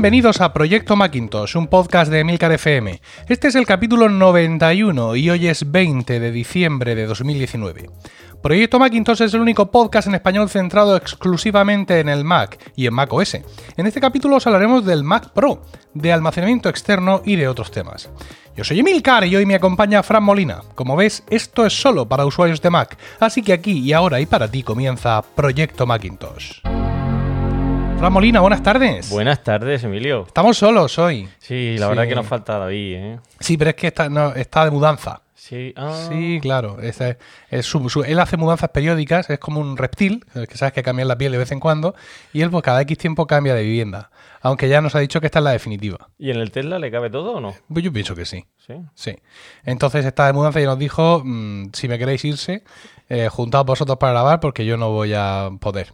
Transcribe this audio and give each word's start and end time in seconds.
Bienvenidos 0.00 0.40
a 0.40 0.54
Proyecto 0.54 0.96
Macintosh, 0.96 1.58
un 1.58 1.66
podcast 1.66 2.10
de 2.10 2.20
Emilcar 2.20 2.50
FM. 2.52 3.02
Este 3.28 3.48
es 3.48 3.54
el 3.54 3.66
capítulo 3.66 4.08
91 4.08 5.14
y 5.14 5.28
hoy 5.28 5.46
es 5.46 5.70
20 5.70 6.18
de 6.18 6.32
diciembre 6.32 6.94
de 6.94 7.04
2019. 7.04 7.90
Proyecto 8.42 8.78
Macintosh 8.78 9.20
es 9.20 9.34
el 9.34 9.42
único 9.42 9.70
podcast 9.70 10.08
en 10.08 10.14
español 10.14 10.48
centrado 10.48 10.96
exclusivamente 10.96 12.00
en 12.00 12.08
el 12.08 12.24
Mac 12.24 12.58
y 12.74 12.86
en 12.86 12.94
Mac 12.94 13.12
OS. 13.12 13.34
En 13.76 13.86
este 13.86 14.00
capítulo 14.00 14.36
os 14.36 14.46
hablaremos 14.46 14.86
del 14.86 15.04
Mac 15.04 15.34
Pro, 15.34 15.60
de 15.92 16.14
almacenamiento 16.14 16.70
externo 16.70 17.20
y 17.22 17.36
de 17.36 17.46
otros 17.46 17.70
temas. 17.70 18.08
Yo 18.56 18.64
soy 18.64 18.80
Emilcar 18.80 19.26
y 19.26 19.36
hoy 19.36 19.44
me 19.44 19.56
acompaña 19.56 20.02
Fran 20.02 20.24
Molina. 20.24 20.62
Como 20.76 20.96
ves, 20.96 21.24
esto 21.28 21.66
es 21.66 21.78
solo 21.78 22.08
para 22.08 22.24
usuarios 22.24 22.62
de 22.62 22.70
Mac, 22.70 22.96
así 23.18 23.42
que 23.42 23.52
aquí 23.52 23.80
y 23.80 23.92
ahora 23.92 24.18
y 24.18 24.24
para 24.24 24.50
ti 24.50 24.62
comienza 24.62 25.20
Proyecto 25.20 25.84
Macintosh. 25.84 26.62
Fran 28.00 28.12
Molina, 28.14 28.40
buenas 28.40 28.62
tardes. 28.62 29.10
Buenas 29.10 29.44
tardes, 29.44 29.84
Emilio. 29.84 30.24
Estamos 30.26 30.56
solos 30.56 30.98
hoy. 30.98 31.28
Sí, 31.38 31.76
la 31.78 31.88
verdad 31.88 32.08
que 32.08 32.14
nos 32.14 32.26
falta 32.26 32.58
David, 32.58 32.94
¿eh? 32.96 33.20
Sí, 33.40 33.58
pero 33.58 33.70
es 33.70 33.76
que 33.76 33.88
está, 33.88 34.08
no, 34.08 34.32
está 34.34 34.64
de 34.64 34.70
mudanza. 34.70 35.20
Sí, 35.34 35.74
ah. 35.76 36.06
Sí, 36.08 36.38
claro. 36.40 36.80
Es, 36.80 36.98
es 37.50 37.66
su- 37.66 37.90
su- 37.90 38.02
él 38.04 38.18
hace 38.18 38.38
mudanzas 38.38 38.70
periódicas, 38.70 39.28
es 39.28 39.38
como 39.38 39.60
un 39.60 39.76
reptil, 39.76 40.24
que 40.48 40.56
sabes 40.56 40.72
que 40.72 40.82
cambia 40.82 41.04
la 41.04 41.18
piel 41.18 41.32
de 41.32 41.38
vez 41.38 41.52
en 41.52 41.60
cuando, 41.60 41.94
y 42.32 42.40
él 42.40 42.50
pues 42.50 42.62
cada 42.62 42.80
X 42.82 42.96
tiempo 42.96 43.26
cambia 43.26 43.54
de 43.54 43.62
vivienda. 43.64 44.10
Aunque 44.40 44.68
ya 44.70 44.80
nos 44.80 44.94
ha 44.94 45.00
dicho 45.00 45.20
que 45.20 45.26
esta 45.26 45.40
es 45.40 45.44
la 45.44 45.50
definitiva. 45.52 46.08
¿Y 46.18 46.30
en 46.30 46.38
el 46.38 46.50
Tesla 46.50 46.78
le 46.78 46.90
cabe 46.90 47.10
todo 47.10 47.32
o 47.32 47.40
no? 47.40 47.54
Pues 47.70 47.84
yo 47.84 47.92
pienso 47.92 48.14
que 48.14 48.24
sí. 48.24 48.46
Sí. 48.66 48.74
Sí. 48.94 49.16
Entonces 49.64 50.06
está 50.06 50.26
de 50.26 50.32
mudanza 50.32 50.58
y 50.60 50.64
nos 50.64 50.78
dijo, 50.78 51.20
mm, 51.22 51.70
si 51.74 51.86
me 51.88 51.98
queréis 51.98 52.24
irse, 52.24 52.64
eh, 53.10 53.28
juntaos 53.30 53.66
vosotros 53.66 53.98
para 53.98 54.12
grabar 54.12 54.40
porque 54.40 54.64
yo 54.64 54.78
no 54.78 54.90
voy 54.90 55.12
a 55.14 55.50
poder. 55.60 55.92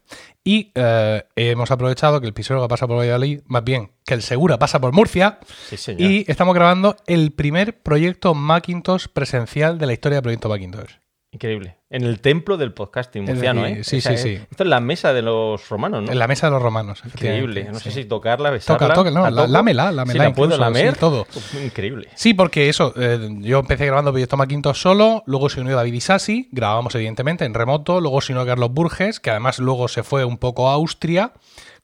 Y 0.48 0.70
eh, 0.76 1.24
hemos 1.34 1.72
aprovechado 1.72 2.20
que 2.20 2.26
el 2.28 2.32
Pisuerga 2.32 2.68
pasa 2.68 2.86
por 2.86 2.98
Valladolid, 2.98 3.40
más 3.46 3.64
bien 3.64 3.90
que 4.04 4.14
el 4.14 4.22
Segura 4.22 4.60
pasa 4.60 4.80
por 4.80 4.92
Murcia, 4.92 5.40
Sí, 5.68 5.76
señor. 5.76 6.08
y 6.08 6.24
estamos 6.28 6.54
grabando 6.54 6.94
el 7.08 7.32
primer 7.32 7.82
proyecto 7.82 8.32
Macintosh 8.32 9.06
presencial 9.12 9.76
de 9.78 9.86
la 9.86 9.92
historia 9.92 10.16
del 10.18 10.22
proyecto 10.22 10.48
Macintosh. 10.48 10.92
Increíble. 11.36 11.76
En 11.90 12.02
el 12.04 12.20
templo 12.20 12.56
del 12.56 12.72
podcasting 12.72 13.24
murciano, 13.26 13.66
¿eh? 13.66 13.84
sí, 13.84 13.98
Esa 13.98 14.08
sí, 14.08 14.14
es- 14.14 14.22
sí. 14.22 14.46
Esto 14.50 14.62
es 14.64 14.68
la 14.70 14.80
mesa 14.80 15.12
de 15.12 15.20
los 15.20 15.68
romanos, 15.68 16.02
¿no? 16.02 16.10
En 16.10 16.18
la 16.18 16.26
mesa 16.26 16.46
de 16.46 16.52
los 16.52 16.62
romanos. 16.62 17.02
Increíble. 17.04 17.68
No 17.70 17.78
sé 17.78 17.90
si 17.90 18.06
tocarla, 18.06 18.48
besarla. 18.48 18.88
Toca, 18.88 18.94
toca, 18.94 19.10
no, 19.10 19.30
lámela, 19.46 19.92
lámela 19.92 20.12
Si 20.12 20.18
la 20.18 20.32
puedo 20.32 20.56
lamer. 20.56 20.94
sí, 20.94 20.98
todo. 20.98 21.26
Increíble. 21.62 22.08
Sí, 22.14 22.32
porque 22.32 22.70
eso, 22.70 22.94
eh, 22.96 23.28
yo 23.40 23.58
empecé 23.58 23.84
grabando 23.84 24.12
Proyecto 24.12 24.38
Macintosh 24.38 24.76
solo, 24.78 25.22
luego 25.26 25.50
se 25.50 25.60
unió 25.60 25.76
David 25.76 25.92
Isasi, 25.92 26.48
grabamos 26.52 26.94
evidentemente 26.94 27.44
en 27.44 27.52
remoto, 27.52 28.00
luego 28.00 28.22
se 28.22 28.32
unió 28.32 28.46
Carlos 28.46 28.72
Burges, 28.72 29.20
que 29.20 29.28
además 29.30 29.58
luego 29.58 29.88
se 29.88 30.02
fue 30.02 30.24
un 30.24 30.38
poco 30.38 30.70
a 30.70 30.72
Austria, 30.72 31.32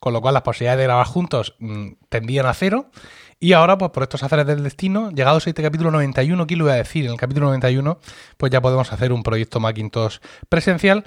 con 0.00 0.14
lo 0.14 0.22
cual 0.22 0.32
las 0.32 0.42
posibilidades 0.44 0.78
de 0.78 0.84
grabar 0.84 1.06
juntos 1.06 1.56
mm, 1.58 1.88
tendían 2.08 2.46
a 2.46 2.54
cero. 2.54 2.86
Y 3.42 3.54
ahora, 3.54 3.76
pues 3.76 3.90
por 3.90 4.04
estos 4.04 4.22
azares 4.22 4.46
del 4.46 4.62
destino, 4.62 5.10
llegados 5.10 5.44
a 5.48 5.50
este 5.50 5.64
capítulo 5.64 5.90
91, 5.90 6.46
¿qué 6.46 6.54
lo 6.54 6.66
iba 6.66 6.74
a 6.74 6.76
decir? 6.76 7.06
En 7.06 7.10
el 7.10 7.16
capítulo 7.16 7.46
91, 7.46 7.98
pues 8.36 8.52
ya 8.52 8.60
podemos 8.60 8.92
hacer 8.92 9.12
un 9.12 9.24
proyecto 9.24 9.58
Macintosh 9.58 10.18
presencial, 10.48 11.04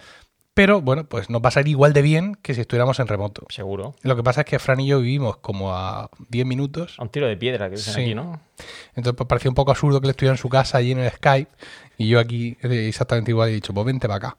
pero 0.53 0.81
bueno, 0.81 1.05
pues 1.05 1.29
nos 1.29 1.41
va 1.41 1.47
a 1.47 1.51
salir 1.51 1.69
igual 1.69 1.93
de 1.93 2.01
bien 2.01 2.35
que 2.41 2.53
si 2.53 2.59
estuviéramos 2.59 2.99
en 2.99 3.07
remoto. 3.07 3.45
Seguro. 3.47 3.95
Lo 4.01 4.17
que 4.17 4.23
pasa 4.23 4.41
es 4.41 4.47
que 4.47 4.59
Fran 4.59 4.81
y 4.81 4.87
yo 4.87 4.99
vivimos 4.99 5.37
como 5.37 5.73
a 5.73 6.09
10 6.27 6.45
minutos 6.45 6.95
A 6.99 7.03
un 7.03 7.09
tiro 7.09 7.25
de 7.25 7.37
piedra 7.37 7.69
que 7.69 7.77
dicen 7.77 7.93
Sí. 7.93 8.01
aquí, 8.01 8.15
¿no? 8.15 8.41
entonces 8.95 9.13
pues, 9.15 9.27
parecía 9.29 9.49
un 9.49 9.55
poco 9.55 9.71
absurdo 9.71 10.01
que 10.01 10.07
él 10.07 10.11
estuviera 10.11 10.33
en 10.33 10.37
su 10.37 10.49
casa 10.49 10.79
allí 10.79 10.91
en 10.91 10.99
el 10.99 11.11
Skype 11.11 11.51
y 11.97 12.09
yo 12.09 12.19
aquí 12.19 12.57
eh, 12.63 12.87
exactamente 12.89 13.31
igual 13.31 13.47
he 13.47 13.53
dicho, 13.53 13.73
pues 13.73 13.85
vente 13.85 14.09
para 14.09 14.17
acá. 14.17 14.37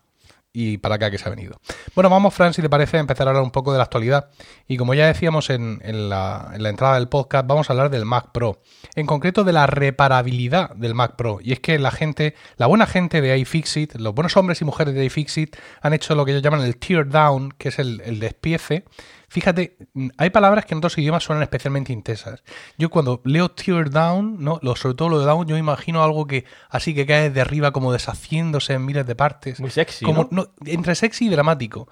Y 0.58 0.78
para 0.78 0.94
acá 0.94 1.10
que 1.10 1.18
se 1.18 1.28
ha 1.28 1.28
venido. 1.28 1.60
Bueno, 1.94 2.08
vamos, 2.08 2.32
Fran, 2.32 2.54
si 2.54 2.62
te 2.62 2.70
parece, 2.70 2.96
a 2.96 3.00
empezar 3.00 3.26
a 3.26 3.30
hablar 3.30 3.44
un 3.44 3.50
poco 3.50 3.72
de 3.72 3.76
la 3.76 3.84
actualidad. 3.84 4.30
Y 4.66 4.78
como 4.78 4.94
ya 4.94 5.06
decíamos 5.06 5.50
en, 5.50 5.82
en 5.84 6.08
la, 6.08 6.50
en 6.54 6.62
la 6.62 6.70
entrada 6.70 6.94
del 6.94 7.08
podcast, 7.08 7.46
vamos 7.46 7.68
a 7.68 7.74
hablar 7.74 7.90
del 7.90 8.06
Mac 8.06 8.30
Pro. 8.32 8.62
En 8.94 9.04
concreto 9.04 9.44
de 9.44 9.52
la 9.52 9.66
reparabilidad 9.66 10.70
del 10.70 10.94
Mac 10.94 11.16
Pro. 11.16 11.40
Y 11.42 11.52
es 11.52 11.60
que 11.60 11.78
la 11.78 11.90
gente, 11.90 12.34
la 12.56 12.68
buena 12.68 12.86
gente 12.86 13.20
de 13.20 13.36
iFixit, 13.36 13.96
los 13.96 14.14
buenos 14.14 14.34
hombres 14.38 14.62
y 14.62 14.64
mujeres 14.64 14.94
de 14.94 15.04
iFixit 15.04 15.54
han 15.82 15.92
hecho 15.92 16.14
lo 16.14 16.24
que 16.24 16.30
ellos 16.30 16.42
llaman 16.42 16.62
el 16.62 16.78
tear 16.78 17.06
down, 17.06 17.52
que 17.58 17.68
es 17.68 17.78
el 17.78 18.18
despiece. 18.18 18.84
Fíjate, 19.28 19.76
mm, 19.94 20.08
hay 20.18 20.30
palabras 20.30 20.64
que 20.64 20.74
en 20.74 20.78
otros 20.78 20.96
idiomas 20.98 21.24
suenan 21.24 21.42
especialmente 21.42 21.92
intensas. 21.92 22.42
Yo 22.78 22.90
cuando 22.90 23.20
leo 23.24 23.50
tear 23.50 23.90
down, 23.90 24.42
¿no? 24.42 24.58
Lo, 24.62 24.76
sobre 24.76 24.94
todo 24.94 25.08
lo 25.08 25.20
de 25.20 25.26
down, 25.26 25.46
yo 25.46 25.54
me 25.54 25.60
imagino 25.60 26.02
algo 26.02 26.26
que 26.26 26.44
así 26.68 26.94
que 26.94 27.06
cae 27.06 27.30
de 27.30 27.40
arriba 27.40 27.72
como 27.72 27.92
deshaciéndose 27.92 28.74
en 28.74 28.84
miles 28.84 29.06
de 29.06 29.14
partes. 29.14 29.60
Muy 29.60 29.70
sexy, 29.70 30.04
como, 30.04 30.28
¿no? 30.30 30.48
entre 30.64 30.94
sexy 30.94 31.26
y 31.26 31.28
dramático. 31.28 31.88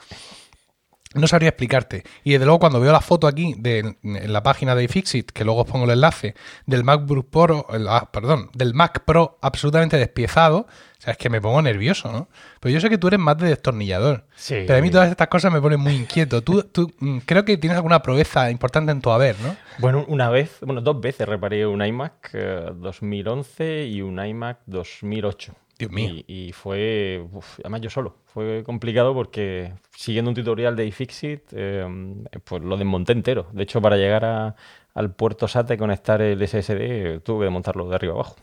No 1.14 1.26
sabría 1.26 1.48
explicarte. 1.50 2.02
Y 2.25 2.32
desde 2.32 2.44
luego 2.44 2.58
cuando 2.58 2.80
veo 2.80 2.92
la 2.92 3.00
foto 3.00 3.26
aquí 3.26 3.54
de, 3.58 3.97
en 4.02 4.32
la 4.32 4.42
página 4.42 4.75
de 4.75 4.84
iFixit, 4.84 5.30
que 5.30 5.44
luego 5.44 5.62
os 5.62 5.70
pongo 5.70 5.84
el 5.84 5.92
enlace, 5.92 6.34
del 6.66 6.84
MacBook 6.84 7.30
Pro, 7.30 7.66
el- 7.72 7.88
ah, 7.88 8.10
perdón, 8.12 8.50
del 8.54 8.75
Mac 8.75 9.04
Pro 9.04 9.38
absolutamente 9.41 9.97
despiezado, 9.97 10.58
o 10.66 11.02
sea, 11.04 11.12
es 11.12 11.19
que 11.19 11.28
me 11.30 11.41
pongo 11.41 11.60
nervioso, 11.60 12.10
¿no? 12.10 12.28
Pero 12.60 12.72
yo 12.72 12.80
sé 12.80 12.88
que 12.88 12.97
tú 12.98 13.08
eres 13.08 13.20
más 13.20 13.36
de 13.36 13.48
destornillador. 13.48 14.26
Sí. 14.36 14.64
Pero 14.66 14.78
a 14.78 14.82
mí 14.82 14.91
todas 14.91 15.10
estas 15.10 15.28
cosas 15.28 15.52
me 15.52 15.60
ponen 15.60 15.78
muy 15.78 15.94
inquieto. 15.94 16.42
Tú, 16.42 16.62
tú 16.62 16.91
mm, 16.98 17.19
creo 17.26 17.44
que 17.44 17.58
tienes 17.58 17.76
alguna 17.76 18.00
proeza 18.02 18.50
importante 18.50 18.91
en 18.91 19.00
tu 19.02 19.10
haber, 19.10 19.38
¿no? 19.41 19.54
Bueno, 19.78 20.04
una 20.08 20.31
vez, 20.31 20.56
bueno, 20.62 20.81
dos 20.81 20.98
veces 21.00 21.28
reparé 21.28 21.66
un 21.66 21.84
iMac 21.84 22.31
eh, 22.32 22.70
2011 22.76 23.86
y 23.86 24.00
un 24.02 24.25
iMac 24.25 24.58
2008. 24.66 25.54
Dios 25.79 25.91
mío. 25.91 26.11
Y, 26.27 26.49
y 26.49 26.53
fue, 26.53 27.27
uf, 27.33 27.59
además 27.61 27.81
yo 27.81 27.91
solo, 27.91 28.17
fue 28.27 28.62
complicado 28.65 29.12
porque 29.15 29.73
siguiendo 29.97 30.31
un 30.31 30.35
tutorial 30.35 30.77
de 30.77 30.87
iFixit, 30.87 31.43
eh, 31.53 31.85
pues 32.45 32.62
lo 32.62 32.77
desmonté 32.77 33.12
entero. 33.12 33.49
De 33.53 33.62
hecho, 33.65 33.81
para 33.83 33.97
llegar 33.97 34.25
a- 34.25 34.55
al 34.95 35.12
puerto 35.15 35.49
SATA 35.49 35.75
y 35.75 35.77
conectar 35.79 36.23
el 36.23 36.41
SSD, 36.43 37.21
tuve 37.21 37.41
que 37.41 37.45
desmontarlo 37.45 37.89
de 37.89 37.95
arriba 37.97 38.15
abajo. 38.15 38.37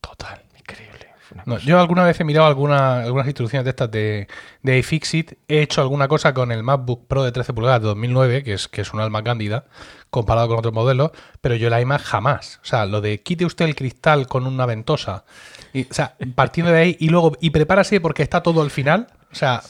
Total. 0.00 0.42
Increíble. 0.58 1.06
No, 1.46 1.58
yo 1.58 1.78
alguna 1.78 2.02
vez 2.04 2.18
he 2.18 2.24
mirado 2.24 2.46
alguna- 2.48 3.02
algunas 3.02 3.26
instrucciones 3.26 3.64
de 3.64 3.70
estas 3.70 3.88
de, 3.90 4.26
de 4.62 4.78
iFixit. 4.78 5.34
He 5.46 5.60
hecho 5.62 5.80
alguna 5.80 6.08
cosa 6.08 6.34
con 6.34 6.50
el 6.50 6.64
MacBook 6.64 7.06
Pro 7.06 7.22
de 7.22 7.30
13 7.30 7.52
pulgadas 7.52 7.82
de 7.82 7.86
2009, 7.88 8.42
que 8.42 8.54
es, 8.54 8.66
que 8.66 8.80
es 8.80 8.92
un 8.92 8.98
alma 9.00 9.22
cándida, 9.22 9.66
comparado 10.10 10.48
con 10.48 10.58
otros 10.58 10.74
modelos, 10.74 11.12
pero 11.40 11.54
yo 11.54 11.68
el 11.68 11.80
iMac 11.82 12.00
jamás. 12.02 12.58
O 12.62 12.64
sea, 12.64 12.84
lo 12.86 13.00
de 13.00 13.22
quite 13.22 13.44
usted 13.44 13.66
el 13.66 13.76
cristal 13.76 14.26
con 14.26 14.44
una 14.44 14.66
ventosa, 14.66 15.24
y, 15.72 15.82
o 15.90 15.94
sea, 15.94 16.16
partiendo 16.34 16.72
de 16.72 16.78
ahí 16.78 16.96
y 16.98 17.08
luego, 17.08 17.36
y 17.40 17.50
prepárase 17.50 18.00
porque 18.00 18.22
está 18.22 18.42
todo 18.42 18.62
al 18.62 18.70
final. 18.70 19.06
O 19.32 19.34
sea, 19.34 19.62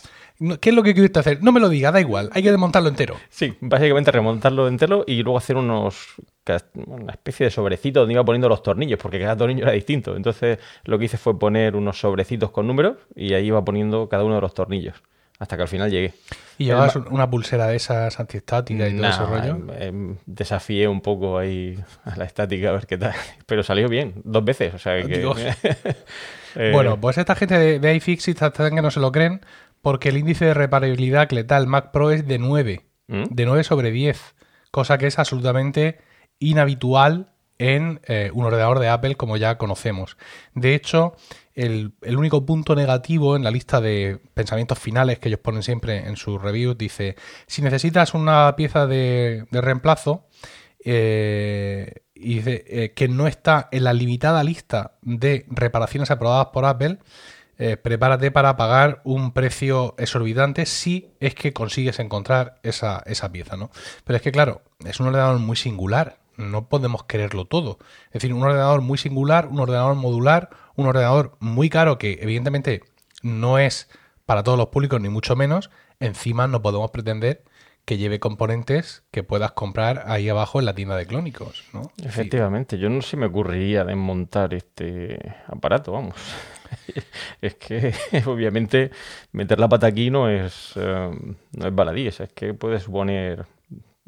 ¿qué 0.61 0.71
es 0.71 0.75
lo 0.75 0.83
que 0.83 0.93
quiere 0.95 1.07
usted 1.07 1.21
hacer? 1.21 1.43
No 1.43 1.53
me 1.53 1.61
lo 1.61 1.69
diga, 1.69 1.93
da 1.93 2.01
igual, 2.01 2.31
hay 2.33 2.43
que 2.43 2.51
desmontarlo 2.51 2.89
entero. 2.89 3.17
Sí, 3.29 3.55
básicamente 3.61 4.11
remontarlo 4.11 4.69
entero 4.69 5.05
y 5.07 5.23
luego 5.23 5.39
hacer 5.39 5.57
unos 5.57 6.15
una 6.87 7.13
especie 7.13 7.45
de 7.45 7.51
sobrecito 7.51 8.01
donde 8.01 8.15
iba 8.15 8.25
poniendo 8.25 8.49
los 8.49 8.63
tornillos, 8.63 8.99
porque 8.99 9.21
cada 9.21 9.37
tornillo 9.37 9.63
era 9.63 9.73
distinto. 9.73 10.17
Entonces 10.17 10.59
lo 10.85 10.99
que 10.99 11.05
hice 11.05 11.17
fue 11.17 11.39
poner 11.39 11.77
unos 11.77 12.01
sobrecitos 12.01 12.51
con 12.51 12.67
números 12.67 12.97
y 13.15 13.35
ahí 13.35 13.47
iba 13.47 13.65
poniendo 13.65 14.09
cada 14.09 14.25
uno 14.25 14.37
de 14.37 14.41
los 14.41 14.55
tornillos. 14.55 15.03
Hasta 15.41 15.57
que 15.57 15.63
al 15.63 15.69
final 15.69 15.91
llegué. 15.91 16.13
Y 16.59 16.67
llevabas 16.67 16.95
una 16.97 17.29
pulsera 17.29 17.67
de 17.67 17.77
esas 17.77 18.21
antiestáticas 18.21 18.93
y 18.93 18.97
todo 18.97 19.09
ese 19.09 19.25
rollo. 19.25 19.55
em, 19.55 19.71
em, 20.11 20.17
desafié 20.27 20.87
un 20.87 21.01
poco 21.01 21.39
ahí 21.39 21.83
a 22.05 22.15
la 22.17 22.25
estática 22.27 22.69
a 22.69 22.73
ver 22.73 22.87
qué 22.87 22.99
tal. 22.99 23.15
Pero 23.47 23.63
salió 23.63 23.89
bien, 23.89 24.21
dos 24.25 24.45
veces. 24.45 24.75
O 24.75 24.79
sea 24.79 25.03
que. 25.03 25.19
Dios. 25.19 25.37
Eh, 26.57 26.73
Bueno, 26.73 27.01
pues 27.01 27.17
esta 27.17 27.37
gente 27.37 27.57
de, 27.57 27.79
de 27.79 27.95
iFixit 27.95 28.43
hasta 28.43 28.71
que 28.71 28.83
no 28.83 28.91
se 28.91 28.99
lo 28.99 29.13
creen, 29.13 29.41
porque 29.83 30.09
el 30.09 30.17
índice 30.17 30.47
de 30.47 30.53
reparabilidad 30.55 31.29
que 31.29 31.37
le 31.37 31.45
da 31.45 31.57
el 31.57 31.69
Mac 31.69 31.93
Pro 31.93 32.11
es 32.11 32.27
de 32.27 32.41
9, 32.41 32.87
¿Mm? 33.07 33.23
de 33.31 33.47
9 33.47 33.63
sobre 33.63 33.93
10, 33.93 34.35
cosa 34.73 34.99
que 34.99 35.07
es 35.07 35.21
absolutamente 35.21 35.99
inhabitual 36.41 37.33
en 37.59 38.01
eh, 38.09 38.31
un 38.35 38.47
ordenador 38.47 38.81
de 38.81 38.89
Apple 38.89 39.15
como 39.15 39.37
ya 39.37 39.59
conocemos. 39.59 40.17
De 40.55 40.75
hecho, 40.75 41.15
el, 41.55 41.93
único 42.17 42.47
punto 42.47 42.75
negativo 42.75 43.37
en 43.37 43.45
la 43.45 43.51
lista 43.51 43.81
de 43.81 44.21
pensamientos 44.35 44.79
finales 44.79 45.19
que 45.19 45.29
ellos 45.29 45.41
ponen 45.41 45.63
siempre 45.63 46.09
en 46.09 46.17
sus 46.17 46.41
reviews 46.41 46.79
dice, 46.79 47.17
si 47.47 47.63
necesitas 47.63 48.15
una 48.15 48.55
pieza 48.57 48.87
de, 48.87 49.47
de 49.51 49.61
reemplazo, 49.61 50.27
eh, 50.85 52.03
y 52.15 52.37
dice 52.37 52.65
eh, 52.67 52.93
que 52.95 53.09
no 53.09 53.27
está 53.27 53.69
en 53.73 53.85
la 53.85 53.93
limitada 53.93 54.43
lista 54.45 54.97
de 55.03 55.47
reparaciones 55.49 56.11
aprobadas 56.11 56.49
por 56.53 56.65
Apple, 56.65 56.99
eh, 57.59 57.77
prepárate 57.77 58.31
para 58.31 58.57
pagar 58.57 59.03
un 59.05 59.33
precio 59.33 59.95
exorbitante 59.99 60.65
si 60.65 61.11
es 61.21 61.35
que 61.35 61.53
consigues 61.53 61.99
encontrar 61.99 62.59
esa, 62.63 63.03
esa 63.07 63.31
pieza, 63.31 63.57
¿no? 63.57 63.71
Pero 64.05 64.17
es 64.17 64.23
que, 64.23 64.33
claro, 64.33 64.63
es 64.85 65.01
un 65.01 65.09
ordenador 65.09 65.39
muy 65.39 65.57
singular, 65.57 66.21
no 66.39 66.69
podemos 66.69 67.05
quererlo 67.05 67.45
todo. 67.45 67.79
Es 68.07 68.15
decir, 68.15 68.33
un 68.33 68.43
ordenador 68.43 68.81
muy 68.81 68.97
singular, 68.97 69.49
un 69.49 69.61
ordenador 69.61 69.95
modular, 69.95 70.49
un 70.81 70.89
ordenador 70.89 71.37
muy 71.41 71.69
caro 71.69 71.99
que 71.99 72.19
evidentemente 72.23 72.83
no 73.23 73.59
es 73.59 73.89
para 74.27 74.43
todos 74.43 74.59
los 74.59 74.69
públicos, 74.69 75.01
ni 75.01 75.09
mucho 75.09 75.37
menos. 75.37 75.71
Encima 75.99 76.47
no 76.47 76.63
podemos 76.63 76.91
pretender 76.91 77.43
que 77.85 77.99
lleve 77.99 78.21
componentes 78.21 79.03
que 79.11 79.23
puedas 79.23 79.53
comprar 79.53 80.05
ahí 80.07 80.29
abajo 80.29 80.61
en 80.61 80.67
la 80.67 80.75
tienda 80.75 80.97
de 80.97 81.07
clónicos, 81.07 81.65
Efectivamente, 82.05 82.79
yo 82.79 82.89
no 82.89 83.03
se 83.03 83.17
me 83.17 83.27
ocurriría 83.27 83.85
desmontar 83.85 84.55
este 84.55 85.19
aparato, 85.49 85.93
vamos. 85.93 86.15
es 87.41 87.55
que 87.57 87.93
obviamente 88.27 88.91
meter 89.33 89.59
la 89.59 89.69
pata 89.69 89.89
aquí 89.89 90.11
no 90.11 90.29
es, 90.29 90.73
eh, 90.77 91.11
no 91.53 91.67
es 91.67 91.75
baladí, 91.75 92.07
es 92.07 92.23
que 92.35 92.55
puede 92.55 92.79
suponer 92.79 93.47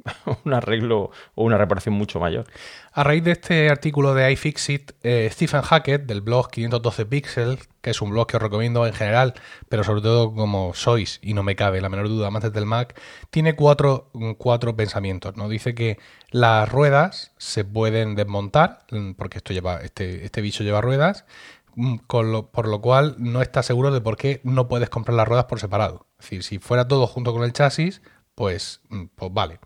un 0.45 0.55
arreglo 0.55 1.11
o 1.35 1.45
una 1.45 1.59
reparación 1.59 1.95
mucho 1.95 2.21
mayor. 2.21 2.47
A 2.93 3.05
raíz 3.05 3.25
de 3.25 3.33
este 3.33 3.71
artículo 3.71 4.15
de 4.15 4.31
iFixit, 4.33 4.93
eh, 5.03 5.29
Stephen 5.33 5.63
Hackett, 5.63 6.05
del 6.05 6.21
blog 6.21 6.51
512 6.51 7.07
Pixels, 7.07 7.69
que 7.81 7.91
es 7.91 8.03
un 8.03 8.11
blog 8.11 8.27
que 8.27 8.37
os 8.37 8.43
recomiendo 8.43 8.87
en 8.87 8.93
general, 8.93 9.35
pero 9.69 9.85
sobre 9.85 10.03
todo 10.03 10.35
como 10.35 10.75
sois, 10.75 11.19
y 11.23 11.35
no 11.35 11.43
me 11.43 11.57
cabe 11.57 11.81
la 11.81 11.89
menor 11.89 12.09
duda, 12.09 12.29
amantes 12.29 12.53
del 12.53 12.67
Mac, 12.67 12.99
tiene 13.31 13.57
cuatro, 13.57 14.11
cuatro 14.39 14.77
pensamientos. 14.77 15.37
¿no? 15.37 15.49
Dice 15.49 15.75
que 15.75 15.99
las 16.31 16.69
ruedas 16.69 17.33
se 17.39 17.65
pueden 17.65 18.15
desmontar, 18.15 18.85
mm, 18.91 19.13
porque 19.13 19.39
esto 19.39 19.53
lleva, 19.53 19.81
este, 19.81 20.25
este 20.25 20.41
bicho 20.41 20.65
lleva 20.65 20.81
ruedas, 20.81 21.25
mm, 21.75 21.99
por 22.07 22.69
lo 22.69 22.81
cual 22.81 23.17
no 23.19 23.41
está 23.43 23.63
seguro 23.63 23.91
de 23.91 24.01
por 24.01 24.17
qué 24.17 24.41
no 24.45 24.69
puedes 24.69 24.91
comprar 24.91 25.17
las 25.17 25.27
ruedas 25.29 25.47
por 25.47 25.61
separado. 25.61 26.07
Es 26.19 26.27
decir, 26.27 26.43
si 26.45 26.59
fuera 26.59 26.87
todo 26.87 27.07
junto 27.07 27.33
con 27.33 27.43
el 27.43 27.53
chasis, 27.53 28.03
pues, 28.35 28.81
mm, 28.89 29.05
pues 29.15 29.33
vale. 29.33 29.59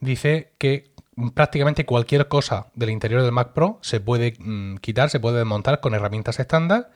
Dice 0.00 0.52
que 0.58 0.90
prácticamente 1.34 1.84
cualquier 1.84 2.28
cosa 2.28 2.68
del 2.74 2.90
interior 2.90 3.22
del 3.22 3.32
Mac 3.32 3.52
Pro 3.52 3.78
se 3.82 4.00
puede 4.00 4.34
mm, 4.38 4.76
quitar, 4.76 5.10
se 5.10 5.20
puede 5.20 5.38
desmontar 5.38 5.80
con 5.80 5.94
herramientas 5.94 6.40
estándar 6.40 6.90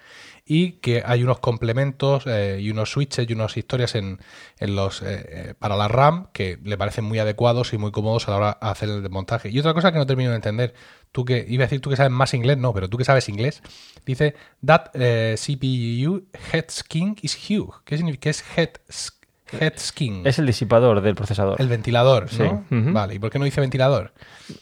y 0.47 0.73
que 0.73 1.03
hay 1.05 1.23
unos 1.23 1.39
complementos 1.39 2.25
eh, 2.27 2.59
y 2.61 2.71
unos 2.71 2.91
switches 2.91 3.29
y 3.29 3.33
unas 3.33 3.57
historias 3.57 3.95
en, 3.95 4.19
los 4.61 5.01
eh, 5.03 5.25
eh, 5.29 5.55
para 5.59 5.77
la 5.77 5.89
RAM 5.89 6.29
que 6.33 6.59
le 6.63 6.77
parecen 6.77 7.05
muy 7.05 7.19
adecuados 7.19 7.73
y 7.73 7.79
muy 7.79 7.93
cómodos 7.93 8.29
a 8.29 8.33
la 8.33 8.37
hora 8.37 8.59
de 8.61 8.69
hacer 8.69 8.89
el 8.91 9.03
desmontaje. 9.03 9.49
Y 9.51 9.59
otra 9.59 9.75
cosa 9.75 9.91
que 9.91 9.99
no 9.99 10.07
termino 10.07 10.31
de 10.31 10.37
entender, 10.37 10.75
tú 11.13 11.25
que 11.25 11.45
iba 11.49 11.65
a 11.65 11.67
decir 11.67 11.81
tú 11.81 11.91
que 11.91 11.97
sabes 11.97 12.13
más 12.13 12.35
inglés, 12.35 12.59
no, 12.59 12.75
pero 12.75 12.89
tú 12.89 12.99
que 12.99 13.05
sabes 13.05 13.29
inglés, 13.29 13.63
dice 14.05 14.35
that 14.65 14.91
CPU 14.93 16.27
head 16.53 16.67
skin 16.71 17.17
is 17.23 17.35
huge. 17.35 17.73
¿Qué 17.85 17.97
significa? 17.97 18.23
¿Qué 18.23 18.31
es 18.31 18.45
head 18.57 18.71
Headskin. 19.61 20.27
Es 20.27 20.39
el 20.39 20.47
disipador 20.47 21.01
del 21.01 21.15
procesador. 21.15 21.61
El 21.61 21.69
ventilador, 21.69 22.29
¿no? 22.39 22.65
Vale, 22.71 23.15
¿y 23.15 23.19
por 23.19 23.31
qué 23.31 23.39
no 23.39 23.45
dice 23.45 23.61
ventilador? 23.61 24.13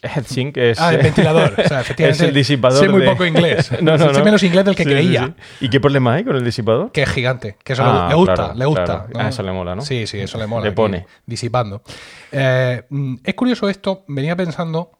Headsink 0.03 0.57
es... 0.57 0.81
Ah, 0.81 0.95
el 0.95 1.03
ventilador. 1.03 1.55
O 1.59 1.69
sea, 1.69 1.81
efectivamente, 1.81 2.09
es 2.25 2.29
el 2.29 2.35
disipador 2.35 2.79
Sé 2.79 2.89
muy 2.89 3.05
poco 3.05 3.25
inglés. 3.25 3.71
no, 3.83 3.97
no, 3.97 4.15
sé 4.15 4.23
menos 4.23 4.43
inglés 4.43 4.65
del 4.65 4.75
que 4.75 4.85
creía. 4.85 5.35
¿Y 5.61 5.69
qué 5.69 5.81
problema 5.81 6.15
hay 6.15 6.25
con 6.25 6.37
el 6.37 6.45
disipador? 6.45 6.93
Que 6.93 7.03
es 7.03 7.11
gigante. 7.11 7.57
Que 7.65 7.73
eso 7.73 8.09
le 8.09 8.15
gusta, 8.15 8.55
le 8.55 8.65
gusta. 8.65 9.07
Ah, 9.15 9.29
eso 9.29 9.43
le 9.43 9.53
mola, 9.53 9.75
¿no? 9.75 9.83
Sí, 9.83 10.07
sí, 10.07 10.19
eso 10.21 10.39
le 10.39 10.47
mola. 10.47 10.65
Le 10.65 10.73
pone. 10.73 11.07
Disipando. 11.27 11.83
Eh, 12.31 12.83
mm, 12.89 13.17
es 13.25 13.35
curioso 13.35 13.69
esto. 13.69 14.05
Venía 14.09 14.37
pensando 14.37 14.99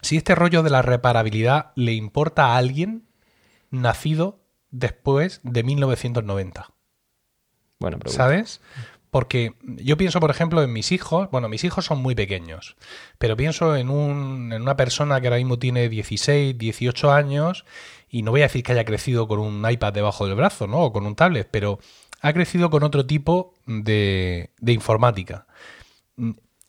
si 0.00 0.16
este 0.16 0.34
rollo 0.34 0.62
de 0.62 0.70
la 0.70 0.82
reparabilidad 0.82 1.72
le 1.76 1.92
importa 1.92 2.46
a 2.46 2.56
alguien 2.56 3.04
nacido 3.70 4.40
después 4.70 5.40
de 5.44 5.62
1990. 5.62 6.70
Bueno, 7.78 7.98
¿Sabes? 8.06 8.60
Porque 9.12 9.52
yo 9.62 9.98
pienso, 9.98 10.20
por 10.20 10.30
ejemplo, 10.30 10.62
en 10.62 10.72
mis 10.72 10.90
hijos. 10.90 11.28
Bueno, 11.30 11.50
mis 11.50 11.64
hijos 11.64 11.84
son 11.84 12.00
muy 12.00 12.14
pequeños. 12.14 12.76
Pero 13.18 13.36
pienso 13.36 13.76
en, 13.76 13.90
un, 13.90 14.54
en 14.54 14.62
una 14.62 14.74
persona 14.74 15.20
que 15.20 15.26
ahora 15.26 15.36
mismo 15.36 15.58
tiene 15.58 15.90
16, 15.90 16.56
18 16.56 17.12
años. 17.12 17.66
Y 18.08 18.22
no 18.22 18.30
voy 18.30 18.40
a 18.40 18.44
decir 18.44 18.62
que 18.62 18.72
haya 18.72 18.86
crecido 18.86 19.28
con 19.28 19.38
un 19.38 19.70
iPad 19.70 19.92
debajo 19.92 20.26
del 20.26 20.34
brazo, 20.34 20.66
¿no? 20.66 20.78
O 20.78 20.94
con 20.94 21.04
un 21.04 21.14
tablet. 21.14 21.46
Pero 21.50 21.78
ha 22.22 22.32
crecido 22.32 22.70
con 22.70 22.84
otro 22.84 23.04
tipo 23.04 23.52
de, 23.66 24.48
de 24.58 24.72
informática. 24.72 25.46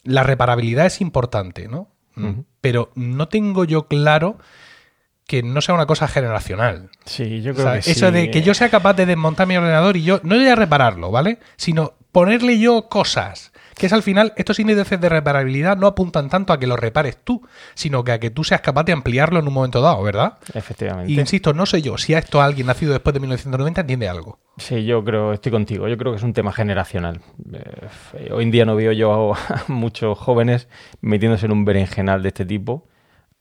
La 0.04 0.24
reparabilidad 0.24 0.86
es 0.86 1.00
importante, 1.00 1.70
¿no? 1.70 1.92
Pero 2.60 2.92
no 2.96 3.30
tengo 3.30 3.64
yo 3.64 3.88
claro 3.88 4.38
que 5.28 5.44
no 5.44 5.62
sea 5.62 5.76
una 5.76 5.86
cosa 5.86 6.10
generacional. 6.10 6.90
Sí, 7.06 7.42
yo 7.42 7.56
creo 7.56 7.72
que 7.72 7.90
Eso 7.90 8.12
de 8.12 8.30
que 8.32 8.42
yo 8.42 8.54
sea 8.54 8.68
capaz 8.68 8.96
de 8.96 9.06
desmontar 9.06 9.48
mi 9.48 9.56
ordenador 9.56 9.96
y 9.96 10.04
yo 10.04 10.20
no 10.24 10.36
voy 10.36 10.48
a 10.48 10.56
repararlo, 10.56 11.10
¿vale? 11.10 11.40
Sino 11.56 11.94
ponerle 12.14 12.58
yo 12.60 12.88
cosas. 12.88 13.52
Que 13.76 13.88
es 13.88 13.94
al 13.94 14.04
final, 14.04 14.34
estos 14.38 14.60
índices 14.60 15.02
de 15.02 15.10
reparabilidad 15.10 15.76
no 15.76 15.88
apuntan 15.88 16.30
tanto 16.30 16.54
a 16.54 16.60
que 16.60 16.68
lo 16.68 16.78
repares 16.78 17.18
tú, 17.18 17.42
sino 17.74 18.04
que 18.04 18.12
a 18.12 18.20
que 18.20 18.30
tú 18.30 18.44
seas 18.44 18.62
capaz 18.62 18.84
de 18.84 18.94
ampliarlo 18.94 19.40
en 19.40 19.48
un 19.48 19.54
momento 19.54 19.82
dado, 19.82 20.02
¿verdad? 20.04 20.38
Efectivamente. 20.54 21.12
Y 21.12 21.20
insisto, 21.20 21.54
no 21.54 21.66
sé 21.66 21.82
yo, 21.82 21.98
si 21.98 22.14
a 22.14 22.20
esto 22.20 22.40
alguien 22.40 22.68
nacido 22.68 22.94
después 22.94 23.16
de 23.16 23.20
1990 23.20 23.82
entiende 23.82 24.08
algo. 24.08 24.38
Sí, 24.58 24.86
yo 24.86 25.04
creo, 25.04 25.34
estoy 25.34 25.52
contigo, 25.52 25.88
yo 25.88 25.98
creo 25.98 26.12
que 26.12 26.18
es 26.18 26.24
un 26.24 26.34
tema 26.34 26.54
generacional. 26.54 27.22
Eh, 27.52 28.30
hoy 28.32 28.44
en 28.44 28.52
día 28.52 28.66
no 28.66 28.76
veo 28.76 28.92
yo 28.92 29.34
a 29.34 29.64
muchos 29.68 30.18
jóvenes 30.20 30.68
metiéndose 31.02 31.48
en 31.48 31.52
un 31.52 31.66
berenjenal 31.66 32.22
de 32.22 32.28
este 32.28 32.46
tipo 32.46 32.88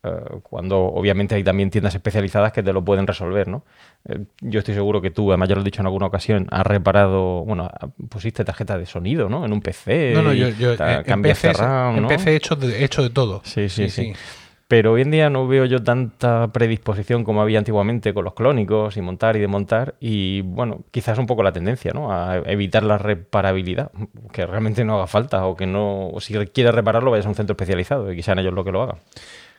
eh, 0.04 0.10
cuando 0.42 0.80
obviamente 0.80 1.36
hay 1.36 1.44
también 1.44 1.70
tiendas 1.70 1.94
especializadas 1.94 2.52
que 2.52 2.62
te 2.62 2.72
lo 2.72 2.84
pueden 2.84 3.06
resolver, 3.06 3.46
¿no? 3.46 3.64
Eh, 4.08 4.18
yo 4.40 4.58
estoy 4.58 4.74
seguro 4.74 5.00
que 5.00 5.12
tú, 5.12 5.30
además 5.30 5.48
ya 5.48 5.54
lo 5.54 5.60
he 5.60 5.64
dicho 5.64 5.80
en 5.80 5.86
alguna 5.86 6.06
ocasión, 6.06 6.48
has 6.50 6.66
reparado, 6.66 7.44
bueno, 7.44 7.70
pusiste 8.08 8.44
tarjeta 8.44 8.76
de 8.78 8.86
sonido, 8.86 9.28
¿no? 9.28 9.44
En 9.44 9.52
un 9.52 9.60
PC. 9.60 10.12
No, 10.14 10.22
no, 10.22 10.32
yo, 10.32 10.48
yo 10.48 10.72
en 10.72 11.22
PC, 11.22 11.52
RAM, 11.52 12.08
hecho 12.10 12.56
de, 12.56 12.84
hecho 12.84 13.04
de 13.04 13.10
todo. 13.10 13.42
Sí 13.44 13.68
sí, 13.68 13.88
sí, 13.88 14.12
Pero 14.66 14.90
hoy 14.90 15.02
en 15.02 15.12
día 15.12 15.30
no 15.30 15.46
veo 15.46 15.66
yo 15.66 15.84
tanta 15.84 16.48
predisposición 16.48 17.22
como 17.22 17.40
había 17.40 17.60
antiguamente 17.60 18.12
con 18.12 18.24
los 18.24 18.34
clónicos 18.34 18.96
y 18.96 19.02
montar 19.02 19.36
y 19.36 19.38
desmontar. 19.38 19.94
Y 20.00 20.40
bueno, 20.40 20.80
quizás 20.90 21.16
un 21.18 21.26
poco 21.28 21.44
la 21.44 21.52
tendencia, 21.52 21.92
¿no? 21.94 22.12
A 22.12 22.38
evitar 22.46 22.82
la 22.82 22.98
reparabilidad, 22.98 23.92
que 24.32 24.46
realmente 24.46 24.84
no 24.84 24.96
haga 24.96 25.06
falta 25.06 25.46
o 25.46 25.54
que 25.54 25.66
no, 25.66 26.08
o 26.08 26.20
si 26.20 26.34
quieres 26.46 26.74
repararlo, 26.74 27.12
vayas 27.12 27.26
a 27.26 27.28
un 27.28 27.36
centro 27.36 27.52
especializado 27.52 28.12
y 28.12 28.16
quizás 28.16 28.36
ellos 28.36 28.52
lo 28.52 28.64
que 28.64 28.72
lo 28.72 28.82
hagan. 28.82 28.96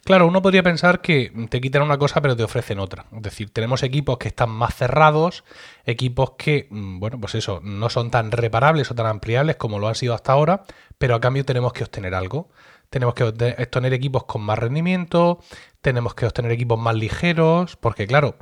Claro, 0.06 0.28
uno 0.28 0.42
podría 0.42 0.64
pensar 0.64 1.00
que 1.00 1.32
te 1.50 1.62
quitan 1.62 1.82
una 1.82 1.98
cosa 1.98 2.22
pero 2.22 2.36
te 2.36 2.44
ofrecen 2.44 2.80
otra. 2.80 3.06
Es 3.16 3.22
decir, 3.22 3.52
tenemos 3.52 3.84
equipos 3.84 4.18
que 4.18 4.28
están 4.28 4.50
más 4.50 4.76
cerrados, 4.76 5.46
equipos 5.86 6.32
que, 6.38 6.68
mm, 6.70 7.00
bueno, 7.00 7.20
pues 7.22 7.36
eso, 7.36 7.62
no 7.64 7.90
son 7.90 8.12
tan 8.12 8.32
reparables 8.32 8.92
o 8.92 8.96
tan 8.96 9.06
ampliables 9.06 9.56
como 9.56 9.80
lo 9.80 9.88
han 9.88 9.96
sido 9.96 10.14
hasta 10.14 10.34
ahora, 10.34 10.64
pero 10.98 11.16
a 11.16 11.22
cambio 11.22 11.46
tenemos 11.46 11.72
que 11.72 11.84
obtener 11.86 12.16
algo. 12.16 12.50
Tenemos 12.90 13.16
que 13.16 13.24
obtener 13.24 13.94
equipos 13.94 14.26
con 14.26 14.42
más 14.42 14.60
rendimiento, 14.60 15.40
tenemos 15.82 16.14
que 16.16 16.26
obtener 16.26 16.52
equipos 16.52 16.78
más 16.80 16.96
ligeros, 16.96 17.76
porque 17.78 18.06
claro, 18.06 18.36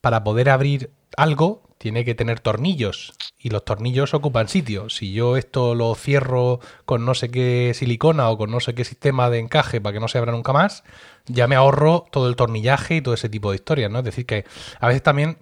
para 0.00 0.24
poder 0.24 0.48
abrir 0.50 0.90
algo 1.16 1.62
tiene 1.82 2.04
que 2.04 2.14
tener 2.14 2.38
tornillos 2.38 3.12
y 3.36 3.50
los 3.50 3.64
tornillos 3.64 4.14
ocupan 4.14 4.46
sitio. 4.46 4.88
Si 4.88 5.12
yo 5.12 5.36
esto 5.36 5.74
lo 5.74 5.92
cierro 5.96 6.60
con 6.84 7.04
no 7.04 7.12
sé 7.12 7.28
qué 7.28 7.72
silicona 7.74 8.30
o 8.30 8.38
con 8.38 8.52
no 8.52 8.60
sé 8.60 8.72
qué 8.76 8.84
sistema 8.84 9.30
de 9.30 9.40
encaje 9.40 9.80
para 9.80 9.94
que 9.94 9.98
no 9.98 10.06
se 10.06 10.18
abra 10.18 10.30
nunca 10.30 10.52
más, 10.52 10.84
ya 11.26 11.48
me 11.48 11.56
ahorro 11.56 12.06
todo 12.12 12.28
el 12.28 12.36
tornillaje 12.36 12.94
y 12.94 13.00
todo 13.02 13.14
ese 13.14 13.28
tipo 13.28 13.50
de 13.50 13.56
historias, 13.56 13.90
¿no? 13.90 13.98
Es 13.98 14.04
decir, 14.04 14.26
que 14.26 14.44
a 14.78 14.86
veces 14.86 15.02
también 15.02 15.38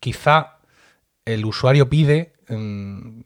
quizá 0.00 0.56
el 1.24 1.44
usuario 1.44 1.88
pide, 1.88 2.32
mm, 2.48 3.20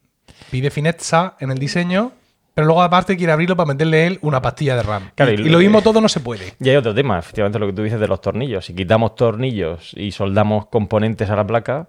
pide 0.51 0.71
fineza 0.71 1.37
en 1.41 1.51
el 1.51 1.59
diseño, 1.59 2.13
pero 2.53 2.67
luego 2.67 2.83
aparte 2.83 3.17
quiere 3.17 3.33
abrirlo 3.33 3.57
para 3.57 3.69
meterle 3.69 4.07
él 4.07 4.19
una 4.21 4.43
pastilla 4.43 4.77
de 4.77 4.83
RAM. 4.83 5.11
y, 5.17 5.23
y, 5.23 5.49
lo 5.49 5.59
mismo 5.59 5.81
todo 5.81 6.03
no 6.03 6.09
se 6.11 6.21
puede. 6.21 6.53
Y 6.61 6.69
hay 6.69 6.77
otro 6.77 6.95
tema, 6.95 7.19
efectivamente 7.19 7.59
lo 7.59 7.67
que 7.67 7.73
tú 7.73 7.83
dices 7.83 7.99
de 7.99 8.09
los 8.09 8.21
tornillos. 8.21 8.67
Si 8.67 8.75
quitamos 8.75 9.15
tornillos 9.15 9.95
y 9.97 10.13
soldamos 10.13 10.67
componentes 10.67 11.31
a 11.31 11.37
la 11.37 11.47
placa, 11.47 11.89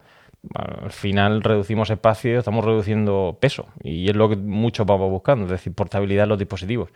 al 0.56 0.92
final 0.92 1.44
reducimos 1.44 1.90
espacio, 1.90 2.40
estamos 2.40 2.64
reduciendo 2.64 3.38
peso 3.40 3.68
y 3.84 4.10
es 4.10 4.16
lo 4.16 4.30
que 4.30 4.36
muchos 4.36 4.86
vamos 4.86 5.10
buscando, 5.10 5.46
es 5.46 5.52
decir, 5.52 5.74
portabilidad 5.74 6.24
de 6.24 6.28
los 6.28 6.40
dispositivos. 6.40 6.90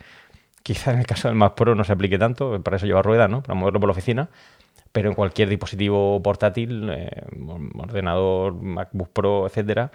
Quizá 0.62 0.92
en 0.92 1.00
el 1.00 1.06
caso 1.06 1.28
del 1.28 1.36
Mac 1.36 1.54
Pro 1.54 1.74
no 1.74 1.84
se 1.84 1.92
aplique 1.92 2.18
tanto, 2.18 2.62
para 2.62 2.78
eso 2.78 2.86
lleva 2.86 3.02
rueda, 3.02 3.28
¿no? 3.28 3.42
Para 3.42 3.54
moverlo 3.54 3.80
por 3.80 3.88
la 3.88 3.92
oficina, 3.92 4.30
pero 4.92 5.10
en 5.10 5.14
cualquier 5.14 5.48
dispositivo 5.50 6.22
portátil, 6.22 6.88
eh, 6.90 7.10
ordenador, 7.76 8.54
MacBook 8.54 9.10
Pro, 9.10 9.46
etcétera, 9.46 9.90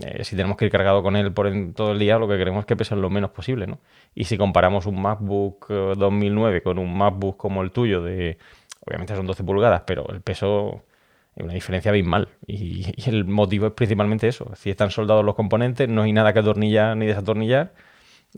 eh, 0.00 0.24
si 0.24 0.36
tenemos 0.36 0.56
que 0.56 0.66
ir 0.66 0.70
cargado 0.70 1.02
con 1.02 1.16
él 1.16 1.32
por 1.32 1.50
todo 1.74 1.92
el 1.92 1.98
día, 1.98 2.18
lo 2.18 2.28
que 2.28 2.36
queremos 2.36 2.60
es 2.60 2.66
que 2.66 2.76
pese 2.76 2.94
lo 2.96 3.10
menos 3.10 3.30
posible, 3.30 3.66
¿no? 3.66 3.80
Y 4.14 4.24
si 4.24 4.38
comparamos 4.38 4.86
un 4.86 5.00
MacBook 5.00 5.68
2009 5.68 6.58
eh, 6.58 6.62
con 6.62 6.78
un 6.78 6.96
MacBook 6.96 7.36
como 7.36 7.62
el 7.62 7.70
tuyo 7.72 8.02
de, 8.02 8.38
obviamente 8.86 9.16
son 9.16 9.26
12 9.26 9.44
pulgadas, 9.44 9.82
pero 9.86 10.08
el 10.10 10.20
peso 10.20 10.82
es 10.92 10.93
una 11.36 11.54
diferencia 11.54 11.90
abismal. 11.90 12.28
Y, 12.46 12.86
y, 12.96 13.08
el 13.08 13.24
motivo 13.24 13.66
es 13.66 13.72
principalmente 13.72 14.28
eso. 14.28 14.50
Si 14.56 14.70
están 14.70 14.90
soldados 14.90 15.24
los 15.24 15.34
componentes, 15.34 15.88
no 15.88 16.02
hay 16.02 16.12
nada 16.12 16.32
que 16.32 16.40
atornillar 16.40 16.96
ni 16.96 17.06
desatornillar. 17.06 17.74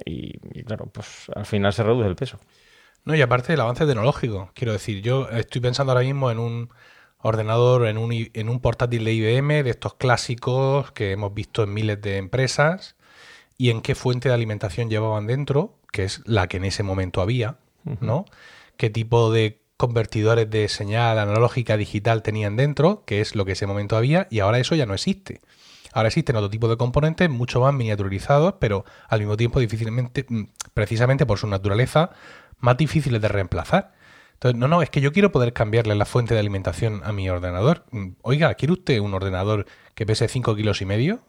Y, 0.05 0.63
claro, 0.65 0.87
pues 0.93 1.31
al 1.35 1.47
final 1.47 1.73
se 1.73 1.83
reduce 1.83 2.09
el 2.09 2.17
peso. 2.17 2.39
No, 3.05 3.15
y 3.15 3.23
aparte 3.23 3.53
del 3.53 3.61
avance 3.61 3.87
tecnológico. 3.87 4.51
Quiero 4.55 4.73
decir, 4.73 5.01
yo 5.01 5.29
estoy 5.31 5.61
pensando 5.61 5.93
ahora 5.93 6.05
mismo 6.05 6.31
en 6.31 6.39
un 6.39 6.69
ordenador, 7.19 7.87
en 7.87 7.99
un, 7.99 8.13
en 8.13 8.49
un 8.49 8.61
portátil 8.61 9.05
de 9.05 9.13
IBM, 9.15 9.63
de 9.63 9.71
estos 9.71 9.95
clásicos 9.95 10.93
que 10.93 11.13
hemos 11.13 11.33
visto 11.33 11.63
en 11.63 11.73
miles 11.73 12.01
de 12.03 12.19
empresas, 12.19 12.97
y 13.57 13.71
en 13.71 13.81
qué 13.81 13.95
fuente 13.95 14.29
de 14.29 14.35
alimentación 14.35 14.91
llevaban 14.91 15.27
dentro, 15.27 15.79
que 15.93 16.05
es 16.05 16.23
la 16.27 16.47
que 16.47 16.59
en 16.59 16.65
ese 16.65 16.83
momento 16.83 17.23
había, 17.23 17.57
¿no? 18.01 18.27
Qué 18.77 18.91
tipo 18.91 19.33
de 19.33 19.63
convertidores 19.77 20.49
de 20.51 20.69
señal 20.69 21.19
analógica 21.19 21.77
digital 21.77 22.23
tenían 22.23 22.57
dentro, 22.57 23.05
que 23.07 23.21
es 23.21 23.35
lo 23.35 23.45
que 23.45 23.53
ese 23.53 23.67
momento 23.67 23.97
había, 23.97 24.27
y 24.31 24.41
ahora 24.41 24.59
eso 24.59 24.75
ya 24.75 24.87
no 24.87 24.95
existe. 24.95 25.41
Ahora 25.93 26.09
existen 26.09 26.37
otro 26.37 26.51
tipo 26.51 26.69
de 26.69 26.77
componentes 26.77 27.31
mucho 27.31 27.61
más 27.61 27.73
miniaturizados, 27.73 28.55
pero 28.61 28.85
al 29.09 29.21
mismo 29.21 29.37
tiempo 29.37 29.61
difícilmente, 29.61 30.27
mm, 30.29 30.43
precisamente 30.75 31.25
por 31.27 31.39
su 31.39 31.47
naturaleza, 31.47 32.11
más 32.59 32.77
difíciles 32.77 33.21
de 33.21 33.29
reemplazar. 33.29 33.95
Entonces, 34.35 34.59
no, 34.59 34.69
no, 34.69 34.83
es 34.83 34.91
que 34.91 35.01
yo 35.01 35.13
quiero 35.13 35.33
poder 35.33 35.55
cambiarle 35.55 35.95
la 35.95 36.05
fuente 36.05 36.35
de 36.35 36.41
alimentación 36.41 37.01
a 37.05 37.13
mi 37.13 37.31
ordenador. 37.31 37.87
Mm, 37.93 38.09
oiga, 38.23 38.55
¿quiere 38.55 38.75
usted 38.75 38.99
un 39.01 39.15
ordenador 39.15 39.67
que 39.95 40.05
pese 40.05 40.29
5 40.29 40.55
kilos 40.55 40.83
y 40.83 40.85
medio? 40.85 41.21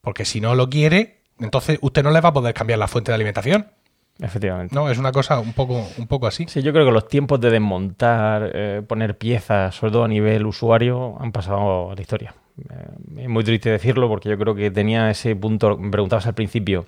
Porque 0.00 0.24
si 0.24 0.40
no 0.40 0.54
lo 0.54 0.70
quiere, 0.70 1.22
entonces 1.40 1.78
usted 1.82 2.02
no 2.04 2.10
le 2.10 2.20
va 2.20 2.30
a 2.30 2.32
poder 2.32 2.54
cambiar 2.54 2.78
la 2.78 2.88
fuente 2.88 3.10
de 3.10 3.16
alimentación. 3.16 3.72
Efectivamente. 4.20 4.74
No, 4.74 4.90
es 4.90 4.98
una 4.98 5.12
cosa 5.12 5.38
un 5.38 5.52
poco, 5.52 5.86
un 5.96 6.06
poco 6.08 6.26
así. 6.26 6.46
Sí, 6.48 6.60
yo 6.62 6.72
creo 6.72 6.84
que 6.84 6.90
los 6.92 7.06
tiempos 7.06 7.40
de 7.40 7.50
desmontar, 7.50 8.50
eh, 8.52 8.82
poner 8.86 9.16
piezas, 9.16 9.74
sobre 9.74 9.92
todo 9.92 10.04
a 10.04 10.08
nivel 10.08 10.44
usuario, 10.46 11.16
han 11.20 11.30
pasado 11.30 11.92
a 11.92 11.94
la 11.94 12.00
historia. 12.00 12.34
Eh, 12.58 13.22
es 13.22 13.28
muy 13.28 13.44
triste 13.44 13.70
decirlo 13.70 14.08
porque 14.08 14.28
yo 14.28 14.36
creo 14.36 14.54
que 14.56 14.70
tenía 14.72 15.08
ese 15.10 15.36
punto, 15.36 15.76
me 15.78 15.90
preguntabas 15.90 16.26
al 16.26 16.34
principio, 16.34 16.86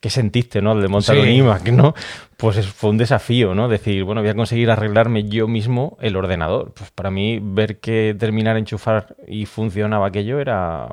¿qué 0.00 0.10
sentiste, 0.10 0.60
no? 0.60 0.74
De 0.74 0.88
montar 0.88 1.14
Sí. 1.14 1.22
un 1.22 1.28
iMac, 1.28 1.68
¿no? 1.68 1.94
Pues 2.36 2.56
es- 2.56 2.66
fue 2.66 2.90
un 2.90 2.98
desafío, 2.98 3.54
¿no? 3.54 3.68
Decir, 3.68 4.02
bueno, 4.02 4.20
voy 4.22 4.30
a 4.30 4.34
conseguir 4.34 4.68
arreglarme 4.72 5.28
yo 5.28 5.46
mismo 5.46 5.96
el 6.00 6.16
ordenador. 6.16 6.72
Pues 6.74 6.90
para 6.90 7.12
mí, 7.12 7.38
ver 7.40 7.78
que 7.78 8.16
terminar 8.18 8.56
enchufar 8.56 9.14
y 9.28 9.46
funcionaba 9.46 10.08
aquello 10.08 10.40
era 10.40 10.88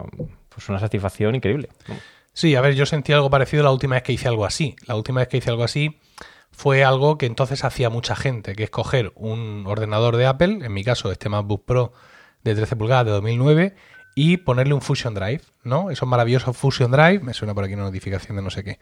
pues 0.53 0.69
una 0.69 0.77
satisfacción 0.79 1.33
increíble. 1.33 1.69
Sí, 2.41 2.55
a 2.55 2.61
ver, 2.61 2.73
yo 2.73 2.87
sentí 2.87 3.13
algo 3.13 3.29
parecido 3.29 3.61
la 3.61 3.69
última 3.69 3.93
vez 3.93 4.01
que 4.01 4.13
hice 4.13 4.27
algo 4.27 4.45
así. 4.45 4.75
La 4.87 4.95
última 4.95 5.19
vez 5.19 5.27
que 5.27 5.37
hice 5.37 5.51
algo 5.51 5.63
así 5.63 5.99
fue 6.49 6.83
algo 6.83 7.19
que 7.19 7.27
entonces 7.27 7.63
hacía 7.63 7.91
mucha 7.91 8.15
gente, 8.15 8.55
que 8.55 8.63
es 8.63 8.71
coger 8.71 9.11
un 9.13 9.65
ordenador 9.67 10.17
de 10.17 10.25
Apple, 10.25 10.65
en 10.65 10.73
mi 10.73 10.83
caso 10.83 11.11
este 11.11 11.29
MacBook 11.29 11.65
Pro 11.65 11.93
de 12.43 12.55
13 12.55 12.75
pulgadas 12.77 13.05
de 13.05 13.11
2009, 13.11 13.75
y 14.15 14.37
ponerle 14.37 14.73
un 14.73 14.81
Fusion 14.81 15.13
Drive, 15.13 15.41
¿no? 15.63 15.91
Esos 15.91 16.09
maravillosos 16.09 16.57
Fusion 16.57 16.89
Drive, 16.89 17.19
me 17.19 17.35
suena 17.35 17.53
por 17.53 17.63
aquí 17.63 17.75
una 17.75 17.83
notificación 17.83 18.35
de 18.35 18.41
no 18.41 18.49
sé 18.49 18.63
qué. 18.63 18.79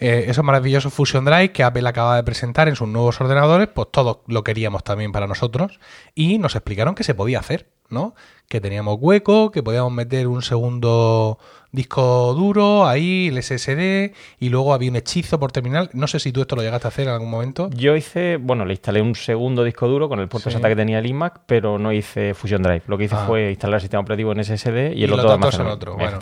Eh, 0.00 0.24
esos 0.26 0.44
maravillosos 0.44 0.92
Fusion 0.92 1.24
Drive 1.24 1.52
que 1.52 1.62
Apple 1.62 1.88
acaba 1.88 2.16
de 2.16 2.24
presentar 2.24 2.66
en 2.66 2.74
sus 2.74 2.88
nuevos 2.88 3.20
ordenadores, 3.20 3.68
pues 3.68 3.92
todos 3.92 4.18
lo 4.26 4.42
queríamos 4.42 4.82
también 4.82 5.12
para 5.12 5.28
nosotros, 5.28 5.78
y 6.16 6.38
nos 6.38 6.56
explicaron 6.56 6.96
que 6.96 7.04
se 7.04 7.14
podía 7.14 7.38
hacer, 7.38 7.70
¿no? 7.90 8.16
Que 8.48 8.60
teníamos 8.60 8.98
hueco, 9.00 9.52
que 9.52 9.62
podíamos 9.62 9.92
meter 9.92 10.26
un 10.26 10.42
segundo 10.42 11.38
disco 11.70 12.32
duro, 12.34 12.86
ahí 12.86 13.28
el 13.28 13.42
SSD, 13.42 14.14
y 14.40 14.48
luego 14.48 14.72
había 14.72 14.90
un 14.90 14.96
hechizo 14.96 15.38
por 15.38 15.52
terminal. 15.52 15.90
No 15.92 16.06
sé 16.06 16.18
si 16.18 16.32
tú 16.32 16.40
esto 16.40 16.56
lo 16.56 16.62
llegaste 16.62 16.86
a 16.86 16.88
hacer 16.88 17.06
en 17.08 17.12
algún 17.14 17.30
momento. 17.30 17.68
Yo 17.70 17.94
hice, 17.94 18.36
bueno, 18.38 18.64
le 18.64 18.72
instalé 18.72 19.02
un 19.02 19.14
segundo 19.14 19.64
disco 19.64 19.86
duro 19.86 20.08
con 20.08 20.18
el 20.20 20.28
puerto 20.28 20.48
Sí. 20.50 20.54
SATA 20.56 20.68
que 20.68 20.76
tenía 20.76 20.98
el 20.98 21.06
iMac, 21.06 21.40
pero 21.46 21.78
no 21.78 21.92
hice 21.92 22.32
Fusion 22.34 22.62
Drive. 22.62 22.82
Lo 22.86 22.96
que 22.96 23.04
hice 23.04 23.16
Ah. 23.16 23.24
fue 23.26 23.50
instalar 23.50 23.76
el 23.76 23.80
sistema 23.82 24.00
operativo 24.00 24.32
en 24.32 24.40
SSD 24.40 24.92
y, 24.94 25.00
Y 25.00 25.04
el 25.04 25.10
los 25.10 25.18
otro 25.20 25.30
datos 25.30 25.58
en 25.60 25.66
otro, 25.66 25.94
bueno. 25.96 26.18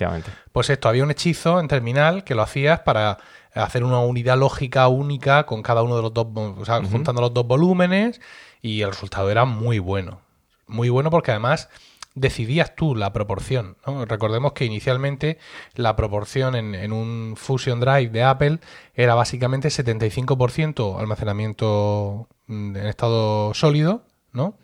Pues 0.53 0.71
esto, 0.71 0.89
había 0.89 1.05
un 1.05 1.11
hechizo 1.11 1.61
en 1.61 1.69
terminal 1.69 2.25
que 2.25 2.35
lo 2.35 2.43
hacías 2.43 2.81
para 2.81 3.19
hacer 3.55 3.85
una 3.85 4.01
unidad 4.01 4.37
lógica 4.39 4.89
única 4.89 5.47
con 5.47 5.63
cada 5.63 5.83
uno 5.83 5.97
de 5.97 6.03
los 6.03 6.13
dos, 6.13 6.27
o 6.35 6.65
sea, 6.65 6.83
juntando 6.83 7.23
los 7.23 7.33
dos 7.33 7.47
volúmenes 7.47 8.21
y 8.61 8.83
el 8.83 8.91
resultado 8.91 9.31
era 9.31 9.45
muy 9.45 9.79
bueno. 9.79 10.21
Muy 10.67 10.89
bueno 10.91 11.11
porque 11.11 11.31
además 11.31 11.69
decidías 12.17 12.75
tú 12.75 12.97
la 12.97 13.13
proporción. 13.13 13.77
¿no? 13.87 14.05
Recordemos 14.07 14.53
que 14.55 14.65
inicialmente 14.65 15.39
la 15.75 15.95
proporción 15.95 16.57
en, 16.57 16.75
en 16.75 16.93
un 16.93 17.35
Fusion 17.37 17.79
Drive 17.79 18.09
de 18.09 18.23
Apple 18.25 18.59
era 18.95 19.15
básicamente 19.15 19.69
75% 19.69 20.99
almacenamiento 20.99 22.27
mm, 22.49 22.77
en 22.77 22.87
estado 22.87 23.55
sólido, 23.55 24.03
¿no? 24.33 24.55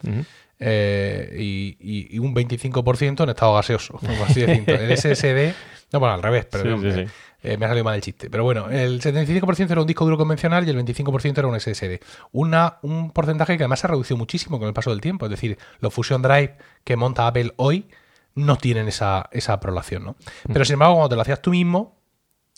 Eh, 0.65 1.37
y, 1.39 1.77
y- 1.81 2.17
y 2.17 2.19
un 2.19 2.35
25% 2.35 3.23
en 3.25 3.29
estado 3.31 3.55
gaseoso, 3.55 3.95
como 3.99 4.25
así 4.25 4.41
decirlo. 4.43 4.75
El 4.75 4.97
SSD, 4.97 5.55
no, 5.93 6.01
bueno, 6.01 6.15
al 6.15 6.23
revés, 6.23 6.47
pero 6.51 6.79
Sí, 6.81 6.91
sí, 6.91 7.05
sí. 7.05 7.13
eh, 7.43 7.57
me 7.57 7.67
ha 7.67 7.69
salido 7.69 7.85
mal 7.85 7.95
el 7.95 8.01
chiste. 8.01 8.31
Pero 8.31 8.45
bueno, 8.45 8.69
el 8.71 9.01
75% 9.01 9.71
era 9.71 9.81
un 9.81 9.87
disco 9.87 10.05
duro 10.05 10.17
convencional 10.17 10.67
y 10.67 10.71
el 10.71 10.77
25% 10.85 11.39
era 11.39 11.49
un 11.49 11.59
SSD. 11.59 12.01
Una, 12.33 12.79
un 12.83 13.11
porcentaje 13.11 13.57
que 13.57 13.65
además 13.65 13.81
se 13.81 13.87
ha 13.87 13.91
reducido 13.91 14.17
muchísimo 14.17 14.59
con 14.59 14.69
el 14.69 14.75
paso 14.75 14.91
del 14.91 15.01
tiempo. 15.01 15.27
Es 15.27 15.31
decir, 15.31 15.59
los 15.81 15.93
Fusion 15.93 16.23
Drive 16.23 16.57
que 16.85 16.97
monta 16.97 17.27
Apple 17.27 17.53
hoy 17.57 17.89
no 18.35 18.57
tienen 18.57 18.89
esa, 18.89 19.29
esa 19.33 19.61
prolación, 19.61 20.05
¿no? 20.05 20.17
Pero 20.53 20.65
sin 20.65 20.75
embargo, 20.75 20.95
cuando 20.95 21.11
te 21.11 21.17
lo 21.17 21.23
hacías 21.23 21.43
tú 21.43 21.51
mismo, 21.51 21.99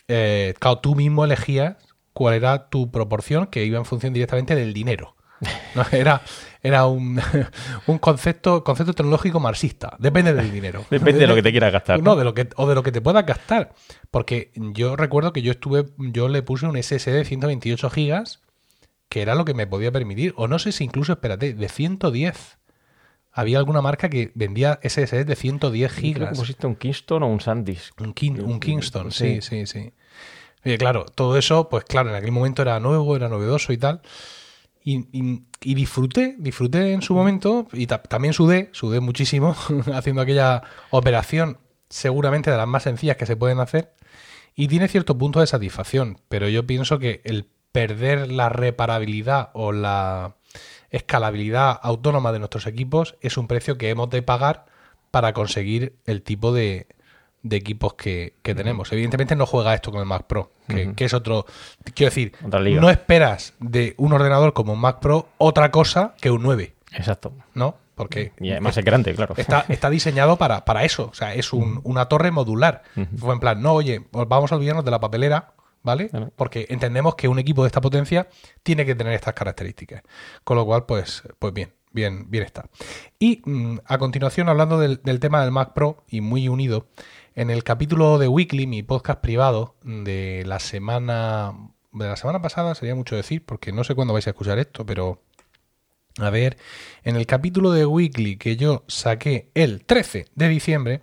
eh, 0.09 0.55
claro, 0.61 0.79
tú 0.79 0.95
mismo 0.95 1.25
elegías 1.25 1.77
cuál 2.13 2.35
era 2.35 2.69
tu 2.69 2.91
proporción 2.93 3.47
que 3.49 3.65
iba 3.65 3.79
en 3.79 3.85
función 3.85 4.13
directamente 4.13 4.55
del 4.55 4.73
dinero. 4.73 5.17
¿no? 5.75 5.85
Era, 5.93 6.23
era 6.63 6.87
un, 6.87 7.21
un 7.87 7.99
concepto, 7.99 8.65
concepto 8.65 8.93
tecnológico 8.95 9.41
marxista. 9.41 9.97
Depende 9.99 10.33
del 10.35 10.51
dinero. 10.53 10.85
Depende 10.91 11.21
de 11.21 11.27
lo 11.27 11.35
que 11.35 11.43
te 11.43 11.51
quieras 11.51 11.73
gastar. 11.73 12.03
No, 12.03 12.17
de 12.17 12.25
lo 12.25 12.35
que, 12.35 12.49
o 12.57 12.67
de 12.69 12.75
lo 12.75 12.83
que 12.83 12.93
te 12.93 13.01
puedas 13.01 13.25
gastar. 13.27 13.75
Porque 14.11 14.51
yo 14.55 14.97
recuerdo 14.97 15.33
que 15.33 15.43
yo 15.43 15.53
estuve, 15.53 15.87
yo 15.99 16.29
le 16.29 16.43
puse 16.43 16.67
un 16.67 16.77
SSD 16.83 17.13
de 17.13 17.25
128 17.25 17.91
gigas, 17.91 18.41
que 19.09 19.23
era 19.23 19.35
lo 19.35 19.45
que 19.45 19.55
me 19.55 19.67
podía 19.67 19.93
permitir. 19.93 20.33
O 20.37 20.49
no 20.49 20.59
sé 20.59 20.73
si 20.73 20.85
incluso, 20.85 21.13
espérate, 21.13 21.55
de 21.55 21.69
110. 21.69 22.59
Había 23.37 23.59
alguna 23.59 23.83
marca 23.83 24.09
que 24.09 24.31
vendía 24.37 24.79
SSD 24.83 25.25
de 25.25 25.35
110 25.37 25.91
Creo 25.93 26.01
que 26.03 26.07
gigas. 26.15 26.39
pusiste 26.39 26.67
un 26.69 26.77
Kingston 26.77 27.25
o 27.25 27.27
un 27.27 27.41
SanDisk. 27.41 28.01
Un, 28.01 28.15
King- 28.15 28.39
un 28.45 28.61
Kingston, 28.61 29.11
sí, 29.11 29.41
Sí. 29.43 29.67
sí, 29.67 29.67
sí. 29.67 29.93
Oye, 30.65 30.79
claro, 30.79 31.05
todo 31.05 31.37
eso, 31.37 31.69
pues 31.69 31.85
claro, 31.85 32.09
en 32.11 32.15
aquel 32.17 32.31
momento 32.33 32.63
era 32.63 32.79
nuevo, 32.81 33.17
era 33.17 33.29
novedoso 33.29 33.73
y 33.73 33.77
tal. 33.77 34.01
Y, 34.87 35.75
disfruté, 35.75 36.37
disfruté 36.39 36.93
en 36.93 37.01
su 37.01 37.15
momento 37.15 37.67
y 37.73 37.87
ta- 37.87 38.03
también 38.03 38.35
sudé, 38.35 38.69
sudé 38.73 39.01
muchísimo 39.01 39.57
haciendo 39.95 40.21
aquella 40.21 40.63
operación, 40.91 41.57
seguramente 41.89 42.51
de 42.51 42.59
las 42.59 42.69
más 42.69 42.83
sencillas 42.83 43.17
que 43.17 43.25
se 43.25 43.35
pueden 43.37 43.61
hacer. 43.61 43.95
Y 44.55 44.69
tiene 44.69 44.89
cierto 44.89 45.17
punto 45.17 45.41
de 45.41 45.47
satisfacción, 45.47 46.19
pero 46.29 46.49
yo 46.49 46.67
pienso 46.67 46.99
que 46.99 47.23
el 47.25 47.49
perder 47.73 48.31
la 48.31 48.51
reparabilidad 48.51 49.51
o 49.55 49.73
la 49.73 50.37
escalabilidad 50.91 51.81
autónoma 51.83 52.31
de 52.33 52.39
nuestros 52.39 52.67
equipos 52.67 53.17
es 53.21 53.37
un 53.37 53.49
precio 53.49 53.79
que 53.79 53.89
hemos 53.89 54.11
de 54.11 54.23
pagar 54.23 54.67
para 55.11 55.33
conseguir 55.33 55.97
el 56.05 56.23
tipo 56.23 56.53
de, 56.53 56.87
de 57.45 57.57
equipos 57.57 57.95
que, 57.95 58.35
que 58.43 58.55
tenemos. 58.55 58.91
Evidentemente 58.93 59.37
no 59.37 59.47
juega 59.47 59.75
esto 59.75 59.93
con 59.93 60.01
el 60.01 60.07
Mac 60.07 60.25
Pro, 60.27 60.51
que, 60.67 61.05
es 61.05 61.15
otro... 61.15 61.47
Quiero 61.95 62.11
decir, 62.11 62.33
no 62.81 62.91
esperas 62.91 63.55
de 63.61 63.95
un 63.99 64.13
ordenador 64.13 64.53
como 64.55 64.73
un 64.73 64.81
Mac 64.81 64.99
Pro 64.99 65.29
otra 65.39 65.71
cosa 65.71 66.15
que 66.21 66.31
un 66.31 66.43
9, 66.43 66.75
Exacto. 66.93 67.33
¿no? 67.55 67.77
Porque 67.95 68.33
Y 68.41 68.51
además 68.51 68.77
es 68.77 68.85
grande, 68.85 69.15
claro. 69.15 69.35
está, 69.37 69.67
está 69.69 69.89
diseñado 69.91 70.37
para, 70.37 70.65
para 70.65 70.85
eso. 70.85 71.09
O 71.13 71.15
sea, 71.15 71.35
es 71.35 71.53
un- 71.53 71.81
una 71.85 72.07
torre 72.07 72.33
modular. 72.33 72.83
Fue 73.19 73.33
en 73.35 73.39
plan, 73.41 73.63
no, 73.63 73.75
oye, 73.75 74.05
vamos 74.11 74.51
a 74.51 74.57
olvidarnos 74.57 74.85
de 74.85 74.91
la 74.91 74.99
papelera, 74.99 75.53
¿vale? 75.83 76.11
Porque 76.35 76.67
entendemos 76.71 77.15
que 77.15 77.29
un 77.29 77.39
equipo 77.39 77.63
de 77.63 77.69
esta 77.69 77.81
potencia 77.83 78.27
tiene 78.63 78.85
que 78.87 78.95
tener 78.95 79.13
estas 79.13 79.35
características. 79.35 80.03
Con 80.45 80.57
lo 80.57 80.65
cual, 80.65 80.87
pues, 80.87 81.23
pues 81.39 81.53
bien, 81.53 81.73
bien, 81.93 82.29
bien 82.31 82.43
está. 82.45 82.65
Y 83.19 83.43
mm, 83.45 83.79
a 83.87 83.99
continuación, 83.99 84.49
hablando 84.49 84.79
del, 84.81 85.01
del 85.05 85.21
tema 85.21 85.43
del 85.43 85.53
Mac 85.53 85.73
Pro 85.75 86.03
y 86.09 86.21
muy 86.21 86.49
unido, 86.49 86.89
en 87.35 87.51
el 87.51 87.65
capítulo 87.65 88.19
de 88.19 88.29
Weekly, 88.29 88.67
mi 88.67 88.83
podcast 88.83 89.21
privado 89.21 89.75
de 89.83 90.45
la 90.47 90.61
semana 90.61 91.53
de 91.93 92.07
la 92.07 92.17
semana 92.17 92.43
pasada, 92.43 92.75
sería 92.75 92.95
mucho 92.95 93.17
decir, 93.17 93.45
porque 93.45 93.73
no 93.73 93.85
sé 93.85 93.95
cuándo 93.95 94.15
vais 94.15 94.27
a 94.27 94.31
escuchar 94.31 94.59
esto, 94.59 94.85
pero 94.85 95.23
a 96.19 96.31
ver, 96.31 96.57
en 97.03 97.17
el 97.17 97.27
capítulo 97.27 97.73
de 97.73 97.87
Weekly 97.87 98.37
que 98.37 98.57
yo 98.57 98.85
saqué 98.89 99.51
el 99.55 99.85
13 99.85 100.27
de 100.35 100.49
diciembre, 100.49 101.03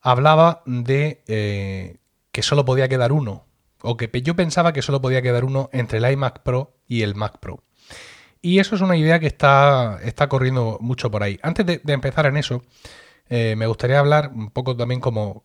hablaba 0.00 0.62
de 0.66 1.22
eh, 1.26 1.96
que 2.32 2.42
solo 2.42 2.64
podía 2.64 2.88
quedar 2.88 3.12
uno, 3.12 3.46
o 3.82 3.96
que 3.96 4.10
yo 4.22 4.36
pensaba 4.36 4.72
que 4.72 4.82
solo 4.82 5.00
podía 5.00 5.22
quedar 5.22 5.44
uno 5.44 5.68
entre 5.72 5.98
el 5.98 6.10
iMac 6.10 6.42
Pro 6.42 6.74
y 6.86 7.02
el 7.02 7.14
Mac 7.14 7.38
Pro. 7.38 7.62
Y 8.42 8.58
eso 8.60 8.76
es 8.76 8.80
una 8.80 8.96
idea 8.96 9.18
que 9.18 9.26
está, 9.26 9.98
está 10.02 10.28
corriendo 10.28 10.78
mucho 10.80 11.10
por 11.10 11.22
ahí. 11.22 11.38
Antes 11.42 11.66
de 11.66 11.92
empezar 11.92 12.26
en 12.26 12.36
eso, 12.36 12.62
eh, 13.28 13.54
me 13.56 13.66
gustaría 13.66 13.98
hablar 13.98 14.30
un 14.34 14.50
poco 14.50 14.76
también 14.76 15.00
como, 15.00 15.42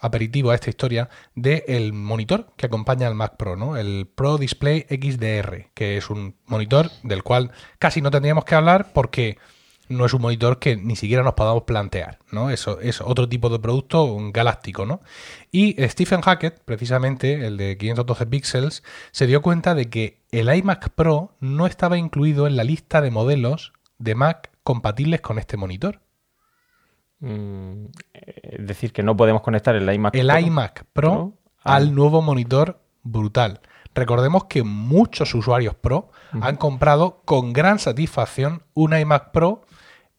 aperitivo 0.00 0.50
a 0.50 0.54
esta 0.54 0.70
historia 0.70 1.08
del 1.34 1.92
monitor 1.92 2.52
que 2.56 2.66
acompaña 2.66 3.06
al 3.06 3.14
Mac 3.14 3.36
Pro, 3.36 3.56
¿no? 3.56 3.76
El 3.76 4.08
Pro 4.12 4.38
Display 4.38 4.86
XDR, 4.88 5.70
que 5.74 5.96
es 5.96 6.10
un 6.10 6.36
monitor 6.46 6.90
del 7.02 7.22
cual 7.22 7.52
casi 7.78 8.00
no 8.00 8.10
tendríamos 8.10 8.44
que 8.44 8.54
hablar 8.54 8.92
porque 8.92 9.38
no 9.88 10.06
es 10.06 10.14
un 10.14 10.22
monitor 10.22 10.58
que 10.58 10.76
ni 10.76 10.96
siquiera 10.96 11.22
nos 11.22 11.34
podamos 11.34 11.64
plantear, 11.64 12.18
¿no? 12.30 12.50
Eso 12.50 12.80
es 12.80 13.00
otro 13.00 13.28
tipo 13.28 13.48
de 13.48 13.58
producto, 13.58 14.04
un 14.04 14.32
galáctico, 14.32 14.86
¿no? 14.86 15.00
Y 15.50 15.76
Stephen 15.88 16.20
Hackett, 16.22 16.60
precisamente, 16.64 17.46
el 17.46 17.56
de 17.56 17.76
512 17.76 18.26
píxeles, 18.26 18.82
se 19.10 19.26
dio 19.26 19.42
cuenta 19.42 19.74
de 19.74 19.90
que 19.90 20.22
el 20.30 20.52
iMac 20.54 20.90
Pro 20.90 21.34
no 21.40 21.66
estaba 21.66 21.98
incluido 21.98 22.46
en 22.46 22.56
la 22.56 22.64
lista 22.64 23.00
de 23.00 23.10
modelos 23.10 23.72
de 23.98 24.14
Mac 24.14 24.50
compatibles 24.62 25.20
con 25.20 25.38
este 25.38 25.56
monitor. 25.56 26.00
Mm, 27.20 27.86
Es 28.12 28.66
decir, 28.66 28.92
que 28.92 29.02
no 29.02 29.16
podemos 29.16 29.42
conectar 29.42 29.74
el 29.76 29.92
iMac 29.92 30.14
el 30.14 30.26
Pro. 30.28 30.38
iMac 30.38 30.84
Pro 30.92 31.10
Pro 31.12 31.32
Ah. 31.62 31.74
al 31.76 31.94
nuevo 31.94 32.22
monitor 32.22 32.80
brutal. 33.02 33.60
Recordemos 33.94 34.44
que 34.44 34.62
muchos 34.62 35.34
usuarios 35.34 35.74
Pro 35.74 36.10
han 36.40 36.56
comprado 36.56 37.22
con 37.24 37.52
gran 37.52 37.78
satisfacción 37.78 38.62
un 38.74 38.96
iMac 38.96 39.30
Pro 39.32 39.62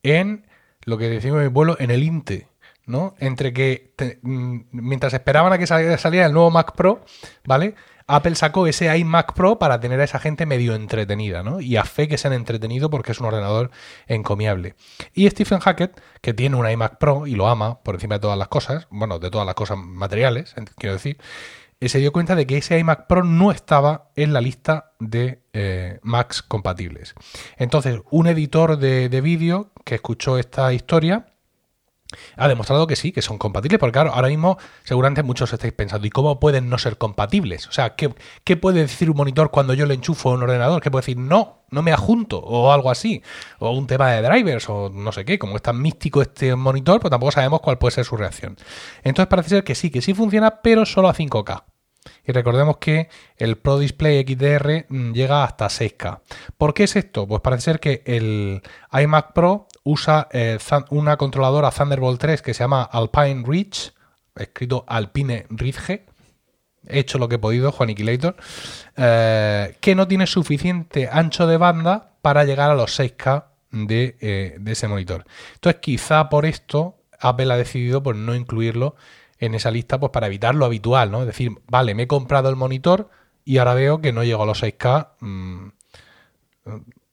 en 0.04 0.46
lo 0.86 0.98
que 0.98 1.10
decimos 1.10 1.40
en 1.40 1.46
mi 1.46 1.50
pueblo, 1.54 1.78
en 1.80 1.90
el 1.92 2.04
INTE. 2.04 2.48
¿no? 2.88 3.14
Entre 3.20 3.54
que 3.54 3.94
te- 3.96 4.20
mm, 4.24 4.62
mientras 4.72 5.14
esperaban 5.14 5.54
a 5.54 5.58
que 5.58 5.68
saliera, 5.68 5.98
saliera 5.98 6.26
el 6.26 6.34
nuevo 6.34 6.50
Mac 6.52 6.76
Pro, 6.76 7.06
¿vale? 7.46 7.76
Apple 8.16 8.36
sacó 8.36 8.68
ese 8.68 8.96
iMac 8.98 9.34
Pro 9.34 9.58
para 9.58 9.80
tener 9.80 10.02
a 10.02 10.04
esa 10.04 10.20
gente 10.20 10.46
medio 10.46 10.76
entretenida, 10.76 11.44
¿no? 11.44 11.62
Y 11.62 11.78
a 11.78 11.86
fe 11.86 12.08
que 12.08 12.18
se 12.18 12.28
han 12.28 12.34
entretenido 12.34 12.90
porque 12.90 13.14
es 13.14 13.20
un 13.20 13.28
ordenador 13.28 13.72
encomiable. 14.08 14.76
Y 15.14 15.30
Stephen 15.30 15.60
Hackett, 15.60 16.02
que 16.22 16.34
tiene 16.34 16.58
un 16.58 16.70
iMac 16.70 16.98
Pro 16.98 17.26
y 17.26 17.36
lo 17.36 17.48
ama 17.48 17.82
por 17.84 17.96
encima 17.96 18.16
de 18.16 18.20
todas 18.20 18.38
las 18.38 18.50
cosas, 18.50 18.88
bueno, 18.90 19.18
de 19.20 19.32
todas 19.32 19.46
las 19.46 19.56
cosas 19.56 19.78
materiales, 19.78 20.54
quiero 20.78 20.96
decir, 20.96 21.18
eh, 21.80 21.90
se 21.90 22.00
dio 22.00 22.12
cuenta 22.12 22.36
de 22.36 22.46
que 22.46 22.58
ese 22.58 22.78
iMac 22.78 23.08
Pro 23.08 23.24
no 23.24 23.50
estaba 23.52 24.12
en 24.16 24.34
la 24.34 24.42
lista 24.42 24.92
de 25.00 25.42
eh, 25.54 26.00
Macs 26.04 26.44
compatibles. 26.44 27.16
Entonces, 27.58 28.02
un 28.12 28.28
editor 28.28 28.78
de, 28.78 29.10
de 29.10 29.22
vídeo 29.22 29.72
que 29.86 29.96
escuchó 29.96 30.38
esta 30.38 30.74
historia 30.74 31.31
ha 32.36 32.48
demostrado 32.48 32.88
que 32.88 32.96
sí, 32.96 33.12
que 33.12 33.22
son 33.22 33.38
compatibles, 33.38 33.80
porque 33.80 33.94
claro, 33.94 34.14
ahora 34.14 34.28
mismo 34.28 34.58
seguramente 34.84 35.24
muchos 35.24 35.52
estáis 35.54 35.74
pensando, 35.74 36.06
¿y 36.08 36.10
cómo 36.10 36.40
pueden 36.40 36.70
no 36.70 36.78
ser 36.78 36.98
compatibles? 36.98 37.68
O 37.68 37.72
sea, 37.72 37.96
¿qué, 37.96 38.58
puede 38.58 38.82
decir 38.82 39.10
un 39.10 39.18
monitor 39.18 39.52
cuando 39.52 39.74
yo 39.74 39.86
le 39.86 39.94
enchufo 39.94 40.32
un 40.32 40.44
ordenador? 40.44 40.82
¿Qué 40.82 40.92
puede 40.92 41.02
decir? 41.02 41.18
No, 41.18 41.64
no 41.70 41.82
me 41.82 41.92
adjunto, 41.92 42.40
o 42.40 42.72
algo 42.72 42.92
así, 42.92 43.22
o 43.60 43.72
un 43.72 43.88
tema 43.88 44.12
de 44.12 44.22
drivers, 44.22 44.70
o 44.70 44.90
no 44.90 45.12
sé 45.12 45.26
qué, 45.26 45.40
como 45.40 45.56
es 45.56 45.62
tan 45.62 45.82
místico 45.82 46.22
este 46.22 46.56
monitor, 46.56 47.00
pues 47.00 47.12
tampoco 47.12 47.32
sabemos 47.32 47.62
cuál 47.62 47.78
puede 47.78 47.96
ser 47.96 48.06
su 48.06 48.18
reacción. 48.18 48.58
Entonces 49.04 49.28
parece 49.28 49.50
ser 49.50 49.64
que 49.64 49.76
sí, 49.76 49.90
que 49.90 50.02
sí 50.02 50.14
funciona, 50.14 50.62
pero 50.62 50.86
solo 50.86 51.10
a 51.10 51.14
5K. 51.14 51.64
Y 52.26 52.32
recordemos 52.32 52.78
que 52.78 53.10
el 53.38 53.58
Pro 53.58 53.78
Display 53.78 54.24
XDR 54.24 54.86
mm, 54.90 55.14
llega 55.14 55.44
hasta 55.44 55.68
6K. 55.68 56.22
¿Por 56.58 56.74
qué 56.74 56.84
es 56.86 56.96
esto? 56.96 57.28
Pues 57.28 57.42
parece 57.42 57.64
ser 57.64 57.80
que 57.80 58.04
el 58.06 58.62
iMac 58.92 59.34
Pro 59.34 59.68
usa 59.84 60.28
eh, 60.32 60.58
una 60.90 61.18
controladora 61.18 61.72
Thunderbolt 61.72 62.20
3 62.20 62.42
que 62.42 62.54
se 62.54 62.64
llama 62.64 62.84
Alpine 62.84 63.44
Reach, 63.46 63.94
escrito 64.36 64.86
Alpine 64.88 65.46
Ridge. 65.50 66.06
He 66.88 67.00
hecho 67.00 67.20
lo 67.20 67.30
que 67.30 67.36
he 67.36 67.40
podido, 67.40 67.72
Juan 67.72 67.94
eh, 68.98 69.78
que 69.80 69.96
no 69.96 70.08
tiene 70.08 70.26
suficiente 70.26 71.10
ancho 71.12 71.46
de 71.46 71.58
banda 71.58 72.14
para 72.22 72.44
llegar 72.44 72.72
a 72.72 72.76
los 72.76 73.00
6K 73.00 73.46
eh, 73.90 74.58
de, 74.60 74.72
ese 74.72 74.88
monitor. 74.88 75.26
Entonces, 75.54 75.82
quizá 75.82 76.28
por 76.30 76.46
esto 76.46 76.98
Apple 77.20 77.54
ha 77.54 77.58
decidido 77.58 78.02
pues, 78.02 78.18
no 78.18 78.36
incluirlo 78.36 78.96
en 79.38 79.54
esa 79.54 79.70
lista 79.70 80.00
pues, 80.00 80.12
para 80.12 80.28
evitar 80.28 80.56
lo 80.56 80.66
habitual, 80.66 81.12
¿no? 81.12 81.22
Es 81.22 81.28
decir, 81.28 81.52
vale, 81.68 81.94
me 81.94 82.04
he 82.04 82.08
comprado 82.08 82.50
el 82.50 82.56
monitor 82.56 83.10
y 83.46 83.58
ahora 83.58 83.76
veo 83.76 84.02
que 84.02 84.12
no 84.12 84.24
llego 84.24 84.44
a 84.44 84.46
los 84.48 84.64
6K. 84.64 85.10
Mm, 85.20 85.68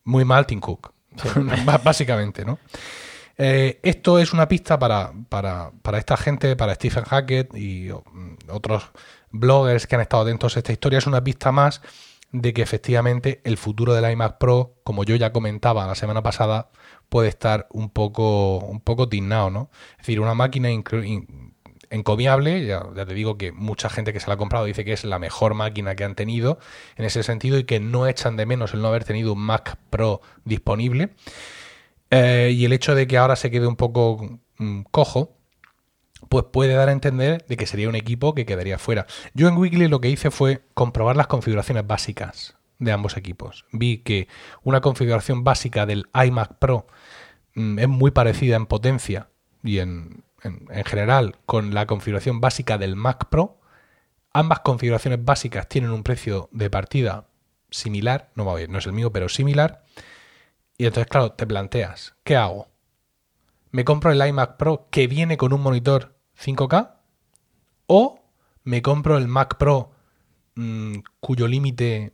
muy 0.04 0.24
mal 0.24 0.46
Tim 0.46 0.60
Cook. 0.60 0.92
básicamente, 1.84 2.44
¿no? 2.44 2.58
Eh, 3.40 3.78
esto 3.84 4.18
es 4.18 4.32
una 4.32 4.48
pista 4.48 4.78
para, 4.78 5.12
para, 5.28 5.70
esta 5.96 6.16
gente, 6.16 6.56
para 6.56 6.74
Stephen 6.74 7.04
Hackett 7.04 7.54
y 7.54 7.88
mm, 7.90 8.50
otros 8.50 8.90
bloggers 9.30 9.86
que 9.86 9.94
han 9.94 10.00
estado 10.00 10.24
atentos 10.24 10.56
a 10.56 10.60
esta 10.60 10.72
historia. 10.72 10.98
Es 10.98 11.06
una 11.06 11.22
pista 11.22 11.52
más 11.52 11.80
de 12.32 12.52
que 12.52 12.62
efectivamente 12.62 13.40
el 13.44 13.56
futuro 13.56 13.94
del 13.94 14.10
iMac 14.10 14.38
Pro, 14.38 14.74
como 14.82 15.04
yo 15.04 15.14
ya 15.14 15.32
comentaba 15.32 15.86
la 15.86 15.94
semana 15.94 16.22
pasada, 16.22 16.70
puede 17.08 17.28
estar 17.28 17.68
un 17.70 17.90
poco, 17.90 18.58
un 18.58 18.80
poco 18.80 19.08
tiznado, 19.08 19.50
¿no? 19.50 19.70
Es 19.92 19.98
decir, 19.98 20.20
una 20.20 20.34
máquina 20.34 20.70
encomiable, 21.90 22.66
ya, 22.66 22.82
te 22.82 23.14
digo 23.14 23.38
que 23.38 23.52
mucha 23.52 23.88
gente 23.88 24.12
que 24.12 24.20
se 24.20 24.28
la 24.28 24.34
ha 24.34 24.36
comprado 24.36 24.64
dice 24.64 24.84
que 24.84 24.92
es 24.92 25.04
la 25.04 25.18
mejor 25.18 25.54
máquina 25.54 25.94
que 25.94 26.04
han 26.04 26.14
tenido 26.14 26.58
en 26.96 27.04
ese 27.04 27.22
sentido 27.22 27.58
y 27.58 27.64
que 27.64 27.80
no 27.80 28.06
echan 28.06 28.36
de 28.36 28.46
menos 28.46 28.74
el 28.74 28.82
no 28.82 28.88
haber 28.88 29.04
tenido 29.04 29.32
un 29.32 29.40
Mac 29.40 29.78
Pro 29.90 30.20
disponible. 30.44 31.10
Eh, 32.10 32.52
y 32.54 32.64
el 32.64 32.72
hecho 32.72 32.94
de 32.94 33.06
que 33.06 33.18
ahora 33.18 33.36
se 33.36 33.50
quede 33.50 33.66
un 33.66 33.76
poco 33.76 34.40
mm, 34.58 34.82
cojo, 34.90 35.36
pues 36.28 36.44
puede 36.52 36.74
dar 36.74 36.88
a 36.88 36.92
entender 36.92 37.44
de 37.46 37.56
que 37.56 37.66
sería 37.66 37.88
un 37.88 37.94
equipo 37.94 38.34
que 38.34 38.46
quedaría 38.46 38.78
fuera. 38.78 39.06
Yo 39.34 39.48
en 39.48 39.56
Weekly 39.56 39.88
lo 39.88 40.00
que 40.00 40.08
hice 40.08 40.30
fue 40.30 40.62
comprobar 40.74 41.16
las 41.16 41.26
configuraciones 41.26 41.86
básicas 41.86 42.56
de 42.78 42.92
ambos 42.92 43.16
equipos. 43.16 43.66
Vi 43.72 43.98
que 43.98 44.28
una 44.62 44.80
configuración 44.80 45.44
básica 45.44 45.86
del 45.86 46.06
iMac 46.14 46.58
Pro 46.58 46.86
mm, 47.54 47.78
es 47.78 47.88
muy 47.88 48.10
parecida 48.10 48.56
en 48.56 48.66
potencia 48.66 49.28
y 49.62 49.78
en, 49.78 50.24
en, 50.42 50.84
general 50.84 51.36
con 51.46 51.74
la 51.74 51.86
configuración 51.86 52.40
básica 52.40 52.78
del 52.78 52.96
Mac 52.96 53.28
Pro. 53.28 53.60
Ambas 54.32 54.60
configuraciones 54.60 55.24
básicas 55.24 55.68
tienen 55.68 55.90
un 55.90 56.02
precio 56.02 56.48
de 56.52 56.70
partida 56.70 57.26
similar, 57.70 58.30
no, 58.34 58.44
no 58.44 58.78
es 58.78 58.86
el 58.86 58.92
mío, 58.92 59.12
pero 59.12 59.28
similar. 59.28 59.84
Y 60.76 60.86
entonces, 60.86 61.10
claro, 61.10 61.32
te 61.32 61.46
planteas, 61.46 62.14
¿qué 62.24 62.36
hago? 62.36 62.68
¿Me 63.70 63.84
compro 63.84 64.12
el 64.12 64.26
iMac 64.26 64.56
Pro 64.56 64.88
que 64.90 65.06
viene 65.06 65.36
con 65.36 65.52
un 65.52 65.60
monitor 65.60 66.14
5K? 66.40 66.94
¿O 67.86 68.20
me 68.64 68.82
compro 68.82 69.18
el 69.18 69.28
Mac 69.28 69.56
Pro 69.56 69.92
mm, 70.54 70.98
cuyo 71.20 71.48
límite 71.48 72.12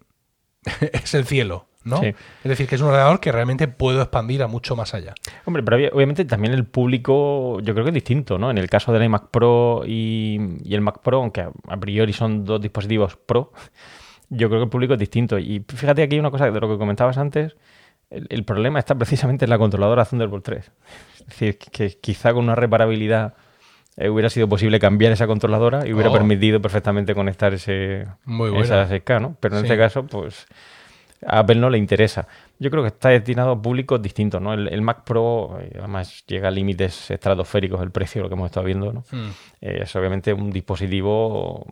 es 0.92 1.14
el 1.14 1.26
cielo? 1.26 1.68
¿No? 1.84 2.02
Es 2.02 2.14
decir, 2.42 2.66
que 2.66 2.74
es 2.74 2.80
un 2.80 2.88
ordenador 2.88 3.20
que 3.20 3.30
realmente 3.30 3.68
puedo 3.68 4.00
expandir 4.00 4.42
a 4.42 4.46
mucho 4.46 4.76
más 4.76 4.94
allá. 4.94 5.14
Hombre, 5.44 5.62
pero 5.62 5.76
obviamente 5.94 6.24
también 6.24 6.54
el 6.54 6.64
público 6.64 7.60
yo 7.60 7.74
creo 7.74 7.84
que 7.84 7.90
es 7.90 7.94
distinto, 7.94 8.38
¿no? 8.38 8.50
En 8.50 8.58
el 8.58 8.68
caso 8.68 8.92
del 8.92 9.02
iMac 9.04 9.28
Pro 9.28 9.82
y, 9.86 10.58
el 10.68 10.80
Mac 10.80 11.00
Pro, 11.02 11.18
aunque 11.18 11.42
a, 11.42 11.76
priori 11.76 12.12
son 12.12 12.44
dos 12.44 12.60
dispositivos 12.60 13.16
Pro, 13.16 13.52
yo 14.30 14.48
creo 14.48 14.60
que 14.60 14.64
el 14.64 14.70
público 14.70 14.94
es 14.94 15.00
distinto. 15.00 15.38
Y 15.38 15.64
fíjate 15.66 16.02
aquí 16.02 16.18
una 16.18 16.30
cosa 16.30 16.50
de 16.50 16.60
lo 16.60 16.68
que 16.68 16.78
comentabas 16.78 17.18
antes, 17.18 17.56
el, 18.10 18.44
problema 18.44 18.78
está 18.78 18.94
precisamente 18.94 19.44
en 19.44 19.50
la 19.50 19.58
controladora 19.58 20.04
Thunderbolt 20.04 20.44
3. 20.44 20.72
Es 21.24 21.26
decir, 21.26 21.58
que 21.58 21.88
quizá 22.00 22.34
con 22.34 22.44
una 22.44 22.54
reparabilidad 22.54 23.34
eh, 23.96 24.08
hubiera 24.08 24.28
sido 24.28 24.48
posible 24.48 24.80
cambiar 24.80 25.12
esa 25.12 25.26
controladora 25.26 25.86
y 25.86 25.92
hubiera 25.92 26.10
oh. 26.10 26.12
permitido 26.12 26.60
perfectamente 26.60 27.14
conectar 27.14 27.54
ese, 27.54 28.06
esa 28.60 28.86
SK, 28.88 29.10
¿no? 29.20 29.36
Pero 29.38 29.56
en 29.56 29.64
este 29.64 29.78
caso, 29.78 30.04
pues 30.04 30.46
a 31.26 31.40
Apple 31.40 31.56
no 31.56 31.70
le 31.70 31.78
interesa. 31.78 32.26
Yo 32.58 32.70
creo 32.70 32.82
que 32.82 32.88
está 32.88 33.10
destinado 33.10 33.52
a 33.52 33.62
públicos 33.62 34.00
distintos, 34.00 34.40
¿no? 34.40 34.54
El, 34.54 34.82
Mac 34.82 35.04
Pro, 35.04 35.58
eh, 35.60 35.72
además, 35.78 36.24
llega 36.26 36.48
a 36.48 36.50
límites 36.50 37.10
estratosféricos 37.10 37.80
el 37.82 37.90
precio, 37.90 38.22
lo 38.22 38.28
que 38.28 38.34
hemos 38.34 38.46
estado 38.46 38.66
viendo, 38.66 38.92
¿no? 38.92 39.04
Hmm. 39.10 39.30
Eh, 39.60 39.80
es 39.82 39.96
obviamente 39.96 40.32
un 40.32 40.50
dispositivo, 40.50 41.66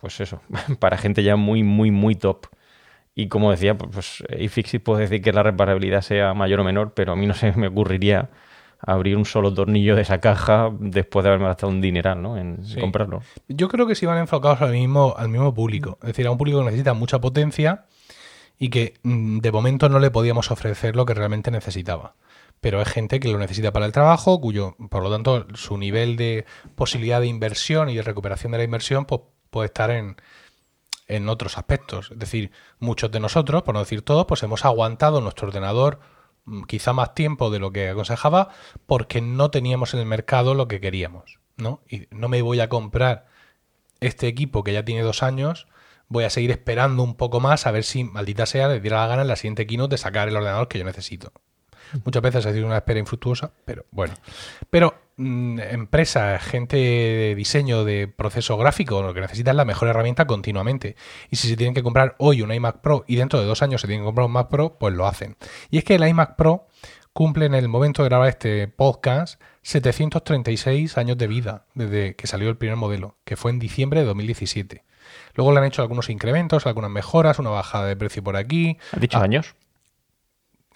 pues 0.00 0.20
eso, 0.20 0.42
para 0.78 0.96
gente 0.98 1.22
ya 1.22 1.36
muy, 1.36 1.62
muy, 1.62 1.90
muy 1.90 2.14
top. 2.14 2.46
Y 3.14 3.28
como 3.28 3.50
decía, 3.50 3.76
pues, 3.76 3.90
pues 3.92 4.24
iFixit 4.38 4.82
puede 4.82 5.02
decir 5.02 5.22
que 5.22 5.32
la 5.32 5.42
reparabilidad 5.42 6.02
sea 6.02 6.34
mayor 6.34 6.60
o 6.60 6.64
menor, 6.64 6.92
pero 6.94 7.12
a 7.12 7.16
mí 7.16 7.26
no 7.26 7.34
se 7.34 7.52
me 7.52 7.66
ocurriría 7.66 8.30
abrir 8.80 9.16
un 9.16 9.24
solo 9.24 9.52
tornillo 9.52 9.96
de 9.96 10.02
esa 10.02 10.18
caja 10.18 10.70
después 10.78 11.24
de 11.24 11.30
haberme 11.30 11.46
gastado 11.46 11.72
un 11.72 11.80
dineral 11.80 12.22
¿no? 12.22 12.36
en 12.36 12.58
comprarlo. 12.78 13.22
Yo 13.48 13.68
creo 13.68 13.86
que 13.86 13.94
sí 13.94 14.06
van 14.06 14.18
enfocados 14.18 14.62
al 14.62 14.72
mismo, 14.72 15.14
al 15.16 15.28
mismo 15.28 15.52
público. 15.52 15.98
Es 16.02 16.08
decir, 16.08 16.26
a 16.26 16.30
un 16.30 16.38
público 16.38 16.60
que 16.60 16.66
necesita 16.66 16.94
mucha 16.94 17.20
potencia 17.20 17.86
y 18.58 18.70
que 18.70 18.94
mm, 19.02 19.38
de 19.38 19.52
momento 19.52 19.88
no 19.88 19.98
le 19.98 20.10
podíamos 20.10 20.50
ofrecer 20.50 20.96
lo 20.96 21.06
que 21.06 21.14
realmente 21.14 21.50
necesitaba. 21.50 22.14
Pero 22.60 22.80
hay 22.80 22.86
gente 22.86 23.20
que 23.20 23.28
lo 23.28 23.38
necesita 23.38 23.72
para 23.72 23.86
el 23.86 23.92
trabajo, 23.92 24.40
cuyo, 24.40 24.76
por 24.90 25.02
lo 25.02 25.10
tanto, 25.10 25.46
su 25.54 25.78
nivel 25.78 26.16
de 26.16 26.44
posibilidad 26.74 27.20
de 27.20 27.28
inversión 27.28 27.88
y 27.88 27.96
de 27.96 28.02
recuperación 28.02 28.52
de 28.52 28.58
la 28.58 28.64
inversión 28.64 29.04
pues, 29.04 29.20
puede 29.50 29.66
estar 29.66 29.90
en, 29.90 30.16
en 31.06 31.28
otros 31.28 31.56
aspectos. 31.56 32.10
Es 32.10 32.18
decir, 32.18 32.50
muchos 32.80 33.12
de 33.12 33.20
nosotros, 33.20 33.62
por 33.62 33.74
no 33.74 33.80
decir 33.80 34.02
todos, 34.02 34.26
pues 34.26 34.42
hemos 34.42 34.64
aguantado 34.64 35.20
nuestro 35.20 35.48
ordenador 35.48 36.00
mm, 36.46 36.64
quizá 36.64 36.92
más 36.92 37.14
tiempo 37.14 37.50
de 37.50 37.60
lo 37.60 37.70
que 37.70 37.88
aconsejaba 37.88 38.48
porque 38.86 39.20
no 39.20 39.50
teníamos 39.50 39.94
en 39.94 40.00
el 40.00 40.06
mercado 40.06 40.54
lo 40.54 40.66
que 40.66 40.80
queríamos. 40.80 41.38
¿no? 41.58 41.82
Y 41.88 42.06
no 42.10 42.28
me 42.28 42.42
voy 42.42 42.60
a 42.60 42.68
comprar 42.68 43.26
este 44.00 44.28
equipo 44.28 44.64
que 44.64 44.72
ya 44.72 44.84
tiene 44.84 45.02
dos 45.02 45.22
años 45.22 45.66
voy 46.08 46.24
a 46.24 46.30
seguir 46.30 46.50
esperando 46.50 47.02
un 47.02 47.14
poco 47.14 47.40
más 47.40 47.66
a 47.66 47.70
ver 47.70 47.84
si, 47.84 48.04
maldita 48.04 48.46
sea, 48.46 48.68
le 48.68 48.80
diera 48.80 49.00
la 49.00 49.06
gana 49.06 49.22
en 49.22 49.28
la 49.28 49.36
siguiente 49.36 49.66
keynote 49.66 49.94
de 49.94 49.98
sacar 49.98 50.28
el 50.28 50.36
ordenador 50.36 50.68
que 50.68 50.78
yo 50.78 50.84
necesito. 50.84 51.32
Muchas 52.04 52.22
veces 52.22 52.46
ha 52.46 52.52
sido 52.52 52.66
una 52.66 52.76
espera 52.76 53.00
infructuosa, 53.00 53.52
pero 53.64 53.86
bueno. 53.90 54.14
Pero 54.70 54.94
mm, 55.16 55.58
empresa, 55.60 56.38
gente 56.38 56.76
de 56.76 57.34
diseño, 57.34 57.84
de 57.84 58.08
proceso 58.08 58.56
gráfico, 58.56 59.02
lo 59.02 59.14
que 59.14 59.20
necesita 59.20 59.50
es 59.52 59.56
la 59.56 59.64
mejor 59.64 59.88
herramienta 59.88 60.26
continuamente. 60.26 60.96
Y 61.30 61.36
si 61.36 61.48
se 61.48 61.56
tienen 61.56 61.74
que 61.74 61.82
comprar 61.82 62.14
hoy 62.18 62.42
un 62.42 62.52
iMac 62.52 62.80
Pro 62.80 63.04
y 63.06 63.16
dentro 63.16 63.40
de 63.40 63.46
dos 63.46 63.62
años 63.62 63.80
se 63.80 63.86
tienen 63.86 64.02
que 64.04 64.08
comprar 64.08 64.26
un 64.26 64.32
Mac 64.32 64.48
Pro, 64.48 64.76
pues 64.78 64.94
lo 64.94 65.06
hacen. 65.06 65.36
Y 65.70 65.78
es 65.78 65.84
que 65.84 65.94
el 65.94 66.06
iMac 66.06 66.36
Pro 66.36 66.68
cumple 67.12 67.46
en 67.46 67.54
el 67.54 67.68
momento 67.68 68.02
de 68.02 68.08
grabar 68.08 68.28
este 68.28 68.68
podcast 68.68 69.40
736 69.62 70.96
años 70.98 71.18
de 71.18 71.26
vida 71.26 71.66
desde 71.74 72.14
que 72.16 72.26
salió 72.26 72.48
el 72.48 72.56
primer 72.56 72.76
modelo, 72.76 73.16
que 73.24 73.36
fue 73.36 73.50
en 73.50 73.58
diciembre 73.58 74.00
de 74.00 74.06
2017. 74.06 74.84
Luego 75.34 75.52
le 75.52 75.58
han 75.58 75.64
hecho 75.64 75.82
algunos 75.82 76.10
incrementos, 76.10 76.66
algunas 76.66 76.90
mejoras, 76.90 77.38
una 77.38 77.50
bajada 77.50 77.86
de 77.86 77.96
precio 77.96 78.22
por 78.22 78.36
aquí. 78.36 78.78
¿Has 78.92 79.00
dicho 79.00 79.18
ah, 79.18 79.24
años? 79.24 79.54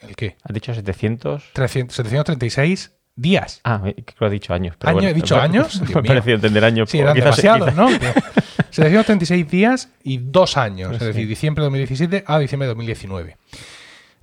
¿El 0.01 0.17
qué? 0.17 0.37
¿Has 0.43 0.53
dicho 0.53 0.75
700? 0.75 1.51
736 1.55 2.93
días. 3.15 3.61
Ah, 3.65 3.81
creo 3.83 3.95
que 3.95 4.25
has 4.25 4.33
dicho 4.33 4.55
años. 4.55 4.77
¿Año? 4.81 5.09
¿He 5.09 5.15
dicho 5.15 5.41
años? 5.41 5.81
Me 5.81 6.01
ha 6.01 6.03
parecido 6.07 6.37
entender 6.37 6.65
años. 6.65 6.91
Sí, 6.91 6.99
eran 6.99 7.15
demasiados, 7.15 7.75
¿no? 7.75 7.89
736 8.71 9.49
días 9.49 9.91
y 10.03 10.19
dos 10.19 10.57
años. 10.57 10.93
es 10.95 11.01
decir, 11.01 11.29
diciembre 11.29 11.63
de 11.63 11.67
2017 11.67 12.25
a 12.27 12.39
diciembre 12.39 12.67
de 12.67 12.71
2019. 12.71 13.37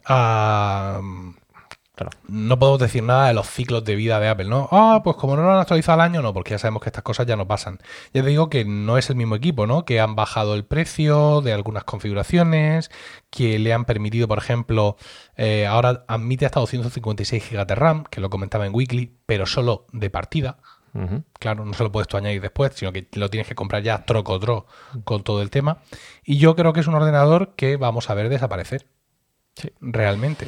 Ah... 0.05 1.01
No 2.27 2.59
podemos 2.59 2.79
decir 2.79 3.03
nada 3.03 3.27
de 3.27 3.33
los 3.33 3.47
ciclos 3.47 3.83
de 3.83 3.95
vida 3.95 4.19
de 4.19 4.27
Apple, 4.27 4.47
¿no? 4.47 4.69
Ah, 4.71 5.01
pues 5.03 5.15
como 5.17 5.35
no 5.35 5.43
lo 5.43 5.51
han 5.51 5.59
actualizado 5.59 6.01
al 6.01 6.09
año, 6.09 6.21
no, 6.21 6.33
porque 6.33 6.51
ya 6.51 6.59
sabemos 6.59 6.81
que 6.81 6.89
estas 6.89 7.03
cosas 7.03 7.25
ya 7.25 7.35
no 7.35 7.47
pasan. 7.47 7.79
Ya 8.13 8.23
te 8.23 8.29
digo 8.29 8.49
que 8.49 8.65
no 8.65 8.97
es 8.97 9.09
el 9.09 9.15
mismo 9.15 9.35
equipo, 9.35 9.67
¿no? 9.67 9.85
Que 9.85 9.99
han 9.99 10.15
bajado 10.15 10.55
el 10.55 10.65
precio 10.65 11.41
de 11.41 11.53
algunas 11.53 11.83
configuraciones, 11.83 12.91
que 13.29 13.59
le 13.59 13.73
han 13.73 13.85
permitido, 13.85 14.27
por 14.27 14.37
ejemplo, 14.37 14.97
eh, 15.35 15.67
ahora 15.67 16.05
admite 16.07 16.45
hasta 16.45 16.59
256 16.59 17.51
GB 17.51 17.65
de 17.65 17.75
RAM, 17.75 18.03
que 18.03 18.21
lo 18.21 18.29
comentaba 18.29 18.65
en 18.65 18.73
Weekly, 18.73 19.17
pero 19.25 19.45
solo 19.45 19.85
de 19.91 20.09
partida. 20.09 20.57
Claro, 21.39 21.65
no 21.65 21.73
se 21.73 21.83
lo 21.83 21.91
puedes 21.91 22.07
tú 22.07 22.17
añadir 22.17 22.41
después, 22.41 22.73
sino 22.75 22.91
que 22.91 23.07
lo 23.13 23.29
tienes 23.29 23.47
que 23.47 23.55
comprar 23.55 23.83
ya 23.83 24.05
troco 24.05 24.39
tro 24.39 24.65
con 25.03 25.23
todo 25.23 25.41
el 25.41 25.49
tema. 25.49 25.79
Y 26.23 26.37
yo 26.37 26.55
creo 26.55 26.73
que 26.73 26.79
es 26.79 26.87
un 26.87 26.95
ordenador 26.95 27.53
que 27.55 27.77
vamos 27.77 28.09
a 28.09 28.15
ver 28.15 28.29
desaparecer. 28.29 28.87
Sí. 29.55 29.71
Realmente. 29.81 30.47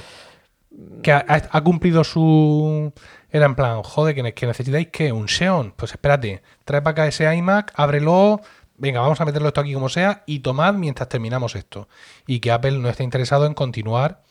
Que 1.04 1.12
ha, 1.12 1.62
cumplido 1.64 2.04
su. 2.04 2.94
Era 3.30 3.46
en 3.46 3.56
plan, 3.56 3.84
joder, 3.84 4.16
que, 4.34 4.46
necesitáis 4.46 4.88
que 4.88 5.12
un 5.12 5.28
Xeon. 5.28 5.74
Pues 5.76 5.92
espérate, 5.92 6.42
trae 6.64 6.82
para 6.82 6.92
acá 6.92 7.08
ese 7.08 7.34
iMac, 7.36 7.74
ábrelo, 7.76 8.42
venga, 8.78 9.02
vamos 9.02 9.20
a 9.20 9.26
meterlo 9.26 9.50
esto 9.50 9.62
aquí 9.62 9.74
como 9.74 9.90
sea 9.90 10.24
y 10.26 10.40
tomad 10.40 10.74
mientras 10.74 11.10
terminamos 11.10 11.56
esto. 11.56 11.88
Y 12.26 12.40
que 12.40 12.52
Apple 12.52 12.80
no 12.80 12.90
esté 12.90 13.04
interesado 13.04 13.46
en 13.46 13.54
continuar 13.54 14.24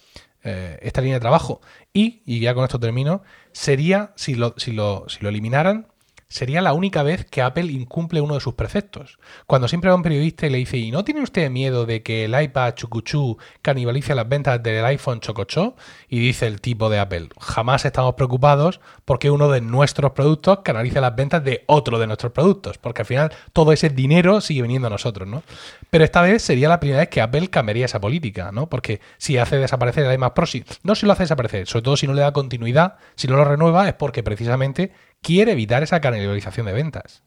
eh, 0.43 0.79
esta 0.83 1.03
línea 1.03 1.17
de 1.17 1.21
trabajo. 1.21 1.61
Y, 1.93 2.23
y 2.25 2.41
ya 2.41 2.55
con 2.55 2.65
esto 2.65 2.81
termino, 2.81 3.23
sería, 3.53 4.13
si 4.17 4.35
lo, 4.35 4.55
si 4.57 4.73
lo, 4.73 5.09
si 5.09 5.21
lo 5.21 5.29
eliminaran, 5.29 5.89
sería 6.31 6.63
la 6.63 6.73
única 6.73 7.03
vez 7.03 7.27
que 7.27 7.43
Apple 7.43 7.65
incumple 7.65 8.21
uno 8.21 8.35
de 8.35 8.41
sus 8.41 8.55
preceptos. 8.55 9.19
Cuando 9.47 9.67
siempre 9.67 9.91
va 9.91 9.97
un 9.97 10.05
periodista 10.05 10.47
y 10.47 10.51
le 10.51 10.59
dice, 10.59 10.79
¿y 10.79 10.93
no 10.93 11.05
tiene 11.05 11.23
usted 11.23 11.51
miedo 11.51 11.87
de 11.87 12.03
que 12.05 12.25
el 12.25 12.41
iPad 12.41 12.75
Chucuchú 12.75 13.37
canibalice 13.63 14.15
las 14.15 14.29
ventas 14.29 14.63
del 14.63 14.85
iPhone 14.85 15.21
Chocochó? 15.21 15.75
Y 16.09 16.21
dice 16.21 16.47
el 16.47 16.61
tipo 16.61 16.89
de 16.89 17.01
Apple, 17.01 17.29
jamás 17.39 17.85
estamos 17.85 18.15
preocupados 18.15 18.81
porque 19.05 19.29
uno 19.31 19.51
de 19.51 19.61
nuestros 19.61 20.13
productos 20.13 20.61
canalice 20.61 21.01
las 21.01 21.17
ventas 21.17 21.43
de 21.43 21.65
otro 21.67 21.99
de 21.99 22.07
nuestros 22.07 22.33
productos, 22.33 22.79
porque 22.79 23.03
al 23.03 23.07
final 23.07 23.33
todo 23.53 23.73
ese 23.73 23.91
dinero 23.91 24.41
sigue 24.41 24.63
viniendo 24.63 24.87
a 24.87 24.91
nosotros, 24.91 25.27
¿no? 25.27 25.43
Pero 25.91 26.05
esta 26.05 26.23
vez 26.23 26.43
sería 26.43 26.69
la 26.69 26.79
primera 26.79 27.01
vez 27.01 27.09
que 27.09 27.21
Apple 27.21 27.49
cambiaría 27.49 27.87
esa 27.87 28.01
política, 28.01 28.53
¿no? 28.53 28.69
Porque 28.69 29.01
si 29.19 29.37
hace 29.37 29.57
desaparecer 29.57 30.07
el 30.07 30.15
iMac 30.15 30.35
Pro, 30.35 30.47
si, 30.47 30.65
no 30.85 30.95
si 30.95 31.07
lo 31.07 31.13
hace 31.13 31.25
desaparecer, 31.25 31.67
sobre 31.67 31.83
todo 31.83 31.97
si 31.97 32.07
no 32.07 32.15
le 32.15 32.23
da 32.23 32.33
continuidad, 32.33 32.99
si 33.17 33.27
no 33.27 33.37
lo 33.37 33.45
renueva, 33.45 33.89
es 33.89 33.95
porque 33.95 34.23
precisamente 34.23 34.93
quiere 35.23 35.53
evitar 35.53 35.83
esa 35.83 36.01
canibalización 36.01 36.67
de 36.67 36.73
ventas. 36.73 37.23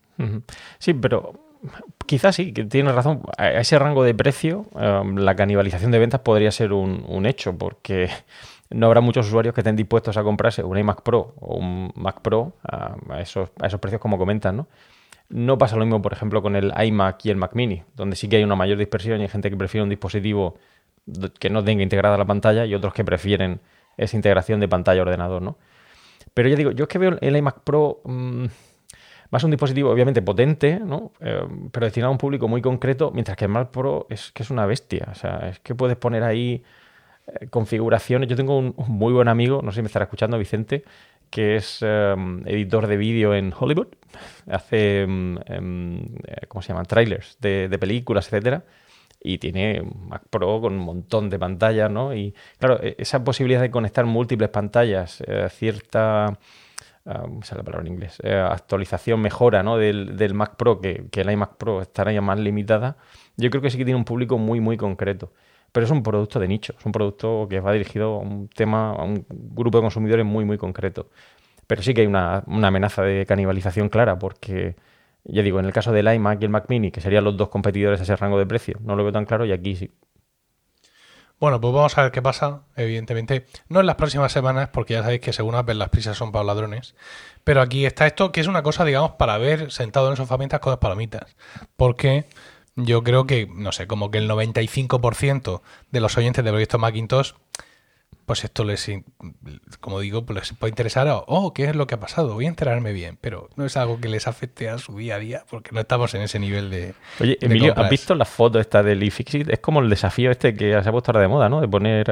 Sí, 0.80 0.94
pero 0.94 1.34
quizás 2.06 2.36
sí, 2.36 2.54
que 2.54 2.66
tienes 2.66 2.94
razón. 2.94 3.22
A 3.38 3.52
ese 3.52 3.80
rango 3.80 4.04
de 4.04 4.14
precio, 4.14 4.66
em, 4.76 5.18
la 5.18 5.36
canibalización 5.36 5.92
de 5.92 6.00
ventas 6.00 6.22
podría 6.22 6.52
ser 6.52 6.74
un, 6.74 7.26
hecho, 7.26 7.58
porque 7.58 8.10
no 8.70 8.88
habrá 8.88 9.02
muchos 9.02 9.28
usuarios 9.28 9.54
que 9.54 9.62
estén 9.62 9.76
dispuestos 9.76 10.18
a 10.18 10.24
comprarse 10.24 10.64
un 10.64 10.78
iMac 10.78 11.02
Pro 11.02 11.34
o 11.40 11.56
un 11.56 11.92
Mac 11.96 12.22
Pro 12.22 12.54
a, 12.64 12.96
esos, 13.20 13.50
precios 13.80 14.02
como 14.02 14.18
comentan, 14.18 14.58
¿no? 14.58 14.68
No 15.30 15.58
pasa 15.58 15.78
lo 15.78 15.86
mismo, 15.86 16.02
por 16.02 16.14
ejemplo, 16.14 16.42
con 16.42 16.56
el 16.56 16.72
iMac 16.78 17.26
y 17.26 17.30
el 17.32 17.38
Mac 17.38 17.56
Mini, 17.56 17.84
donde 17.96 18.16
sí 18.16 18.28
que 18.28 18.36
hay 18.36 18.44
una 18.44 18.56
mayor 18.56 18.78
dispersión 18.78 19.20
y 19.20 19.24
hay 19.24 19.30
gente 19.30 19.50
que 19.50 19.58
prefiere 19.58 19.84
un 19.84 19.90
dispositivo 19.90 20.58
que 21.40 21.50
no 21.50 21.64
tenga 21.64 21.82
integrada 21.82 22.18
la 22.18 22.26
pantalla 22.26 22.66
y 22.66 22.76
otros 22.76 22.94
que 22.94 23.04
prefieren 23.04 23.62
esa 23.98 24.16
integración 24.16 24.60
de 24.60 24.68
pantalla-ordenador, 24.68 25.42
¿no? 25.42 25.58
Pero 26.34 26.50
ya 26.50 26.56
digo, 26.56 26.72
yo 26.72 26.84
es 26.84 26.90
que 26.90 26.98
veo 27.00 27.18
el 27.22 27.36
iMac 27.36 27.62
Pro 27.62 28.02
mm, 28.06 28.46
más 29.34 29.44
un 29.44 29.50
dispositivo 29.50 29.90
obviamente 29.90 30.22
potente, 30.22 30.80
¿no? 30.80 31.12
Eh, 31.20 31.42
pero 31.72 31.88
destinado 31.88 32.10
a 32.10 32.12
un 32.12 32.20
público 32.20 32.48
muy 32.48 32.62
concreto, 32.62 33.10
mientras 33.12 33.36
que 33.36 33.46
el 33.46 33.52
Mac 33.52 33.72
Pro 33.72 34.06
es 34.12 34.32
que 34.32 34.44
es 34.44 34.52
una 34.52 34.68
bestia. 34.68 35.08
O 35.12 35.16
sea, 35.16 35.50
es 35.50 35.60
que 35.60 35.74
puedes 35.74 35.98
poner 35.98 36.22
ahí 36.24 36.64
eh, 37.26 37.48
configuraciones. 37.50 38.30
Yo 38.30 38.36
tengo 38.36 38.60
un, 38.60 38.76
muy 38.78 39.12
buen 39.12 39.28
amigo, 39.28 39.62
no 39.64 39.72
sé 39.72 39.78
si 39.78 39.82
me 39.82 39.88
estará 39.88 40.04
escuchando, 40.04 40.38
Vicente, 40.38 40.84
que 41.32 41.56
es 41.56 41.80
em, 41.82 42.48
editor 42.48 42.86
de 42.86 42.96
vídeo 42.96 43.34
en 43.34 43.52
Hollywood. 43.58 43.88
Hace, 44.52 45.02
em, 45.02 45.40
em, 45.48 46.04
eh, 46.28 46.46
¿cómo 46.48 46.62
se 46.62 46.68
llaman? 46.70 46.86
Trailers 46.86 47.38
de, 47.42 47.70
de 47.70 47.78
películas, 47.80 48.28
etcétera 48.28 48.64
y 49.24 49.38
tiene 49.38 49.82
Mac 49.82 50.24
Pro 50.30 50.60
con 50.62 50.74
un 50.74 50.80
montón 50.80 51.30
de 51.30 51.40
pantallas, 51.40 51.90
¿no? 51.90 52.14
Y 52.14 52.36
claro, 52.60 52.80
e, 52.84 52.96
esa 53.00 53.24
posibilidad 53.24 53.62
de 53.62 53.72
conectar 53.72 54.06
múltiples 54.06 54.50
pantallas, 54.50 55.24
eh, 55.26 55.48
cierta, 55.50 56.38
uh, 57.06 57.10
la 57.10 57.64
palabra 57.64 57.82
en 57.82 57.88
inglés, 57.88 58.18
eh, 58.24 58.36
actualización, 58.36 59.22
mejora, 59.22 59.64
¿no? 59.64 59.78
Del, 59.78 60.34
Mac 60.34 60.58
Pro, 60.58 60.82
que, 60.82 61.06
que 61.10 61.22
el 61.22 61.32
iMac 61.32 61.56
Pro 61.58 61.82
estará 61.82 62.12
ya 62.12 62.22
más 62.22 62.38
limitada, 62.40 62.98
yo 63.38 63.50
creo 63.50 63.62
que 63.62 63.70
sí 63.70 63.78
que 63.78 63.86
tiene 63.86 63.98
un 63.98 64.06
público 64.06 64.38
muy, 64.38 64.60
muy 64.60 64.78
concreto. 64.78 65.32
Pero 65.72 65.86
es 65.86 65.92
un 65.92 66.04
producto 66.04 66.40
de 66.40 66.48
nicho, 66.48 66.76
es 66.78 66.86
un 66.86 66.92
producto 66.92 67.48
que 67.50 67.60
va 67.60 67.74
dirigido 67.74 68.16
a 68.16 68.20
un 68.20 68.48
tema, 68.50 68.92
a 68.92 69.04
un 69.04 69.26
grupo 69.30 69.80
de 69.80 69.84
consumidores 69.84 70.26
muy, 70.26 70.46
muy 70.46 70.58
concreto. 70.58 71.10
Pero 71.66 71.82
sí 71.82 71.94
que 71.94 72.02
hay 72.02 72.08
una, 72.08 72.44
una 72.48 72.68
amenaza 72.68 73.02
de 73.04 73.26
canibalización 73.26 73.90
clara, 73.90 74.20
porque 74.20 74.76
ya 75.26 75.42
digo, 75.42 75.60
en 75.60 75.66
el 75.66 75.74
caso 75.74 75.92
del 75.92 76.14
iMac 76.14 76.42
y 76.42 76.46
el 76.46 76.50
Mac 76.50 76.66
Mini, 76.68 76.92
que 76.92 77.02
serían 77.02 77.24
los 77.24 77.38
dos 77.38 77.50
competidores 77.50 78.00
a 78.00 78.04
ese 78.04 78.16
rango 78.16 78.38
de 78.38 78.46
precio, 78.46 78.80
no 78.82 78.96
lo 78.96 79.04
veo 79.04 79.14
tan 79.14 79.26
claro 79.26 79.46
y 79.46 79.52
aquí 79.52 79.76
sí. 79.76 79.92
Bueno, 81.40 81.60
pues 81.60 81.74
vamos 81.74 81.98
a 81.98 82.04
ver 82.04 82.12
qué 82.12 82.22
pasa, 82.22 82.62
evidentemente. 82.78 83.46
No 83.68 83.82
en 83.82 83.86
las 83.86 83.98
próximas 83.98 84.32
semanas, 84.32 84.70
porque 84.72 84.94
ya 84.94 85.02
sabéis 85.02 85.20
que 85.20 85.34
según 85.34 85.56
Apple 85.56 85.76
las 85.76 85.90
prisas 85.90 86.16
son 86.16 86.32
para 86.32 86.46
ladrones. 86.46 86.96
Pero 87.44 87.60
aquí 87.62 87.86
está 87.86 88.08
esto, 88.08 88.32
que 88.32 88.40
es 88.40 88.48
una 88.48 88.64
cosa, 88.64 88.86
digamos, 88.86 89.12
para 89.12 89.38
ver 89.38 89.70
sentado 89.70 90.10
en 90.10 90.16
sofá 90.16 90.38
mientras 90.38 90.62
con 90.62 90.72
las 90.72 90.80
palomitas. 90.80 91.36
Porque 91.76 92.26
yo 92.76 93.04
creo 93.04 93.28
que, 93.28 93.48
no 93.54 93.74
sé, 93.74 93.88
como 93.88 94.10
que 94.10 94.20
el 94.20 94.30
95% 94.30 95.62
de 95.92 96.00
los 96.00 96.18
oyentes 96.18 96.46
de 96.46 96.52
Proyecto 96.52 96.80
Macintosh 96.80 97.34
pues 98.26 98.44
esto 98.44 98.64
les, 98.64 98.90
como 99.80 100.00
digo, 100.00 100.26
pues 100.26 100.40
les 100.40 100.58
puede 100.58 100.72
interesar, 100.72 101.08
oh, 101.10 101.54
¿qué 101.54 101.66
es 101.66 101.76
lo 101.76 101.88
que 101.88 101.96
ha 101.96 102.00
pasado? 102.00 102.34
Voy 102.34 102.46
a 102.46 102.50
enterarme 102.50 102.94
bien, 102.94 103.18
pero 103.20 103.50
no 103.56 103.66
es 103.66 103.76
algo 103.76 104.00
que 104.00 104.08
les 104.08 104.28
afecte 104.28 104.70
a 104.70 104.78
su 104.78 104.98
día 104.98 105.16
a 105.16 105.20
día 105.20 105.44
porque 105.50 105.72
no 105.74 105.82
estamos 105.82 106.14
en 106.14 106.22
ese 106.22 106.40
nivel 106.40 106.70
de... 106.70 106.94
Oye, 107.20 107.38
Emilio, 107.42 107.74
¿has 107.78 107.90
visto 107.90 108.16
la 108.16 108.26
foto 108.26 108.60
esta 108.60 108.82
del 108.82 109.04
iFixit? 109.04 109.50
Es 109.50 109.60
como 109.60 109.82
el 109.82 109.90
desafío 109.90 110.32
este 110.32 110.54
que 110.54 110.72
se 110.82 110.90
ha 110.90 110.92
puesto 110.92 111.12
ahora 111.12 111.22
de 111.22 111.28
moda, 111.28 111.50
¿no? 111.50 111.60
De 111.60 111.68
poner 111.68 112.06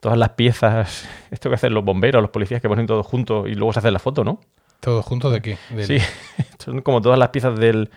todas 0.00 0.18
las 0.18 0.30
piezas, 0.30 1.08
esto 1.30 1.48
que 1.48 1.56
hacen 1.56 1.74
los 1.74 1.84
bomberos, 1.84 2.22
los 2.22 2.30
policías 2.30 2.62
que 2.62 2.68
ponen 2.68 2.86
todo 2.86 3.02
juntos 3.02 3.48
y 3.48 3.54
luego 3.54 3.72
se 3.72 3.80
hace 3.80 3.90
la 3.90 3.98
foto, 3.98 4.24
¿no? 4.24 4.40
¿Todo 4.80 5.02
junto 5.02 5.30
de 5.30 5.42
qué? 5.42 5.58
Sí, 5.84 5.98
son 6.58 6.82
como 6.82 7.00
todas 7.00 7.18
las 7.18 7.30
piezas 7.30 7.58
del, 7.58 7.90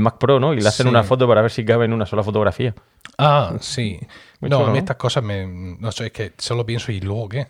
Mac 0.00 0.18
Pro, 0.18 0.40
¿no? 0.40 0.52
Y 0.54 0.60
le 0.60 0.68
hacen 0.68 0.88
una 0.88 1.04
foto 1.04 1.28
para 1.28 1.42
ver 1.42 1.50
si 1.50 1.64
cabe 1.64 1.84
en 1.84 1.92
una 1.92 2.06
sola 2.06 2.22
fotografía. 2.22 2.74
Ah, 3.18 3.54
sí. 3.60 4.00
no, 4.40 4.66
a 4.66 4.70
mí 4.70 4.78
estas 4.78 4.96
cosas 4.96 5.22
me. 5.22 5.46
No 5.46 5.92
sé, 5.92 6.06
es 6.06 6.12
que 6.12 6.32
solo 6.38 6.66
pienso 6.66 6.90
y 6.90 7.00
luego 7.00 7.28
qué. 7.28 7.48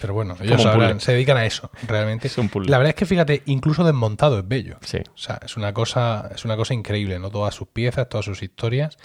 Pero 0.00 0.14
bueno, 0.14 0.36
ellos 0.40 0.62
se 1.02 1.12
dedican 1.12 1.36
a 1.36 1.46
eso, 1.46 1.70
realmente. 1.86 2.30
la 2.66 2.78
verdad 2.78 2.90
es 2.90 2.94
que 2.94 3.06
fíjate, 3.06 3.42
incluso 3.46 3.84
desmontado 3.84 4.38
es 4.38 4.46
bello. 4.46 4.76
Sí. 4.82 4.98
O 4.98 5.18
sea, 5.18 5.40
es 5.44 5.56
una 5.56 5.72
cosa, 5.72 6.30
es 6.34 6.44
una 6.44 6.56
cosa 6.56 6.74
increíble, 6.74 7.18
¿no? 7.18 7.30
Todas 7.30 7.54
sus 7.54 7.68
piezas, 7.68 8.08
todas 8.08 8.24
sus 8.24 8.42
historias. 8.42 8.98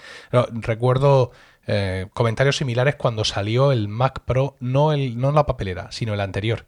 recuerdo 0.52 1.32
eh, 1.66 2.06
comentarios 2.12 2.56
similares 2.56 2.96
cuando 2.96 3.24
salió 3.24 3.72
el 3.72 3.88
Mac 3.88 4.20
Pro, 4.24 4.56
no 4.60 4.92
el, 4.92 5.18
no 5.18 5.32
la 5.32 5.46
papelera, 5.46 5.90
sino 5.90 6.14
el 6.14 6.20
anterior 6.20 6.66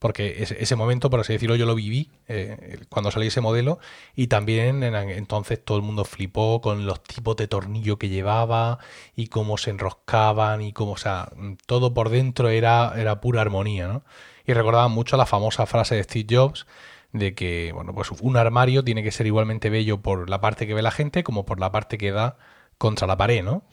porque 0.00 0.42
ese, 0.42 0.76
momento, 0.76 1.10
por 1.10 1.20
así 1.20 1.34
decirlo, 1.34 1.56
yo 1.56 1.66
lo 1.66 1.74
viví 1.74 2.10
eh, 2.26 2.80
cuando 2.88 3.10
salió 3.10 3.28
ese 3.28 3.42
modelo 3.42 3.78
y 4.16 4.28
también 4.28 4.82
en, 4.82 4.94
entonces 4.94 5.62
todo 5.62 5.76
el 5.76 5.84
mundo 5.84 6.06
flipó 6.06 6.62
con 6.62 6.86
los 6.86 7.02
tipos 7.02 7.36
de 7.36 7.46
tornillo 7.46 7.98
que 7.98 8.08
llevaba 8.08 8.78
y 9.14 9.26
cómo 9.26 9.58
se 9.58 9.68
enroscaban 9.68 10.62
y 10.62 10.72
cómo, 10.72 10.92
o 10.92 10.96
sea, 10.96 11.30
todo 11.66 11.92
por 11.92 12.08
dentro 12.08 12.48
era, 12.48 12.94
era 12.96 13.20
pura 13.20 13.42
armonía, 13.42 13.88
¿no? 13.88 14.02
Y 14.46 14.54
recordaba 14.54 14.88
mucho 14.88 15.18
la 15.18 15.26
famosa 15.26 15.66
frase 15.66 15.96
de 15.96 16.04
Steve 16.04 16.26
Jobs 16.34 16.66
de 17.12 17.34
que, 17.34 17.72
bueno, 17.74 17.94
pues 17.94 18.10
un 18.10 18.38
armario 18.38 18.82
tiene 18.82 19.02
que 19.02 19.12
ser 19.12 19.26
igualmente 19.26 19.68
bello 19.68 20.00
por 20.00 20.30
la 20.30 20.40
parte 20.40 20.66
que 20.66 20.72
ve 20.72 20.80
la 20.80 20.92
gente 20.92 21.22
como 21.22 21.44
por 21.44 21.60
la 21.60 21.72
parte 21.72 21.98
que 21.98 22.10
da 22.10 22.38
contra 22.78 23.06
la 23.06 23.18
pared, 23.18 23.44
¿no? 23.44 23.64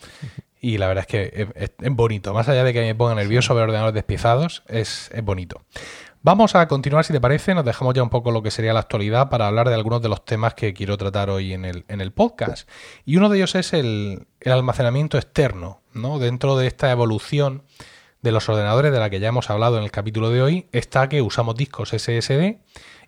Y 0.60 0.80
la 0.80 0.88
verdad 0.88 1.06
es 1.08 1.08
que 1.08 1.48
es, 1.56 1.92
bonito. 1.92 2.34
Más 2.34 2.50
allá 2.50 2.64
de 2.64 2.74
que 2.74 2.82
me 2.82 2.96
ponga 2.96 3.16
nervioso 3.16 3.54
ver 3.54 3.66
ordenadores 3.66 3.94
despiezados, 3.94 4.64
es, 4.68 5.10
es 5.14 5.24
bonito. 5.24 5.62
Vamos 6.28 6.56
a 6.56 6.68
continuar, 6.68 7.06
si 7.06 7.14
te 7.14 7.22
parece, 7.22 7.56
nos 7.56 7.64
dejamos 7.64 7.94
ya 7.94 8.04
un 8.04 8.10
poco 8.10 8.32
lo 8.32 8.44
que 8.44 8.52
sería 8.52 8.74
la 8.74 8.82
actualidad 8.82 9.30
para 9.30 9.48
hablar 9.48 9.70
de 9.70 9.76
algunos 9.76 10.02
de 10.02 10.10
los 10.10 10.26
temas 10.26 10.56
que 10.56 10.74
quiero 10.74 10.98
tratar 10.98 11.30
hoy 11.30 11.54
en 11.54 11.64
el, 11.64 11.86
el 11.88 12.12
podcast. 12.12 12.68
Y 13.06 13.16
uno 13.16 13.30
de 13.30 13.38
ellos 13.38 13.56
es 13.56 13.72
el, 13.72 14.28
almacenamiento 14.46 15.18
externo, 15.18 15.80
¿no? 15.94 16.20
Dentro 16.20 16.58
de 16.58 16.68
esta 16.68 16.92
evolución 16.92 17.64
de 18.24 18.34
los 18.34 18.50
ordenadores 18.50 18.92
de 18.92 19.00
la 19.00 19.10
que 19.10 19.22
ya 19.22 19.30
hemos 19.30 19.50
hablado 19.50 19.78
en 19.78 19.86
el 19.86 19.92
capítulo 19.92 20.30
de 20.30 20.42
hoy, 20.42 20.68
está 20.74 21.08
que 21.08 21.22
usamos 21.22 21.56
discos 21.56 21.92
SSD 21.92 22.58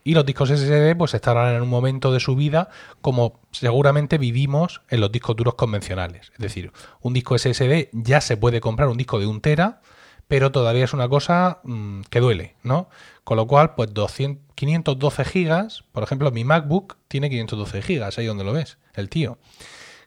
y 0.05 0.13
los 0.13 0.25
discos 0.25 0.47
SSD 0.47 0.95
pues 0.97 1.13
estarán 1.13 1.53
en 1.53 1.62
un 1.62 1.67
momento 1.67 2.13
de 2.13 2.21
su 2.21 2.38
vida 2.38 2.69
como 3.01 3.41
seguramente 3.51 4.17
vivimos 4.17 4.82
en 4.88 5.01
los 5.01 5.12
discos 5.12 5.36
duros 5.36 5.55
convencionales. 5.55 6.32
Es 6.32 6.39
decir, 6.39 6.71
un 7.01 7.12
disco 7.12 7.38
SSD 7.38 7.89
ya 7.91 8.21
se 8.21 8.38
puede 8.38 8.62
comprar 8.62 8.88
un 8.88 8.95
disco 8.95 9.19
de 9.19 9.27
un 9.27 9.41
tera, 9.41 9.82
pero 10.30 10.52
todavía 10.52 10.86
es 10.86 10.94
una 10.94 11.10
cosa 11.10 11.60
mm, 11.63 12.02
que 12.10 12.20
duele, 12.22 12.56
¿no? 12.62 12.88
Con 13.26 13.36
lo 13.36 13.48
cual, 13.48 13.74
pues 13.74 13.94
200, 13.94 14.46
512 14.54 15.26
gigas, 15.26 15.84
por 15.92 16.04
ejemplo, 16.04 16.32
mi 16.32 16.44
MacBook 16.44 16.98
tiene 17.08 17.30
512 17.30 17.82
gigas, 17.82 18.18
ahí 18.18 18.28
donde 18.28 18.44
lo 18.44 18.54
ves, 18.54 18.78
el 18.94 19.10
tío. 19.10 19.39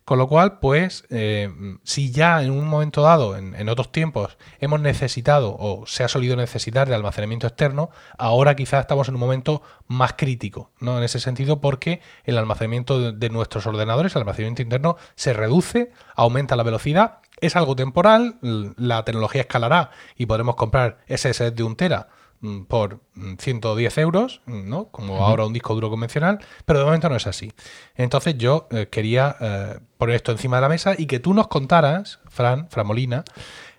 Con 0.05 0.19
lo 0.19 0.29
cual, 0.29 0.61
pues, 0.61 1.05
eh, 1.11 1.51
si 1.83 2.13
ya 2.13 2.43
en 2.43 2.53
un 2.53 2.69
momento 2.69 3.03
dado, 3.03 3.37
en, 3.37 3.69
otros 3.69 3.91
tiempos, 3.91 4.37
hemos 4.61 4.81
necesitado 4.81 5.57
o 5.59 5.87
se 5.87 6.05
ha 6.05 6.09
solido 6.09 6.37
necesitar 6.37 6.89
de 6.89 6.95
almacenamiento 6.95 7.49
externo, 7.49 7.91
ahora 8.17 8.55
quizás 8.55 8.81
estamos 8.81 9.09
en 9.09 9.15
un 9.15 9.21
momento 9.21 9.63
más 9.89 10.13
crítico, 10.13 10.71
¿no? 10.79 10.99
En 10.99 11.05
ese 11.05 11.19
sentido, 11.19 11.61
porque 11.61 12.01
el 12.25 12.39
almacenamiento 12.39 13.11
de 13.11 13.31
nuestros 13.31 13.67
ordenadores, 13.67 14.15
el 14.15 14.23
almacenamiento 14.23 14.63
interno, 14.63 14.97
se 15.17 15.33
reduce, 15.33 15.91
aumenta 16.15 16.55
la 16.55 16.63
velocidad 16.63 17.22
es 17.41 17.57
algo 17.57 17.77
temporal, 17.77 18.39
la 18.41 19.05
tecnología 19.05 19.43
escalará 19.43 19.91
y 20.17 20.27
podremos 20.27 20.57
comprar 20.57 20.99
SSD 21.09 21.53
de 21.53 21.63
un 21.63 21.77
tera 21.77 22.09
mm, 22.41 22.63
por 22.63 23.01
mm, 23.15 23.35
110 23.39 23.99
euros, 23.99 24.43
mm, 24.47 24.69
¿no? 24.69 24.89
Como 24.89 25.25
ahora 25.25 25.45
un 25.45 25.53
disco 25.53 25.75
duro 25.75 25.91
convencional, 25.91 26.39
pero 26.65 26.79
de 26.79 26.85
momento 26.85 27.09
no 27.09 27.17
es 27.17 27.27
así. 27.27 27.53
Entonces 27.97 28.39
yo 28.39 28.69
eh, 28.71 28.89
quería 28.91 29.37
eh, 29.41 29.79
poner 29.99 30.17
esto 30.17 30.33
encima 30.33 30.57
de 30.57 30.63
la 30.63 30.69
mesa 30.69 30.95
y 30.97 31.07
que 31.07 31.19
tú 31.19 31.35
nos 31.35 31.49
contaras, 31.49 32.21
Fran, 32.29 32.69
Fran 32.71 32.87
Molina, 32.87 33.25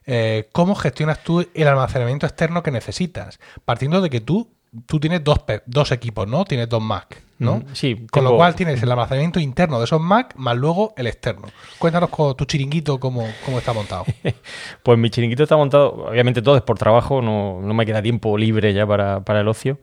eh, 0.05 0.49
cómo 0.51 0.75
gestionas 0.75 1.23
tú 1.23 1.47
el 1.53 1.67
almacenamiento 1.67 2.25
externo 2.25 2.63
que 2.63 2.71
necesitas, 2.71 3.39
partiendo 3.63 4.01
de 4.01 4.09
que 4.09 4.19
tú, 4.19 4.52
tú 4.86 4.99
tienes 4.99 5.23
dos, 5.23 5.39
dos 5.65 5.91
equipos, 5.91 6.27
¿no? 6.27 6.45
Tienes 6.45 6.67
dos 6.69 6.81
Mac, 6.81 7.21
¿no? 7.39 7.57
Mm, 7.57 7.65
sí, 7.73 8.07
Con 8.12 8.23
lo 8.23 8.36
cual 8.36 8.55
tienes 8.55 8.81
el 8.81 8.91
almacenamiento 8.91 9.39
interno 9.39 9.77
de 9.79 9.86
esos 9.86 10.01
Mac 10.01 10.33
más 10.36 10.55
luego 10.57 10.93
el 10.97 11.07
externo. 11.07 11.47
Cuéntanos 11.77 12.09
con 12.09 12.36
tu 12.36 12.45
chiringuito 12.45 12.99
cómo, 12.99 13.25
cómo 13.45 13.59
está 13.59 13.73
montado. 13.73 14.05
Pues 14.83 14.99
mi 14.99 15.09
chiringuito 15.09 15.43
está 15.43 15.55
montado, 15.55 16.07
obviamente 16.09 16.41
todo 16.41 16.57
es 16.57 16.62
por 16.62 16.77
trabajo, 16.77 17.21
no, 17.21 17.62
no 17.62 17.73
me 17.73 17.86
queda 17.86 18.01
tiempo 18.01 18.38
libre 18.38 18.73
ya 18.73 18.86
para, 18.86 19.23
para 19.23 19.41
el 19.41 19.47
ocio, 19.47 19.79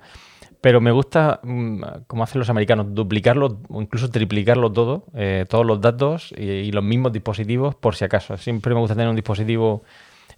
pero 0.60 0.80
me 0.80 0.90
gusta, 0.90 1.40
mm, 1.42 1.82
como 2.06 2.24
hacen 2.24 2.38
los 2.38 2.50
americanos, 2.50 2.86
duplicarlo 2.90 3.60
o 3.68 3.80
incluso 3.80 4.10
triplicarlo 4.10 4.70
todo, 4.72 5.04
eh, 5.14 5.46
todos 5.48 5.64
los 5.64 5.80
datos 5.80 6.34
y, 6.36 6.42
y 6.42 6.72
los 6.72 6.84
mismos 6.84 7.12
dispositivos 7.12 7.74
por 7.74 7.96
si 7.96 8.04
acaso. 8.04 8.36
Siempre 8.36 8.74
me 8.74 8.80
gusta 8.80 8.94
tener 8.94 9.08
un 9.08 9.16
dispositivo 9.16 9.84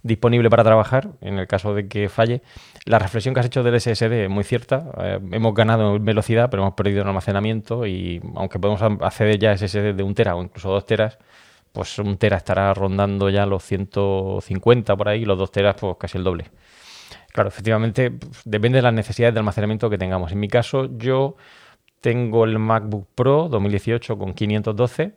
disponible 0.03 0.49
para 0.49 0.63
trabajar 0.63 1.11
en 1.21 1.39
el 1.39 1.47
caso 1.47 1.73
de 1.73 1.87
que 1.87 2.09
falle. 2.09 2.41
La 2.85 2.99
reflexión 2.99 3.33
que 3.33 3.39
has 3.39 3.45
hecho 3.45 3.63
del 3.63 3.79
SSD 3.79 4.25
es 4.25 4.29
muy 4.29 4.43
cierta. 4.43 4.91
Eh, 4.99 5.19
hemos 5.31 5.53
ganado 5.53 5.95
en 5.95 6.05
velocidad, 6.05 6.49
pero 6.49 6.63
hemos 6.63 6.75
perdido 6.75 7.01
en 7.01 7.07
almacenamiento 7.07 7.87
y 7.87 8.21
aunque 8.35 8.59
podemos 8.59 8.81
acceder 9.01 9.39
ya 9.39 9.51
a 9.51 9.57
SSD 9.57 9.93
de 9.95 10.03
un 10.03 10.13
tera 10.13 10.35
o 10.35 10.43
incluso 10.43 10.69
dos 10.69 10.85
teras, 10.85 11.17
pues 11.71 11.97
un 11.99 12.17
tera 12.17 12.37
estará 12.37 12.73
rondando 12.73 13.29
ya 13.29 13.45
los 13.45 13.63
150 13.63 14.95
por 14.95 15.09
ahí 15.09 15.21
y 15.23 15.25
los 15.25 15.37
dos 15.37 15.51
teras 15.51 15.75
pues 15.79 15.95
casi 15.99 16.17
el 16.17 16.23
doble. 16.23 16.45
Claro, 17.31 17.49
efectivamente, 17.49 18.13
depende 18.45 18.77
de 18.77 18.83
las 18.83 18.93
necesidades 18.93 19.33
de 19.33 19.39
almacenamiento 19.39 19.89
que 19.89 19.97
tengamos. 19.97 20.31
En 20.31 20.39
mi 20.39 20.47
caso, 20.47 20.87
yo 20.97 21.35
tengo 21.99 22.43
el 22.43 22.59
MacBook 22.59 23.07
Pro 23.15 23.47
2018 23.49 24.17
con 24.17 24.33
512 24.33 25.13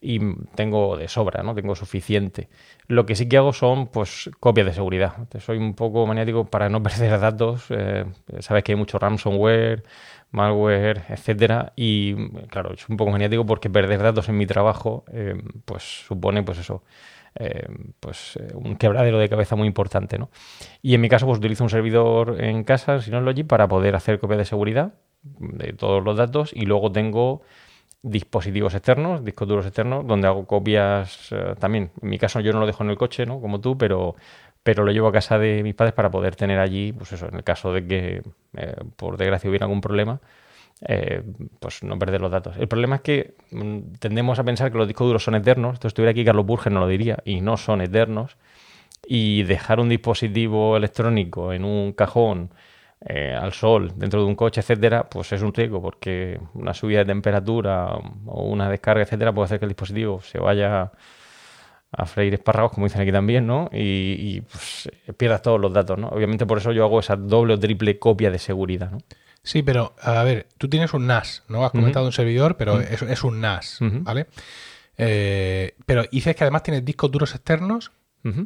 y 0.00 0.20
tengo 0.54 0.96
de 0.96 1.08
sobra, 1.08 1.42
¿no? 1.42 1.54
Tengo 1.54 1.74
suficiente. 1.74 2.48
Lo 2.86 3.04
que 3.04 3.16
sí 3.16 3.28
que 3.28 3.36
hago 3.36 3.52
son, 3.52 3.88
pues, 3.88 4.30
copias 4.38 4.66
de 4.66 4.72
seguridad. 4.72 5.14
Soy 5.40 5.58
un 5.58 5.74
poco 5.74 6.06
maniático 6.06 6.44
para 6.44 6.68
no 6.68 6.82
perder 6.82 7.18
datos. 7.18 7.66
eh, 7.70 8.04
sabes 8.40 8.62
que 8.62 8.72
hay 8.72 8.76
mucho 8.76 8.98
ransomware, 8.98 9.82
malware, 10.30 11.04
etcétera. 11.08 11.72
Y, 11.74 12.14
claro, 12.48 12.70
soy 12.76 12.86
un 12.90 12.96
poco 12.96 13.10
maniático 13.10 13.44
porque 13.44 13.70
perder 13.70 14.02
datos 14.02 14.28
en 14.28 14.36
mi 14.38 14.46
trabajo, 14.46 15.04
eh, 15.12 15.34
pues, 15.64 15.82
supone, 16.06 16.42
pues 16.44 16.58
eso, 16.58 16.84
eh, 17.34 17.66
pues 18.00 18.38
un 18.54 18.76
quebradero 18.76 19.18
de 19.18 19.28
cabeza 19.28 19.56
muy 19.56 19.66
importante, 19.66 20.18
¿no? 20.18 20.30
Y 20.80 20.94
en 20.94 21.00
mi 21.00 21.08
caso, 21.08 21.26
pues 21.26 21.38
utilizo 21.38 21.64
un 21.64 21.70
servidor 21.70 22.42
en 22.42 22.62
casa, 22.64 23.00
Synology, 23.00 23.42
para 23.44 23.66
poder 23.68 23.96
hacer 23.96 24.20
copias 24.20 24.38
de 24.38 24.44
seguridad 24.44 24.94
de 25.22 25.72
todos 25.72 26.02
los 26.04 26.16
datos 26.16 26.52
y 26.54 26.66
luego 26.66 26.92
tengo 26.92 27.42
dispositivos 28.02 28.74
externos, 28.74 29.24
discos 29.24 29.48
duros 29.48 29.66
externos, 29.66 30.06
donde 30.06 30.28
hago 30.28 30.46
copias 30.46 31.32
eh, 31.32 31.54
también. 31.58 31.90
En 32.00 32.08
mi 32.08 32.18
caso 32.18 32.40
yo 32.40 32.52
no 32.52 32.60
lo 32.60 32.66
dejo 32.66 32.84
en 32.84 32.90
el 32.90 32.96
coche, 32.96 33.26
¿no? 33.26 33.40
Como 33.40 33.60
tú, 33.60 33.76
pero, 33.76 34.14
pero 34.62 34.84
lo 34.84 34.92
llevo 34.92 35.08
a 35.08 35.12
casa 35.12 35.38
de 35.38 35.62
mis 35.62 35.74
padres 35.74 35.94
para 35.94 36.10
poder 36.10 36.36
tener 36.36 36.58
allí, 36.58 36.92
pues 36.92 37.12
eso, 37.12 37.28
en 37.28 37.36
el 37.36 37.44
caso 37.44 37.72
de 37.72 37.86
que 37.86 38.22
eh, 38.56 38.76
por 38.96 39.16
desgracia 39.16 39.50
hubiera 39.50 39.66
algún 39.66 39.80
problema, 39.80 40.20
eh, 40.86 41.22
pues 41.58 41.82
no 41.82 41.98
perder 41.98 42.20
los 42.20 42.30
datos. 42.30 42.56
El 42.56 42.68
problema 42.68 42.96
es 42.96 43.02
que 43.02 43.34
mm, 43.50 43.94
tendemos 43.98 44.38
a 44.38 44.44
pensar 44.44 44.70
que 44.70 44.78
los 44.78 44.86
discos 44.86 45.06
duros 45.06 45.24
son 45.24 45.34
eternos. 45.34 45.74
Esto 45.74 45.88
estuviera 45.88 46.12
aquí 46.12 46.24
Carlos 46.24 46.46
Burger 46.46 46.72
no 46.72 46.80
lo 46.80 46.88
diría, 46.88 47.18
y 47.24 47.40
no 47.40 47.56
son 47.56 47.80
eternos. 47.80 48.36
Y 49.06 49.44
dejar 49.44 49.80
un 49.80 49.88
dispositivo 49.88 50.76
electrónico 50.76 51.52
en 51.52 51.64
un 51.64 51.92
cajón 51.92 52.50
eh, 53.06 53.32
al 53.34 53.52
sol 53.52 53.92
dentro 53.96 54.20
de 54.20 54.26
un 54.26 54.34
coche, 54.34 54.60
etcétera, 54.60 55.08
pues 55.08 55.32
es 55.32 55.42
un 55.42 55.54
riesgo 55.54 55.80
porque 55.80 56.40
una 56.54 56.74
subida 56.74 56.98
de 56.98 57.04
temperatura 57.06 57.92
o 58.26 58.44
una 58.44 58.68
descarga, 58.68 59.02
etcétera, 59.02 59.32
puede 59.32 59.46
hacer 59.46 59.58
que 59.58 59.66
el 59.66 59.70
dispositivo 59.70 60.20
se 60.20 60.38
vaya 60.38 60.90
a 61.90 62.06
freír 62.06 62.34
espárragos, 62.34 62.72
como 62.72 62.86
dicen 62.86 63.00
aquí 63.00 63.12
también, 63.12 63.46
¿no? 63.46 63.70
Y, 63.72 64.36
y, 64.36 64.40
pues, 64.42 64.90
pierdas 65.16 65.42
todos 65.42 65.60
los 65.60 65.72
datos, 65.72 65.98
¿no? 65.98 66.08
Obviamente 66.08 66.44
por 66.44 66.58
eso 66.58 66.72
yo 66.72 66.84
hago 66.84 67.00
esa 67.00 67.16
doble 67.16 67.54
o 67.54 67.58
triple 67.58 67.98
copia 67.98 68.30
de 68.30 68.38
seguridad, 68.38 68.90
¿no? 68.90 68.98
Sí, 69.42 69.62
pero 69.62 69.94
a 70.02 70.22
ver, 70.24 70.46
tú 70.58 70.68
tienes 70.68 70.92
un 70.92 71.06
NAS, 71.06 71.44
¿no? 71.48 71.64
Has 71.64 71.70
comentado 71.70 72.04
un 72.04 72.12
servidor, 72.12 72.56
pero 72.56 72.74
Ujú. 72.74 72.82
es, 72.82 73.02
es 73.02 73.24
un 73.24 73.40
NAS. 73.40 73.78
¿vale? 73.80 74.26
Eh, 74.98 75.74
pero 75.86 76.04
dices 76.10 76.36
que 76.36 76.44
además 76.44 76.64
tienes 76.64 76.84
discos 76.84 77.10
duros 77.10 77.34
externos, 77.34 77.92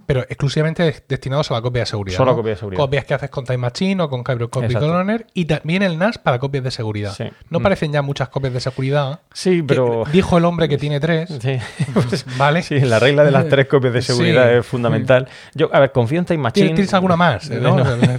Pero 0.07 0.21
exclusivamente 0.23 0.83
des- 0.83 1.03
destinados 1.09 1.51
a 1.51 1.55
la 1.55 1.63
copia 1.63 1.81
de 1.83 1.87
seguridad. 1.87 2.17
Solo 2.17 2.33
¿no? 2.33 2.37
copia 2.37 2.51
de 2.51 2.57
seguridad. 2.57 2.81
Copias 2.83 3.05
que 3.05 3.15
haces 3.15 3.31
con 3.31 3.45
Time 3.45 3.59
Machine 3.59 4.03
o 4.03 4.09
con 4.09 4.21
Exacto. 4.21 4.79
Cloner 4.79 5.27
y 5.35 5.45
también 5.47 5.83
el 5.83 5.99
NAS 5.99 6.19
para 6.19 6.39
copias 6.39 6.65
de 6.65 6.71
seguridad. 6.71 7.13
Sí. 7.13 7.25
No 7.51 7.61
Mm. 7.61 7.63
parecen 7.63 7.93
ya 7.93 8.03
muchas 8.03 8.29
copias 8.29 8.53
de 8.55 8.61
seguridad. 8.61 9.21
Sí, 9.33 9.63
pero... 9.63 10.05
dijo 10.13 10.39
el 10.39 10.45
hombre 10.45 10.69
que 10.69 10.79
tiene 10.79 11.01
tres, 11.01 11.29
Sí, 11.41 11.59
pues, 11.93 12.25
¿vale? 12.39 12.63
sí, 12.63 12.81
la 12.81 12.99
regla 12.99 13.25
de 13.25 13.31
las 13.31 13.49
tres 13.49 13.67
copias 13.67 13.93
de 13.95 14.03
seguridad 14.03 14.51
Sí. 14.51 14.59
es 14.59 14.67
fundamental. 14.67 15.29
Yo, 15.55 15.71
a 15.73 15.81
ver, 15.81 15.93
confío 15.93 16.19
en 16.19 16.25
Time 16.25 16.39
Machine. 16.39 16.53
¿Tienes, 16.69 16.75
tienes 16.77 16.95
alguna 16.95 17.17
más? 17.17 17.51
¿no? 17.51 17.77
No. 17.77 17.85
Quiero 17.85 18.19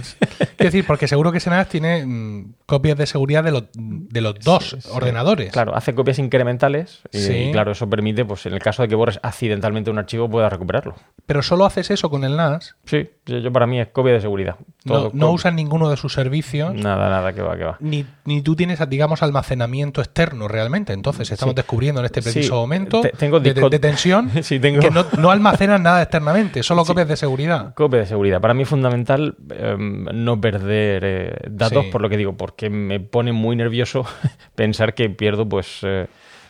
decir, 0.58 0.84
porque 0.86 1.08
seguro 1.08 1.32
que 1.32 1.38
ese 1.38 1.50
NAS 1.50 1.68
tiene 1.68 2.04
mm, 2.04 2.54
copias 2.66 2.96
de 2.98 3.06
seguridad 3.06 3.44
de 3.44 3.50
los, 3.52 3.64
de 3.74 4.20
los 4.20 4.38
dos 4.40 4.76
Sí, 4.80 4.88
ordenadores. 4.92 5.52
Claro, 5.52 5.74
hace 5.76 5.94
copias 5.94 6.18
incrementales 6.18 7.00
y 7.12 7.52
claro, 7.52 7.72
eso 7.72 7.88
permite, 7.88 8.24
pues 8.24 8.46
en 8.46 8.54
el 8.54 8.60
caso 8.60 8.82
de 8.82 8.88
que 8.88 8.94
borres 8.94 9.20
accidentalmente 9.22 9.90
un 9.90 9.98
archivo, 9.98 10.28
puedas 10.28 10.52
recuperarlo. 10.52 10.94
Pero 11.26 11.42
solo 11.42 11.53
haces 11.64 11.90
eso 11.90 12.10
con 12.10 12.24
el 12.24 12.36
NAS. 12.36 12.76
Sí, 12.84 13.08
yo, 13.26 13.52
para 13.52 13.66
mí 13.66 13.80
es 13.80 13.88
copia 13.88 14.12
de 14.14 14.20
seguridad. 14.20 14.56
No, 14.84 14.92
Todo 14.94 15.10
no 15.14 15.30
usas 15.30 15.52
ninguno 15.54 15.88
de 15.90 15.96
sus 15.96 16.12
servicios. 16.12 16.74
Nada, 16.74 17.08
nada, 17.08 17.32
que 17.32 17.42
va, 17.42 17.56
que 17.56 17.64
va. 17.64 17.76
Ni, 17.80 18.04
ni 18.24 18.42
tú 18.42 18.56
tienes, 18.56 18.80
digamos, 18.88 19.22
almacenamiento 19.22 20.00
externo 20.00 20.48
realmente. 20.48 20.92
Entonces, 20.92 21.30
estamos 21.30 21.52
Sí. 21.52 21.56
descubriendo 21.56 22.00
en 22.00 22.06
este 22.06 22.22
preciso 22.22 22.48
Sí, 22.48 22.52
momento 22.52 23.00
te- 23.02 23.10
tengo 23.10 23.40
de, 23.40 23.54
de- 23.54 23.78
tensión 23.78 24.30
Sí, 24.42 24.58
tengo- 24.58 24.80
que 24.80 24.90
no, 24.90 25.06
no 25.18 25.30
almacenan 25.30 25.82
nada 25.82 26.02
externamente, 26.02 26.62
solo 26.62 26.84
copias 26.84 27.08
de 27.08 27.16
seguridad. 27.16 27.74
Copia 27.74 28.00
de 28.00 28.06
seguridad. 28.06 28.40
Para 28.40 28.54
mí 28.54 28.62
es 28.62 28.68
fundamental 28.68 29.36
em, 29.50 30.04
no 30.24 30.40
perder 30.40 31.02
eh, 31.04 31.36
datos, 31.50 31.86
por 31.86 32.00
lo 32.00 32.08
que 32.08 32.16
digo, 32.16 32.36
porque 32.36 32.70
me 32.70 33.00
pone 33.00 33.32
muy 33.32 33.56
nervioso 33.56 34.04
pensar 34.54 34.94
que 34.94 35.10
pierdo, 35.10 35.48
pues, 35.48 35.78
eh, 35.82 36.06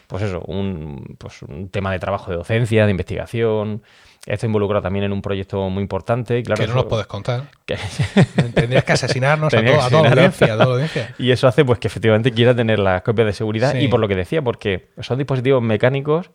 pues 0.07 0.23
eso, 0.23 0.41
un, 0.47 1.17
pues 1.19 1.43
un 1.43 1.69
tema 1.71 1.91
de 1.91 1.99
trabajo 1.99 2.31
de 2.31 2.37
docencia, 2.37 2.85
de 2.85 2.91
investigación. 2.91 3.83
Estoy 4.27 4.47
involucrado 4.47 4.81
también 4.83 5.05
en 5.05 5.13
un 5.13 5.21
proyecto 5.21 5.69
muy 5.69 5.83
importante. 5.83 6.43
Claro, 6.43 6.59
que 6.59 6.67
no 6.67 6.73
eso- 6.73 6.77
nos 6.83 6.87
puedes 6.87 7.07
contar. 7.07 7.43
que- 7.67 7.77
Tendrías 8.55 8.83
que 8.85 8.93
asesinarnos 8.93 9.53
a, 9.53 9.57
Tendría 9.59 9.75
to- 9.75 9.81
que 9.81 9.87
a 9.87 9.91
toda 9.99 10.11
audiencia. 10.11 10.47
a 10.47 10.51
toda 10.51 10.65
la 10.67 10.73
audiencia. 10.73 11.15
Y 11.19 11.31
eso 11.31 11.47
hace 11.47 11.63
pues 11.65 11.79
que 11.79 11.89
efectivamente 11.89 12.33
quiera 12.33 12.55
tener 12.57 12.79
las 12.79 13.03
copias 13.03 13.27
de 13.27 13.33
seguridad 13.35 13.73
Sí. 13.73 13.79
y 13.81 13.89
por 13.89 14.01
lo 14.01 14.09
que 14.09 14.15
decía, 14.17 14.41
porque 14.41 14.89
son 15.01 15.19
dispositivos 15.19 15.63
mecánicos 15.63 16.31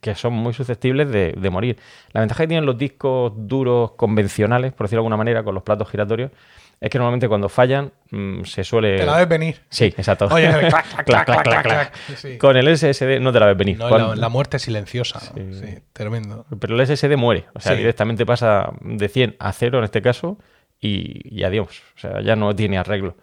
que 0.00 0.14
son 0.14 0.34
muy 0.34 0.52
susceptibles 0.54 1.10
de, 1.10 1.32
de 1.36 1.50
morir. 1.50 1.78
La 2.12 2.20
ventaja 2.20 2.44
que 2.44 2.48
tienen 2.48 2.64
los 2.64 2.78
discos 2.78 3.32
duros 3.34 3.92
convencionales, 3.96 4.72
por 4.72 4.86
decirlo 4.86 5.00
de 5.00 5.06
alguna 5.06 5.16
manera, 5.16 5.42
con 5.42 5.54
los 5.54 5.64
platos 5.64 5.88
giratorios, 5.90 6.30
es 6.80 6.90
que 6.90 6.98
normalmente 6.98 7.28
cuando 7.28 7.48
fallan 7.48 7.92
mm, 8.10 8.42
se 8.44 8.64
suele... 8.64 8.96
Te 8.96 9.06
la 9.06 9.16
ves 9.18 9.28
venir. 9.28 9.60
Sí, 9.68 9.84
exacto. 9.84 10.26
Oye, 10.30 10.48
clac, 10.68 11.04
clac, 11.04 11.24
clac, 11.44 11.62
clac. 11.62 11.94
Sí. 12.16 12.38
Con 12.38 12.56
el 12.56 12.76
SSD 12.76 13.20
no 13.20 13.32
te 13.32 13.38
la 13.40 13.46
ves 13.46 13.56
venir. 13.56 13.78
No, 13.78 13.88
la, 13.96 14.16
la 14.16 14.28
muerte 14.28 14.58
silenciosa. 14.58 15.20
Sí. 15.20 15.78
tremendo. 15.92 16.44
Pero 16.58 16.80
el 16.80 16.86
SSD 16.86 17.16
muere. 17.16 17.46
O 17.54 17.60
sea, 17.60 17.72
Sí. 17.72 17.78
directamente 17.78 18.26
pasa 18.26 18.70
de 18.80 19.08
100 19.08 19.36
a 19.38 19.52
0 19.52 19.78
en 19.78 19.84
este 19.84 20.02
caso 20.02 20.38
y, 20.80 21.20
y 21.38 21.44
adiós. 21.44 21.82
O 21.96 21.98
sea, 22.00 22.20
ya 22.20 22.34
no 22.36 22.54
tiene 22.54 22.78
arreglo. 22.78 23.16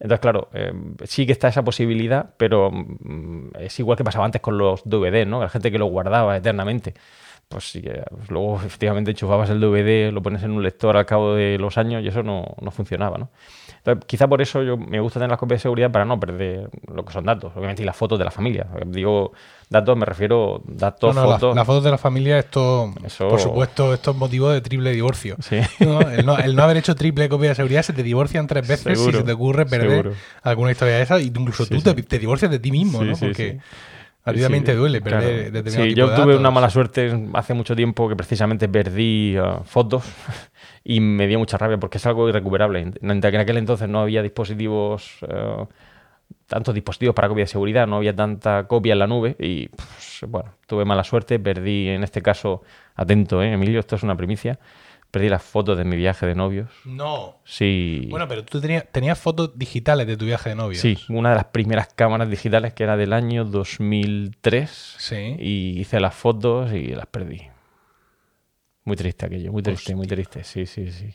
Entonces, 0.00 0.20
claro, 0.20 0.48
eh, 0.54 0.72
sí 1.04 1.24
que 1.26 1.32
está 1.32 1.48
esa 1.48 1.62
posibilidad, 1.62 2.30
pero 2.36 2.70
mm, 2.70 3.50
es 3.60 3.78
igual 3.80 3.96
que 3.96 4.04
pasaba 4.04 4.24
antes 4.24 4.40
con 4.40 4.58
los 4.58 4.82
DVD, 4.84 5.26
¿no? 5.26 5.40
La 5.40 5.48
gente 5.48 5.70
que 5.70 5.78
lo 5.78 5.86
guardaba 5.86 6.36
eternamente. 6.36 6.94
Pues 7.48 7.70
sí, 7.70 7.82
que, 7.82 8.02
pues 8.10 8.30
luego 8.30 8.56
efectivamente 8.64 9.10
enchufabas 9.12 9.50
el 9.50 9.60
DVD, 9.60 10.10
lo 10.12 10.22
pones 10.22 10.42
en 10.42 10.50
un 10.52 10.62
lector 10.62 10.96
al 10.96 11.06
cabo 11.06 11.34
de 11.34 11.58
los 11.58 11.78
años 11.78 12.02
y 12.02 12.08
eso 12.08 12.22
no, 12.22 12.44
no 12.60 12.70
funcionaba, 12.70 13.18
¿no? 13.18 13.30
Entonces, 13.78 14.04
quizá 14.06 14.26
por 14.26 14.40
eso 14.40 14.62
yo 14.62 14.78
me 14.78 14.98
gusta 14.98 15.18
tener 15.20 15.30
las 15.30 15.38
copias 15.38 15.58
de 15.60 15.62
seguridad 15.62 15.90
para 15.90 16.06
no 16.06 16.18
perder 16.18 16.70
lo 16.92 17.04
que 17.04 17.12
son 17.12 17.24
datos, 17.24 17.52
obviamente, 17.54 17.82
y 17.82 17.84
las 17.86 17.94
fotos 17.96 18.18
de 18.18 18.24
la 18.24 18.30
familia. 18.30 18.66
Digo 18.86 19.32
datos, 19.68 19.94
me 19.96 20.06
refiero 20.06 20.62
datos, 20.64 21.14
No, 21.14 21.22
no, 21.22 21.28
la- 21.28 21.34
fotos. 21.34 21.54
las 21.56 21.66
fotos 21.66 21.84
de 21.84 21.90
la 21.90 21.98
familia, 21.98 22.38
esto, 22.38 22.90
Eso- 23.04 23.28
por 23.28 23.40
supuesto, 23.40 23.92
esto 23.92 24.12
es 24.12 24.16
motivo 24.16 24.48
de 24.50 24.62
triple 24.62 24.90
divorcio. 24.92 25.36
Sí. 25.40 25.58
¿no? 25.80 26.00
El, 26.00 26.24
no, 26.24 26.38
el 26.38 26.56
no 26.56 26.62
haber 26.62 26.78
hecho 26.78 26.94
triple 26.94 27.28
copia 27.28 27.50
de 27.50 27.54
seguridad, 27.56 27.82
se 27.82 27.92
te 27.92 28.02
divorcian 28.02 28.46
tres 28.46 28.66
veces 28.66 28.98
Seguro, 28.98 29.12
si 29.12 29.18
se 29.18 29.24
te 29.24 29.32
ocurre 29.32 29.66
perder 29.66 29.90
seguro. 29.90 30.12
alguna 30.42 30.70
historia 30.70 30.96
de 30.96 31.02
esa, 31.02 31.20
incluso 31.20 31.64
Sí, 31.64 31.74
tú 31.74 31.80
sí. 31.80 31.94
Te, 31.94 32.02
te 32.02 32.18
divorcias 32.18 32.50
de 32.50 32.58
ti 32.58 32.70
mismo, 32.70 33.04
¿no? 33.04 33.16
Porque 33.18 33.52
sí. 33.52 33.58
A 34.24 34.32
ti 34.32 34.40
también 34.40 34.64
te 34.64 34.74
duele 34.74 35.00
claro. 35.00 35.18
perder 35.26 35.52
determinado 35.52 35.84
Sí, 35.84 35.94
tipo 35.94 35.98
yo 35.98 36.08
de 36.08 36.16
tuve 36.16 36.26
datos. 36.26 36.40
una 36.40 36.50
mala 36.50 36.70
suerte 36.70 37.28
hace 37.34 37.54
mucho 37.54 37.76
tiempo 37.76 38.08
que 38.08 38.16
precisamente 38.16 38.68
perdí 38.68 39.36
uh, 39.38 39.62
fotos 39.64 40.04
y 40.84 41.00
me 41.00 41.26
dio 41.26 41.38
mucha 41.38 41.58
rabia 41.58 41.78
porque 41.78 41.98
es 41.98 42.06
algo 42.06 42.28
irrecuperable. 42.28 42.80
En, 42.80 42.94
en 43.02 43.24
aquel 43.36 43.56
entonces 43.58 43.88
no 43.88 44.00
había 44.00 44.22
dispositivos, 44.22 45.22
uh, 45.22 45.66
tantos 46.46 46.74
dispositivos 46.74 47.14
para 47.14 47.28
copia 47.28 47.44
de 47.44 47.48
seguridad, 47.48 47.86
no 47.86 47.96
había 47.96 48.14
tanta 48.14 48.66
copia 48.66 48.92
en 48.92 48.98
la 48.98 49.06
nube 49.06 49.36
y, 49.38 49.68
pues, 49.68 50.24
bueno, 50.28 50.54
tuve 50.66 50.84
mala 50.84 51.04
suerte, 51.04 51.38
perdí 51.38 51.88
en 51.88 52.02
este 52.04 52.22
caso, 52.22 52.62
atento, 52.94 53.42
¿eh, 53.42 53.52
Emilio, 53.52 53.80
esto 53.80 53.96
es 53.96 54.02
una 54.02 54.16
primicia, 54.16 54.58
Perdí 55.14 55.28
las 55.28 55.42
fotos 55.44 55.78
de 55.78 55.84
mi 55.84 55.96
viaje 55.96 56.26
de 56.26 56.34
novios. 56.34 56.68
No. 56.84 57.36
Sí. 57.44 58.08
Bueno, 58.10 58.26
pero 58.26 58.44
tú 58.44 58.60
tenías, 58.60 58.84
tenías 58.90 59.16
fotos 59.18 59.56
digitales 59.56 60.06
de 60.08 60.16
tu 60.16 60.24
viaje 60.24 60.48
de 60.50 60.56
novios. 60.56 60.80
Sí, 60.82 60.98
una 61.08 61.30
de 61.30 61.36
las 61.36 61.44
primeras 61.46 61.88
cámaras 61.94 62.28
digitales 62.28 62.74
que 62.74 62.82
era 62.82 62.96
del 62.96 63.12
año 63.12 63.44
2003. 63.44 64.70
Sí. 64.98 65.36
Y 65.38 65.78
hice 65.80 66.00
las 66.00 66.14
fotos 66.14 66.72
y 66.72 66.88
las 66.88 67.06
perdí. 67.06 67.42
Muy 68.86 68.96
triste 68.96 69.24
aquello, 69.24 69.50
muy 69.50 69.62
triste, 69.62 69.94
muy 69.94 70.06
triste. 70.06 70.44
Sí, 70.44 70.66
sí, 70.66 70.90
sí. 70.90 71.14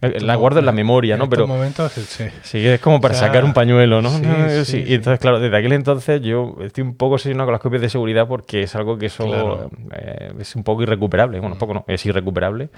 La 0.00 0.34
guardo 0.34 0.58
en 0.58 0.66
la 0.66 0.72
memoria, 0.72 1.16
¿no? 1.16 1.24
En 1.24 1.30
Pero 1.30 1.46
momentos, 1.46 1.92
sí. 1.92 2.24
sí, 2.42 2.66
es 2.66 2.80
como 2.80 3.00
para 3.00 3.14
O 3.14 3.16
sea, 3.18 3.28
sacar 3.28 3.44
un 3.44 3.52
pañuelo, 3.54 4.02
¿no? 4.02 4.10
sí, 4.10 4.20
No, 4.22 4.48
sí, 4.50 4.64
sí. 4.64 4.84
Y 4.86 4.94
entonces, 4.94 5.20
claro, 5.20 5.38
desde 5.38 5.56
aquel 5.56 5.72
entonces 5.72 6.20
yo 6.22 6.56
estoy 6.60 6.82
un 6.82 6.96
poco 6.96 7.14
obsesionado 7.14 7.46
con 7.46 7.52
las 7.52 7.60
copias 7.62 7.82
de 7.82 7.88
seguridad 7.88 8.26
porque 8.26 8.64
es 8.64 8.74
algo 8.74 8.98
que 8.98 9.06
eso 9.06 9.26
Claro. 9.26 9.70
eh, 9.92 10.32
es 10.40 10.56
un 10.56 10.64
poco 10.64 10.82
irrecuperable. 10.82 11.38
Bueno, 11.38 11.54
Mm. 11.54 11.58
poco 11.58 11.74
no, 11.74 11.84
es 11.86 12.04
irrecuperable. 12.04 12.70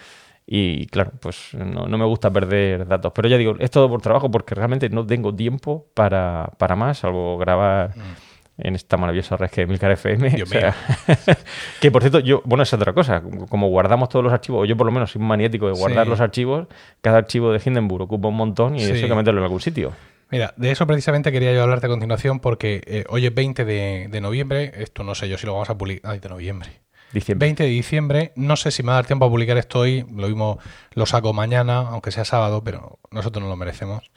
Y 0.46 0.86
claro, 0.86 1.10
pues 1.20 1.54
no, 1.54 1.86
no 1.86 1.98
me 1.98 2.04
gusta 2.04 2.30
perder 2.30 2.86
datos. 2.86 3.12
Pero 3.14 3.28
ya 3.28 3.36
digo, 3.36 3.56
es 3.58 3.70
todo 3.70 3.88
por 3.88 4.00
trabajo 4.00 4.30
porque 4.30 4.54
realmente 4.54 4.88
no 4.88 5.04
tengo 5.04 5.34
tiempo 5.34 5.86
para, 5.94 6.52
para 6.58 6.76
más, 6.76 6.98
salvo 6.98 7.36
grabar 7.36 7.92
en 8.58 8.74
esta 8.74 8.96
maravillosa 8.96 9.36
red 9.36 9.50
que 9.50 9.62
es 9.62 9.68
Milcar 9.68 9.90
FM. 9.90 10.30
Mm. 10.30 10.34
Dios 10.36 10.48
o 10.50 10.52
sea, 10.52 10.74
que 11.80 11.90
por 11.90 12.00
cierto, 12.02 12.20
yo, 12.20 12.42
bueno, 12.44 12.62
es 12.62 12.72
otra 12.72 12.92
cosa. 12.92 13.22
Como 13.48 13.68
guardamos 13.68 14.08
todos 14.08 14.24
los 14.24 14.32
archivos, 14.32 14.62
o 14.62 14.64
yo 14.64 14.76
por 14.76 14.86
lo 14.86 14.92
menos 14.92 15.10
soy 15.10 15.20
un 15.20 15.28
maniático 15.28 15.66
de 15.66 15.72
guardar 15.72 16.04
Sí. 16.04 16.10
los 16.10 16.20
archivos, 16.20 16.68
cada 17.00 17.18
archivo 17.18 17.52
de 17.52 17.60
Hindenburg 17.64 18.04
ocupa 18.04 18.28
un 18.28 18.36
montón 18.36 18.76
y 18.76 18.80
Sí. 18.80 18.92
eso 18.92 19.02
hay 19.04 19.08
que 19.10 19.14
meterlo 19.16 19.40
en 19.40 19.44
algún 19.44 19.60
sitio. 19.60 19.92
Mira, 20.30 20.54
de 20.56 20.70
eso 20.72 20.86
precisamente 20.86 21.30
quería 21.32 21.52
yo 21.52 21.62
hablarte 21.62 21.86
a 21.86 21.88
continuación 21.88 22.40
porque 22.40 22.82
eh, 22.86 23.04
hoy 23.08 23.26
es 23.26 23.34
20 23.34 23.64
de, 23.64 24.08
de 24.10 24.20
noviembre. 24.20 24.72
Esto 24.76 25.02
no 25.04 25.14
sé 25.14 25.28
yo 25.28 25.38
si 25.38 25.46
lo 25.46 25.52
vamos 25.52 25.70
a 25.70 25.76
publicar. 25.78 26.12
Ay, 26.12 26.18
de 26.20 26.28
noviembre. 26.28 26.68
Diciembre. 27.16 27.46
20 27.46 27.62
de 27.62 27.68
diciembre. 27.70 28.32
No 28.36 28.56
sé 28.56 28.70
si 28.70 28.82
me 28.82 28.88
va 28.88 28.92
a 28.92 28.96
dar 28.96 29.06
tiempo 29.06 29.24
a 29.24 29.30
publicar 29.30 29.56
esto 29.56 29.78
hoy. 29.78 30.04
Lo 30.14 30.28
mismo 30.28 30.58
lo 30.92 31.06
saco 31.06 31.32
mañana, 31.32 31.78
aunque 31.88 32.10
sea 32.10 32.26
sábado, 32.26 32.62
pero 32.62 32.98
nosotros 33.10 33.42
no 33.42 33.48
lo 33.48 33.56
merecemos. 33.56 34.10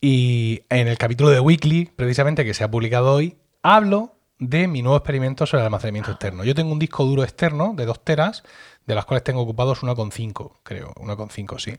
Y 0.00 0.62
en 0.68 0.88
el 0.88 0.98
capítulo 0.98 1.30
de 1.30 1.38
Weekly, 1.38 1.86
precisamente 1.94 2.44
que 2.44 2.52
se 2.52 2.64
ha 2.64 2.70
publicado 2.70 3.12
hoy, 3.12 3.36
hablo 3.62 4.16
de 4.40 4.66
mi 4.66 4.82
nuevo 4.82 4.96
experimento 4.96 5.46
sobre 5.46 5.60
el 5.60 5.66
almacenamiento 5.66 6.10
externo. 6.10 6.42
Yo 6.42 6.56
tengo 6.56 6.72
un 6.72 6.80
disco 6.80 7.04
duro 7.04 7.22
externo 7.22 7.74
de 7.76 7.86
2 7.86 8.04
teras, 8.04 8.42
de 8.86 8.94
las 8.96 9.04
cuales 9.04 9.22
tengo 9.22 9.40
ocupados 9.40 9.82
1,5, 9.82 10.52
creo, 10.64 10.94
1,5, 10.96 11.60
sí. 11.60 11.78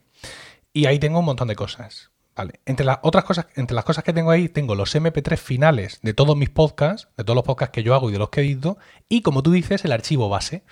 Y 0.71 0.85
ahí 0.85 0.97
tengo 0.97 1.19
un 1.19 1.25
montón 1.25 1.49
de 1.49 1.55
cosas. 1.57 2.11
Vale. 2.37 2.59
Entre 2.67 2.85
las 2.85 2.99
otras 3.01 3.23
cosas, 3.23 3.47
entre 3.55 3.73
las 3.75 3.83
cosas 3.83 4.03
que 4.03 4.13
tengo 4.13 4.29
ahí, 4.29 4.47
tengo 4.47 4.75
los 4.75 4.93
MP3 4.95 5.37
finales 5.37 5.99
de 6.03 6.13
todos 6.13 6.37
mis 6.37 6.49
podcasts, 6.51 7.07
de 7.17 7.23
todos 7.23 7.35
los 7.35 7.43
podcasts 7.43 7.73
que 7.73 7.81
yo 7.81 7.95
hago 7.95 8.09
y 8.09 8.13
de 8.13 8.19
los 8.19 8.29
que 8.29 8.41
edito, 8.41 8.77
y 9.09 9.21
como 9.23 9.41
tú 9.41 9.51
dices, 9.51 9.83
el 9.85 9.91
archivo 9.91 10.29
base. 10.29 10.63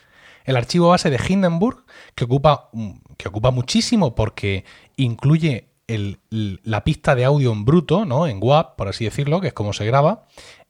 El 0.43 0.57
archivo 0.57 0.89
base 0.89 1.09
de 1.09 1.19
Hindenburg, 1.27 1.83
que 2.13 2.25
ocupa, 2.25 2.69
mm, 2.71 2.91
que 3.17 3.29
ocupa 3.29 3.49
muchísimo 3.49 4.13
porque 4.13 4.63
incluye 4.95 5.69
el- 5.87 6.19
la 6.63 6.83
pista 6.83 7.15
de 7.15 7.25
audio 7.25 7.51
en 7.51 7.65
bruto, 7.65 8.05
¿no? 8.05 8.27
En 8.27 8.37
WAP, 8.41 8.75
por 8.77 8.87
así 8.87 9.05
decirlo, 9.05 9.41
que 9.41 9.47
es 9.47 9.53
como 9.53 9.73
se 9.73 9.85
graba, 9.85 10.25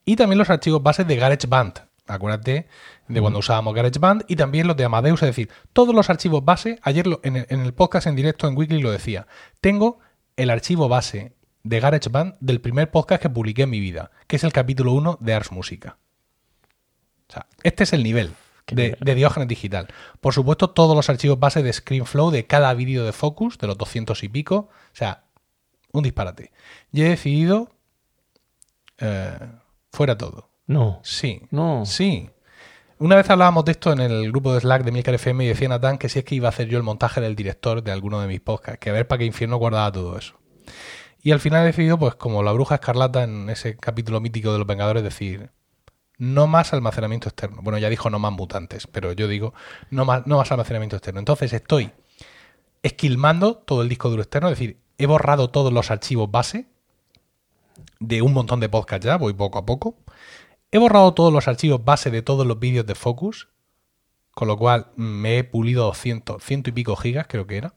y 0.05 0.15
también 0.15 0.38
los 0.39 0.49
archivos 0.49 0.81
bases 0.81 1.05
de 1.08 1.17
GarageBand. 1.17 1.73
Acuérdate 2.08 2.67
de 3.08 3.19
cuando 3.21 3.39
usábamos 3.39 3.73
GarageBand 3.73 4.25
y 4.27 4.36
también 4.36 4.67
los 4.67 4.77
de 4.77 4.86
Amadeus, 4.86 5.23
es 5.23 5.27
decir, 5.29 5.49
todos 5.73 5.93
los 5.95 6.10
archivos 6.10 6.45
base, 6.45 6.79
ayer 6.84 7.08
lo- 7.08 7.19
en, 7.23 7.36
el, 7.38 7.45
en 7.49 7.62
el 7.62 7.73
podcast 7.73 8.08
en 8.08 8.15
directo 8.15 8.47
en 8.47 8.55
Weekly 8.55 8.79
lo 8.79 8.91
decía, 8.91 9.25
tengo 9.60 9.99
el 10.38 10.50
archivo 10.50 10.88
base 10.89 11.34
de 11.63 11.80
GarageBand 11.80 12.36
del 12.39 12.62
primer 12.62 12.91
podcast 12.91 13.21
que 13.21 13.30
publiqué 13.30 13.63
en 13.63 13.69
mi 13.69 13.80
vida, 13.80 14.12
que 14.28 14.36
es 14.36 14.43
el 14.43 14.54
capítulo 14.54 14.93
1 14.93 15.17
de 15.21 15.34
Ars 15.34 15.52
Música. 15.52 15.98
O 17.28 17.34
sea, 17.34 17.48
este 17.63 17.84
es 17.84 17.93
el 17.93 18.04
nivel 18.04 18.34
de 18.67 19.15
Diógenes 19.15 19.48
Digital. 19.48 19.88
Por 20.21 20.34
supuesto, 20.34 20.69
todos 20.71 20.95
los 20.95 21.10
archivos 21.10 21.39
base 21.39 21.63
de 21.63 21.74
ScreenFlow 21.74 22.32
de 22.32 22.45
cada 22.45 22.74
vídeo 22.74 23.06
de 23.06 23.13
Focus, 23.13 23.58
de 23.58 23.67
los 23.67 23.78
200 23.78 24.24
y 24.24 24.30
pico. 24.30 24.56
O 24.56 24.95
sea, 24.95 25.24
un 25.91 26.04
disparate. 26.04 26.52
Y 26.91 27.02
he 27.02 27.10
decidido... 27.10 27.71
eh, 29.00 29.38
fuera 29.91 30.17
todo. 30.17 30.50
No. 30.67 31.00
Sí. 31.04 31.41
No. 31.52 31.86
Sí. 31.86 32.30
Una 32.97 33.17
vez 33.17 33.29
hablábamos 33.29 33.65
de 33.65 33.73
esto 33.73 33.91
en 33.91 33.99
el 33.99 34.31
grupo 34.31 34.53
de 34.53 34.62
Slack 34.62 34.86
de 34.86 34.91
Milcar 34.93 35.15
FM 35.15 35.43
y 35.43 35.47
decía 35.49 35.67
Natán 35.67 35.97
que 35.97 36.08
si 36.08 36.19
es 36.19 36.25
que 36.25 36.36
iba 36.36 36.47
a 36.47 36.49
hacer 36.49 36.69
yo 36.69 36.77
el 36.77 36.84
montaje 36.84 37.19
del 37.19 37.36
director 37.36 37.84
de 37.84 37.91
alguno 37.91 38.21
de 38.21 38.27
mis 38.27 38.39
podcasts, 38.39 38.79
que 38.79 38.89
a 38.89 38.93
ver 38.93 39.05
para 39.05 39.19
qué 39.19 39.25
infierno 39.25 39.58
guardaba 39.58 39.91
todo 39.91 40.17
eso. 40.17 40.36
Y 41.21 41.31
al 41.31 41.41
final 41.41 41.63
he 41.63 41.65
decidido, 41.65 41.99
pues 41.99 42.15
como 42.15 42.41
la 42.41 42.53
bruja 42.53 42.75
escarlata 42.75 43.23
en 43.23 43.49
ese 43.49 43.75
capítulo 43.75 44.21
mítico 44.21 44.53
de 44.53 44.60
los 44.60 44.67
Vengadores, 44.67 45.03
decir, 45.03 45.49
no 46.17 46.47
más 46.47 46.71
almacenamiento 46.71 47.27
externo. 47.27 47.62
Bueno, 47.62 47.79
ya 47.79 47.89
dijo 47.89 48.10
no 48.10 48.17
más 48.17 48.31
mutantes, 48.31 48.88
pero 48.88 49.12
yo 49.12 49.27
digo, 49.27 49.53
no 49.89 50.05
más, 50.05 50.25
no 50.25 50.38
más 50.38 50.49
almacenamiento 50.53 50.95
externo. 50.95 51.19
Entonces 51.19 51.51
estoy 51.51 51.91
esquilmando 52.81 53.58
todo 53.58 53.81
el 53.81 53.89
disco 53.89 54.10
duro 54.10 54.21
externo, 54.21 54.47
es 54.47 54.58
decir, 54.58 54.79
he 54.97 55.05
borrado 55.05 55.49
todos 55.49 55.73
los 55.73 55.91
archivos 55.91 56.31
base 56.31 56.67
de 57.99 58.21
un 58.21 58.31
montón 58.31 58.62
de 58.62 58.69
podcasts 58.69 59.05
ya, 59.05 59.17
voy 59.17 59.34
poco 59.34 59.60
a 59.60 59.65
poco. 59.65 59.97
He 60.71 60.78
borrado 60.78 61.13
todos 61.13 61.32
los 61.32 61.47
archivos 61.47 61.84
base 61.86 62.12
de 62.12 62.21
todos 62.21 62.45
los 62.45 62.60
vídeos 62.60 62.86
de 62.86 62.95
Focus, 62.95 63.47
con 64.32 64.47
lo 64.47 64.58
cual 64.58 64.88
me 64.95 65.38
he 65.38 65.43
pulido 65.43 65.93
ciento, 65.93 66.39
ciento 66.39 66.69
y 66.69 66.73
pico 66.73 66.95
gigas, 66.95 67.28
creo 67.30 67.47
que 67.47 67.58
era. 67.58 67.73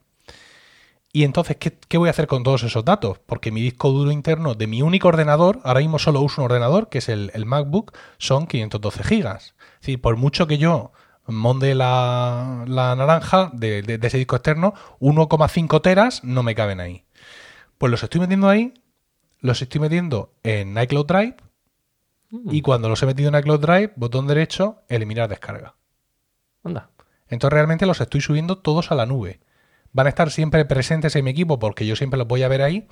Y 1.13 1.25
entonces, 1.25 1.57
¿qué, 1.57 1.79
qué 1.89 1.97
voy 1.97 2.09
a 2.09 2.11
hacer 2.11 2.27
con 2.27 2.43
todos 2.43 2.63
esos 2.65 2.85
datos? 2.85 3.19
Porque 3.25 3.51
mi 3.51 3.63
disco 3.63 3.91
duro 3.91 4.11
interno 4.11 4.55
de 4.55 4.67
mi 4.67 4.83
único 4.83 5.09
ordenador, 5.09 5.61
ahora 5.65 5.81
mismo 5.81 5.99
solo 5.99 6.21
uso 6.21 6.43
un 6.43 6.47
ordenador, 6.47 6.89
que 6.91 6.99
es 6.99 7.09
el, 7.09 7.31
el 7.35 7.47
MacBook, 7.47 7.97
son 8.19 8.47
512 8.47 9.03
gigas. 9.05 9.55
Es 9.77 9.81
decir, 9.83 10.01
por 10.01 10.17
mucho 10.17 10.47
que 10.47 10.59
yo 10.59 10.93
monde 11.27 11.75
la, 11.75 12.65
la 12.67 12.95
naranja 12.97 13.51
de, 13.55 13.83
de- 13.83 13.99
de 13.99 14.07
ese 14.07 14.19
disco 14.19 14.37
externo, 14.37 14.75
1,5 15.01 15.81
teras 15.83 16.25
no 16.25 16.43
me 16.43 16.55
caben 16.55 16.81
ahí. 16.81 17.05
Pues 17.79 17.91
los 17.91 18.03
estoy 18.03 18.21
metiendo 18.21 18.49
ahí, 18.49 18.75
los 19.41 19.63
estoy 19.63 19.81
metiendo 19.81 20.35
en 20.43 20.77
iCloud 20.79 21.07
Drive, 21.07 21.37
y 22.31 22.63
cuando 22.63 22.89
los 22.89 23.03
he 23.03 23.07
metido 23.07 23.29
en 23.29 23.39
iCloud 23.39 23.61
Drive, 23.61 23.93
botón 23.97 24.27
derecho, 24.27 24.83
eliminar 24.89 25.29
descarga. 25.29 25.75
Anda. 26.63 26.91
Entonces 27.29 27.55
realmente 27.55 27.87
los 27.87 28.01
estoy 28.01 28.21
subiendo 28.21 28.59
todos 28.59 28.91
a 28.91 28.95
la 28.95 29.07
nube. 29.07 29.41
Van 29.93 30.07
a 30.07 30.11
estar 30.11 30.31
siempre 30.31 30.65
presentes 30.65 31.17
en 31.17 31.25
mi 31.25 31.31
equipo 31.31 31.59
porque 31.59 31.87
yo 31.87 31.97
siempre 31.97 32.19
los 32.19 32.29
voy 32.29 32.43
a 32.43 32.49
ver 32.49 32.63
ahí, 32.63 32.87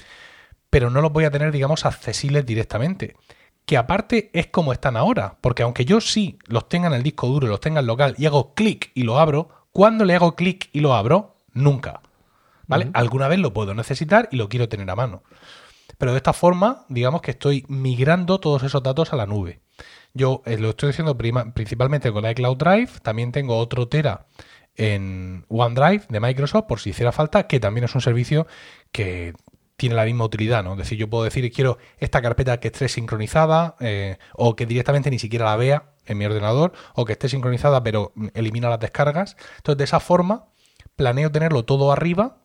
pero 0.70 0.90
no 0.90 1.00
los 1.00 1.12
voy 1.12 1.24
a 1.24 1.30
tener, 1.30 1.52
digamos, 1.52 1.84
accesibles 1.84 2.46
directamente. 2.46 3.16
Que 3.64 3.76
aparte 3.76 4.30
es 4.32 4.46
como 4.46 4.72
están 4.72 4.96
ahora, 4.96 5.36
porque 5.40 5.62
aunque 5.62 5.84
yo 5.84 6.00
sí 6.00 6.38
los 6.46 6.68
tenga 6.68 6.88
en 6.88 6.94
el 6.94 7.02
disco 7.02 7.26
duro 7.26 7.46
y 7.46 7.50
los 7.50 7.60
tenga 7.60 7.80
en 7.80 7.86
local 7.86 8.14
y 8.16 8.26
hago 8.26 8.54
clic 8.54 8.90
y 8.94 9.02
lo 9.02 9.18
abro, 9.18 9.50
cuando 9.72 10.04
le 10.04 10.14
hago 10.14 10.36
clic 10.36 10.70
y 10.72 10.80
lo 10.80 10.94
abro, 10.94 11.36
nunca. 11.52 12.00
¿Vale? 12.68 12.90
Alguna 12.94 13.28
vez 13.28 13.38
lo 13.38 13.52
puedo 13.52 13.74
necesitar 13.74 14.28
y 14.32 14.36
lo 14.36 14.48
quiero 14.48 14.68
tener 14.68 14.90
a 14.90 14.96
mano. 14.96 15.22
Pero 15.98 16.12
de 16.12 16.18
esta 16.18 16.32
forma, 16.32 16.84
digamos 16.88 17.22
que 17.22 17.32
estoy 17.32 17.64
migrando 17.68 18.38
todos 18.38 18.62
esos 18.62 18.82
datos 18.82 19.12
a 19.12 19.16
la 19.16 19.26
nube. 19.26 19.60
Yo 20.14 20.42
eh, 20.46 20.58
lo 20.58 20.70
estoy 20.70 20.90
haciendo 20.90 21.16
principalmente 21.16 22.10
con 22.12 22.26
iCloud 22.26 22.56
Drive, 22.56 22.90
también 23.02 23.32
tengo 23.32 23.56
otro 23.58 23.88
Tera 23.88 24.26
en 24.76 25.44
OneDrive 25.48 26.04
de 26.08 26.20
Microsoft, 26.20 26.66
por 26.66 26.80
si 26.80 26.90
hiciera 26.90 27.12
falta, 27.12 27.46
que 27.46 27.60
también 27.60 27.84
es 27.84 27.94
un 27.94 28.00
servicio 28.00 28.46
que 28.92 29.34
tiene 29.76 29.94
la 29.94 30.04
misma 30.04 30.24
utilidad, 30.24 30.64
¿no? 30.64 30.72
Es 30.72 30.78
decir, 30.78 30.98
yo 30.98 31.08
puedo 31.10 31.24
decir 31.24 31.50
quiero 31.52 31.78
esta 31.98 32.22
carpeta 32.22 32.58
que 32.60 32.68
esté 32.68 32.88
sincronizada 32.88 33.76
eh, 33.80 34.18
o 34.32 34.56
que 34.56 34.64
directamente 34.66 35.10
ni 35.10 35.18
siquiera 35.18 35.44
la 35.44 35.56
vea 35.56 35.92
en 36.06 36.18
mi 36.18 36.24
ordenador 36.24 36.72
o 36.94 37.04
que 37.04 37.12
esté 37.12 37.28
sincronizada 37.28 37.82
pero 37.82 38.12
elimina 38.34 38.70
las 38.70 38.80
descargas. 38.80 39.36
Entonces, 39.58 39.78
de 39.78 39.84
esa 39.84 40.00
forma, 40.00 40.46
planeo 40.96 41.30
tenerlo 41.30 41.64
todo 41.64 41.92
arriba, 41.92 42.38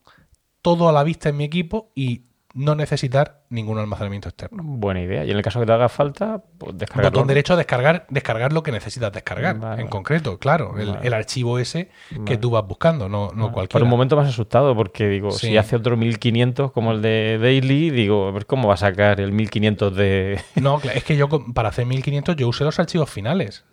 todo 0.61 0.89
a 0.89 0.91
la 0.91 1.03
vista 1.03 1.29
en 1.29 1.37
mi 1.37 1.45
equipo 1.45 1.91
y 1.95 2.25
no 2.53 2.75
necesitar 2.75 3.41
ningún 3.49 3.77
almacenamiento 3.79 4.27
externo. 4.29 4.61
Buena 4.63 5.01
idea. 5.01 5.23
Y 5.25 5.31
en 5.31 5.37
el 5.37 5.43
caso 5.43 5.59
que 5.59 5.65
te 5.65 5.71
haga 5.71 5.87
falta, 5.89 6.43
pues 6.57 6.77
descargarlo. 6.77 7.11
Botón 7.11 7.27
derecho, 7.27 7.55
descargar, 7.55 8.05
descargar 8.09 8.51
lo 8.53 8.61
que 8.63 8.71
necesitas 8.71 9.11
descargar. 9.11 9.57
Vale, 9.59 9.81
en 9.81 9.87
concreto, 9.87 10.37
claro. 10.37 10.77
El, 10.77 10.91
Vale. 10.93 11.07
el 11.07 11.13
archivo 11.13 11.59
ese 11.59 11.89
que 12.25 12.37
tú 12.37 12.49
vas 12.51 12.67
buscando, 12.67 13.07
no, 13.07 13.29
no 13.33 13.45
Por 13.45 13.53
cualquiera. 13.53 13.83
un 13.83 13.89
momento 13.89 14.15
me 14.15 14.23
has 14.23 14.29
asustado 14.29 14.75
porque 14.75 15.07
digo, 15.07 15.31
Sí. 15.31 15.47
si 15.47 15.57
hace 15.57 15.75
otro 15.77 15.95
1500 15.97 16.71
como 16.71 16.91
el 16.91 17.01
de 17.01 17.37
Daily, 17.41 17.89
digo, 17.89 18.33
cómo 18.47 18.67
va 18.67 18.73
a 18.73 18.77
sacar 18.77 19.21
el 19.21 19.31
1500 19.31 19.95
de... 19.95 20.39
No, 20.55 20.79
es 20.93 21.03
que 21.03 21.15
yo 21.15 21.29
para 21.53 21.69
hacer 21.69 21.85
1500 21.85 22.35
yo 22.35 22.47
usé 22.47 22.63
los 22.63 22.79
archivos 22.79 23.09
finales. 23.09 23.63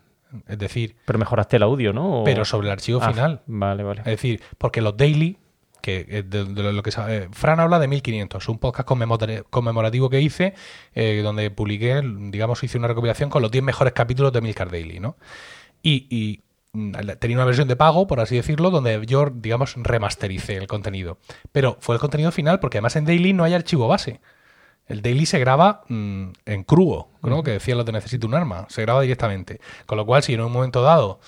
Es 0.46 0.59
decir, 0.59 0.94
Pero 1.07 1.18
mejoraste 1.18 1.57
el 1.57 1.62
audio, 1.62 1.92
¿no? 1.94 2.20
O- 2.20 2.24
pero 2.24 2.44
sobre 2.44 2.66
el 2.68 2.72
archivo 2.72 3.00
Ah, 3.02 3.11
final. 3.12 3.40
Vale, 3.46 3.82
vale. 3.82 4.00
Es 4.00 4.07
decir, 4.07 4.42
porque 4.59 4.82
los 4.82 4.94
daily, 4.96 5.38
que 5.80 6.06
es 6.08 6.28
de, 6.30 6.44
de 6.44 6.72
lo 6.72 6.82
que 6.82 6.90
sabe, 6.90 7.28
Fran 7.32 7.60
habla 7.60 7.78
de 7.78 7.88
1500, 7.88 8.48
un 8.48 8.58
podcast 8.58 8.88
conmemora- 8.88 9.44
conmemorativo 9.50 10.10
que 10.10 10.20
hice, 10.20 10.54
eh, 10.94 11.20
donde 11.22 11.50
publiqué, 11.50 12.00
digamos, 12.04 12.62
hice 12.64 12.78
una 12.78 12.88
recopilación 12.88 13.30
con 13.30 13.42
los 13.42 13.50
10 13.50 13.64
mejores 13.64 13.92
capítulos 13.92 14.32
de 14.32 14.40
Milcar 14.40 14.70
Daily, 14.70 15.00
¿no? 15.00 15.16
Y, 15.82 16.06
y, 16.10 16.42
mm, 16.72 16.92
tenía 17.18 17.36
una 17.36 17.44
versión 17.46 17.68
de 17.68 17.76
pago, 17.76 18.06
por 18.06 18.20
así 18.20 18.36
decirlo, 18.36 18.70
donde 18.70 19.04
yo, 19.06 19.30
digamos, 19.32 19.74
remastericé 19.76 20.56
el 20.56 20.66
contenido. 20.66 21.18
Pero 21.52 21.76
fue 21.80 21.94
el 21.96 22.00
contenido 22.00 22.30
final, 22.32 22.60
porque 22.60 22.78
además 22.78 22.96
en 22.96 23.04
Daily 23.04 23.32
no 23.32 23.44
hay 23.44 23.54
archivo 23.54 23.88
base. 23.88 24.20
El 24.86 25.02
daily 25.02 25.26
se 25.26 25.38
graba 25.38 25.82
mm, 25.88 26.28
en 26.46 26.64
crudo, 26.64 27.08
¿no? 27.22 27.42
Que 27.42 27.50
decía 27.52 27.74
lo 27.74 27.84
de 27.84 27.92
necesito 27.92 28.26
un 28.26 28.34
arma. 28.34 28.64
Se 28.70 28.80
graba 28.80 29.02
directamente. 29.02 29.60
Con 29.84 29.98
lo 29.98 30.06
cual, 30.06 30.22
si 30.22 30.32
en 30.32 30.40
un 30.40 30.50
momento 30.50 30.80
dado 30.80 31.20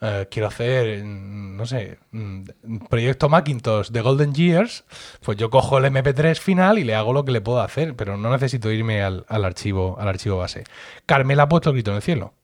eh, 0.00 0.28
quiero 0.30 0.48
hacer, 0.48 1.04
no 1.04 1.66
sé, 1.66 1.98
mm, 2.12 2.44
proyecto 2.88 3.28
Macintosh 3.28 3.90
de 3.90 4.00
Golden 4.00 4.32
Years, 4.32 4.84
pues 5.22 5.36
yo 5.36 5.50
cojo 5.50 5.78
el 5.78 5.86
MP3 5.86 6.38
final 6.38 6.78
y 6.78 6.84
le 6.84 6.94
hago 6.94 7.12
lo 7.12 7.24
que 7.24 7.32
le 7.32 7.40
puedo 7.40 7.60
hacer, 7.60 7.96
pero 7.96 8.16
no 8.16 8.30
necesito 8.30 8.70
irme 8.70 9.02
al, 9.02 9.24
al 9.28 9.44
archivo, 9.44 9.96
al 9.98 10.08
archivo 10.08 10.38
base. 10.38 10.64
Carmela 11.06 11.44
ha 11.44 11.48
puesto 11.48 11.70
el 11.70 11.74
grito 11.74 11.90
en 11.90 11.96
el 11.96 12.02
cielo. 12.02 12.34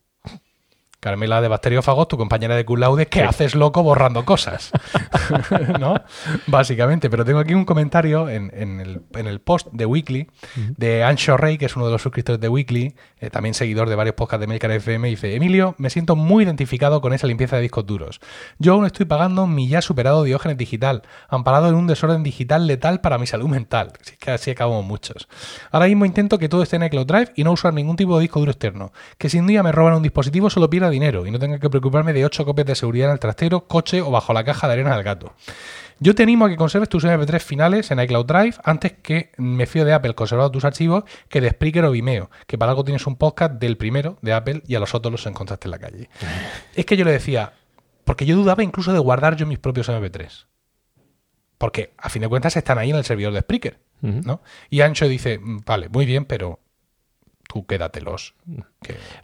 Carmela 1.05 1.43
de 1.43 1.49
Bacteriófagos, 1.49 2.09
tu 2.09 2.17
compañera 2.17 2.57
de 2.57 2.65
Laude, 2.67 3.09
que 3.09 3.23
haces 3.23 3.55
loco 3.55 3.83
borrando 3.83 4.25
cosas. 4.25 4.73
¿No? 5.79 5.97
Básicamente. 6.47 7.11
Pero 7.11 7.27
tengo 7.27 7.41
aquí 7.41 7.53
un 7.53 7.67
comentario 7.67 8.31
en, 8.31 8.51
el, 8.81 9.41
post 9.41 9.69
de 9.71 9.85
Weekly 9.85 10.29
de 10.79 11.05
Ancho 11.05 11.37
Rey, 11.37 11.59
que 11.59 11.67
es 11.67 11.77
uno 11.77 11.85
de 11.85 11.93
los 11.93 12.01
suscriptores 12.01 12.41
de 12.41 12.49
Weekly, 12.49 12.95
eh, 13.21 13.29
también 13.29 13.53
seguidor 13.53 13.91
de 13.91 13.97
varios 13.97 14.15
podcasts 14.15 14.41
de 14.41 14.47
Melcar 14.47 14.71
FM, 14.71 15.09
y 15.09 15.11
dice: 15.11 15.35
Emilio, 15.35 15.75
me 15.77 15.91
siento 15.91 16.17
muy 16.17 16.45
identificado 16.45 17.03
con 17.03 17.13
esa 17.13 17.27
limpieza 17.27 17.57
de 17.57 17.63
discos 17.63 17.85
duros. 17.85 18.21
Yo 18.59 18.73
aún 18.73 18.87
estoy 18.87 19.05
pagando 19.05 19.47
mi 19.47 19.69
ya 19.69 19.83
superado 19.83 20.23
Diógenes 20.23 20.57
digital, 20.57 21.03
amparado 21.29 21.69
en 21.69 21.75
un 21.75 21.87
desorden 21.87 22.23
digital 22.23 22.67
letal 22.67 23.03
para 23.03 23.19
mi 23.19 23.27
salud 23.27 23.51
mental. 23.51 23.93
Así 24.01 24.17
que 24.17 24.31
así 24.31 24.53
acabamos 24.53 24.87
muchos. 24.87 25.29
Ahora 25.71 25.85
mismo 25.85 26.07
intento 26.07 26.39
que 26.39 26.49
todo 26.49 26.63
esté 26.63 26.77
en 26.77 26.85
iCloud 26.85 27.07
Drive 27.07 27.33
y 27.37 27.45
no 27.45 27.53
usar 27.53 27.75
ningún 27.75 27.97
tipo 27.97 28.17
de 28.17 28.23
disco 28.23 28.41
duro 28.41 28.53
externo. 28.53 28.91
Que 29.19 29.29
si 29.29 29.39
un 29.39 29.47
día 29.47 29.63
me 29.63 29.71
roban 29.71 29.93
un 29.93 30.03
dispositivo, 30.03 30.49
solo 30.49 30.71
pierda 30.71 30.94
dinero 30.95 31.27
y 31.27 31.31
no 31.31 31.39
tenga 31.39 31.59
que 31.59 31.69
preocuparme 31.69 32.13
de 32.13 32.25
8 32.25 32.45
copias 32.45 32.67
de 32.67 32.75
seguridad 32.75 33.09
en 33.09 33.15
el 33.15 33.19
trastero, 33.19 33.67
coche 33.67 34.01
o 34.01 34.11
bajo 34.11 34.33
la 34.33 34.45
caja 34.45 34.67
de 34.67 34.75
arena 34.75 34.95
del 34.95 35.05
gato. 35.05 35.33
Yo 36.01 36.15
te 36.15 36.25
animo 36.25 36.47
a 36.47 36.49
que 36.49 36.57
conserves 36.57 36.89
tus 36.89 37.05
MP3 37.05 37.41
finales 37.41 37.91
en 37.91 38.01
iCloud 38.01 38.27
Drive 38.27 38.57
antes 38.65 38.93
que 38.93 39.31
me 39.37 39.67
fío 39.67 39.85
de 39.85 39.93
Apple 39.93 40.15
conservando 40.15 40.51
tus 40.51 40.65
archivos 40.65 41.05
que 41.29 41.41
de 41.41 41.51
Spreaker 41.51 41.85
o 41.85 41.93
Vimeo, 41.93 42.31
que 42.47 42.59
para 42.59 42.73
algo 42.73 42.85
tienes 42.85 43.07
un 43.07 43.17
podcast 43.17 43.55
del 43.55 43.77
primero 43.77 44.19
de 44.23 44.33
Apple 44.33 44.63
y 44.67 44.75
a 44.75 44.81
los 44.81 44.95
otros 44.95 45.13
los 45.13 45.27
encontraste 45.27 45.69
en 45.69 45.71
la 45.71 45.79
calle. 45.79 46.09
es 46.75 46.85
que 46.85 46.97
yo 46.97 47.05
le 47.05 47.13
decía, 47.13 47.53
porque 48.05 48.27
yo 48.27 48.37
dudaba 48.37 48.63
incluso 48.63 48.93
de 48.93 48.99
guardar 48.99 49.37
yo 49.37 49.47
mis 49.47 49.59
propios 49.59 49.89
MP3. 49.89 50.47
Porque 51.59 51.95
a 51.97 52.09
fin 52.09 52.23
de 52.23 52.29
cuentas 52.29 52.57
están 52.57 52.79
ahí 52.79 52.91
en 52.91 52.97
el 52.97 53.05
servidor 53.05 53.33
de 53.33 53.41
Spreaker. 53.41 53.79
¿no? 54.03 54.43
Y 54.69 54.83
Ancho 54.83 55.09
dice, 55.09 55.39
mm, 55.39 55.61
vale, 55.65 55.89
muy 55.89 56.05
bien, 56.05 56.27
pero 56.27 56.61
tú 57.55 57.67
quédatelos. 57.67 58.35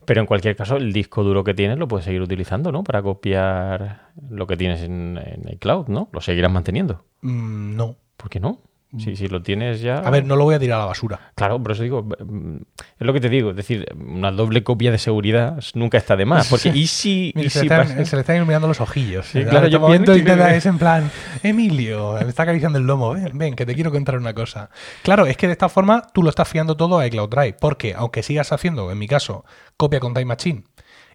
Pero 0.04 0.20
en 0.20 0.26
cualquier 0.26 0.54
caso, 0.54 0.76
el 0.76 0.92
disco 0.92 1.24
duro 1.24 1.42
que 1.42 1.52
tienes 1.52 1.78
lo 1.78 1.88
puedes 1.88 2.04
seguir 2.04 2.22
utilizando, 2.22 2.70
¿no? 2.70 2.84
Para 2.84 3.02
copiar 3.02 4.12
lo 4.30 4.46
que 4.46 4.56
tienes 4.56 4.82
en, 4.82 5.18
en 5.18 5.52
iCloud, 5.54 5.88
¿no? 5.88 6.08
Lo 6.12 6.20
seguirás 6.20 6.52
manteniendo. 6.52 7.04
Mm, 7.22 7.74
no. 7.74 7.96
¿Por 8.16 8.30
qué 8.30 8.38
no? 8.38 8.60
Si, 8.98 9.14
si 9.14 9.28
lo 9.28 9.40
tienes 9.40 9.80
ya. 9.80 9.98
A 9.98 10.10
ver, 10.10 10.24
no 10.24 10.34
lo 10.34 10.44
voy 10.44 10.56
a 10.56 10.58
tirar 10.58 10.78
a 10.78 10.82
la 10.82 10.86
basura. 10.86 11.32
Claro, 11.36 11.62
pero 11.62 11.74
eso 11.74 11.84
digo, 11.84 12.08
es 12.18 13.06
lo 13.06 13.12
que 13.12 13.20
te 13.20 13.28
digo, 13.28 13.50
es 13.50 13.56
decir, 13.56 13.86
una 13.94 14.32
doble 14.32 14.64
copia 14.64 14.90
de 14.90 14.98
seguridad 14.98 15.62
nunca 15.74 15.96
está 15.96 16.16
de 16.16 16.24
más. 16.24 16.48
Porque 16.48 16.70
¿y 16.74 16.88
si, 16.88 17.32
se, 17.48 17.64
le 17.64 18.20
están, 18.20 18.36
iluminando 18.36 18.66
los 18.66 18.80
ojillos. 18.80 19.26
Sí, 19.26 19.44
claro, 19.44 19.68
yo 19.68 19.78
momento 19.78 20.16
y 20.16 20.20
es 20.20 20.66
en 20.66 20.78
plan, 20.78 21.10
Emilio, 21.42 22.14
me 22.20 22.28
está 22.28 22.42
acariciando 22.42 22.78
el 22.78 22.84
lomo, 22.84 23.12
ven, 23.12 23.38
ven, 23.38 23.54
que 23.54 23.64
te 23.64 23.74
quiero 23.74 23.92
contar 23.92 24.16
una 24.16 24.34
cosa. 24.34 24.70
Claro, 25.02 25.26
es 25.26 25.36
que 25.36 25.46
de 25.46 25.52
esta 25.52 25.68
forma 25.68 26.02
tú 26.12 26.24
lo 26.24 26.30
estás 26.30 26.48
fiando 26.48 26.76
todo 26.76 26.98
a 26.98 27.06
iCloud 27.06 27.28
Drive, 27.28 27.56
porque 27.60 27.94
aunque 27.94 28.24
sigas 28.24 28.50
haciendo, 28.50 28.90
en 28.90 28.98
mi 28.98 29.06
caso, 29.06 29.44
copia 29.76 30.00
con 30.00 30.14
Time 30.14 30.26
Machine, 30.26 30.64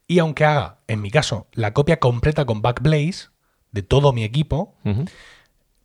y 0.08 0.20
aunque 0.20 0.46
haga, 0.46 0.78
en 0.88 1.02
mi 1.02 1.12
caso, 1.12 1.48
la 1.54 1.74
copia 1.74 2.00
completa 2.00 2.46
con 2.46 2.62
Backblaze 2.62 3.30
de 3.72 3.84
todo 3.84 4.14
mi 4.14 4.24
equipo, 4.24 4.76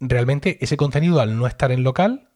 realmente 0.01 0.59
ese 0.61 0.76
contenido 0.76 1.20
al 1.20 1.38
no 1.38 1.46
estar 1.46 1.70
en 1.70 1.84
local 1.84 2.28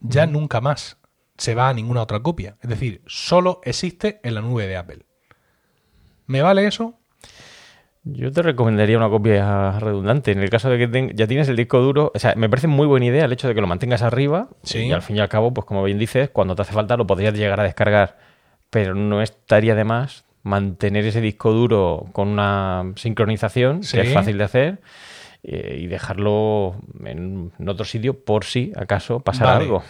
ya 0.00 0.26
nunca 0.26 0.60
más 0.60 0.98
se 1.36 1.54
va 1.54 1.68
a 1.68 1.74
ninguna 1.74 2.02
otra 2.02 2.20
copia. 2.20 2.56
Es 2.62 2.68
decir, 2.68 3.02
solo 3.06 3.60
existe 3.64 4.20
en 4.22 4.34
la 4.34 4.40
nube 4.40 4.66
de 4.66 4.76
Apple. 4.76 5.06
¿Me 6.26 6.42
vale 6.42 6.66
eso? 6.66 6.98
Yo 8.04 8.30
te 8.30 8.42
recomendaría 8.42 8.98
una 8.98 9.08
copia 9.08 9.78
redundante. 9.78 10.32
En 10.32 10.40
el 10.40 10.50
caso 10.50 10.68
de 10.68 10.78
que 10.78 11.12
ya 11.14 11.26
tienes 11.26 11.48
el 11.48 11.56
disco 11.56 11.80
duro, 11.80 12.12
o 12.14 12.18
sea, 12.18 12.34
me 12.36 12.50
parece 12.50 12.66
muy 12.66 12.86
buena 12.86 13.06
idea 13.06 13.24
el 13.24 13.32
hecho 13.32 13.48
de 13.48 13.54
que 13.54 13.62
lo 13.62 13.66
mantengas 13.66 14.02
arriba 14.02 14.48
y 14.74 14.92
al 14.92 15.02
fin 15.02 15.16
y 15.16 15.20
al 15.20 15.28
cabo, 15.28 15.54
pues 15.54 15.66
como 15.66 15.82
bien 15.82 15.98
dices, 15.98 16.28
cuando 16.28 16.54
te 16.54 16.62
hace 16.62 16.72
falta 16.72 16.96
lo 16.96 17.06
podrías 17.06 17.32
llegar 17.32 17.60
a 17.60 17.64
descargar, 17.64 18.18
pero 18.68 18.94
no 18.94 19.22
estaría 19.22 19.74
de 19.74 19.84
más 19.84 20.24
mantener 20.42 21.06
ese 21.06 21.22
disco 21.22 21.52
duro 21.52 22.08
con 22.12 22.28
una 22.28 22.92
sincronización, 22.96 23.80
que 23.80 24.02
es 24.02 24.12
fácil 24.12 24.36
de 24.36 24.44
hacer 24.44 24.80
eh, 25.46 25.78
y 25.78 25.86
dejarlo 25.88 26.76
en, 27.04 27.52
otro 27.66 27.84
sitio 27.84 28.24
por 28.24 28.44
si 28.44 28.72
acaso 28.74 29.20
pasara 29.20 29.56
algo. 29.56 29.82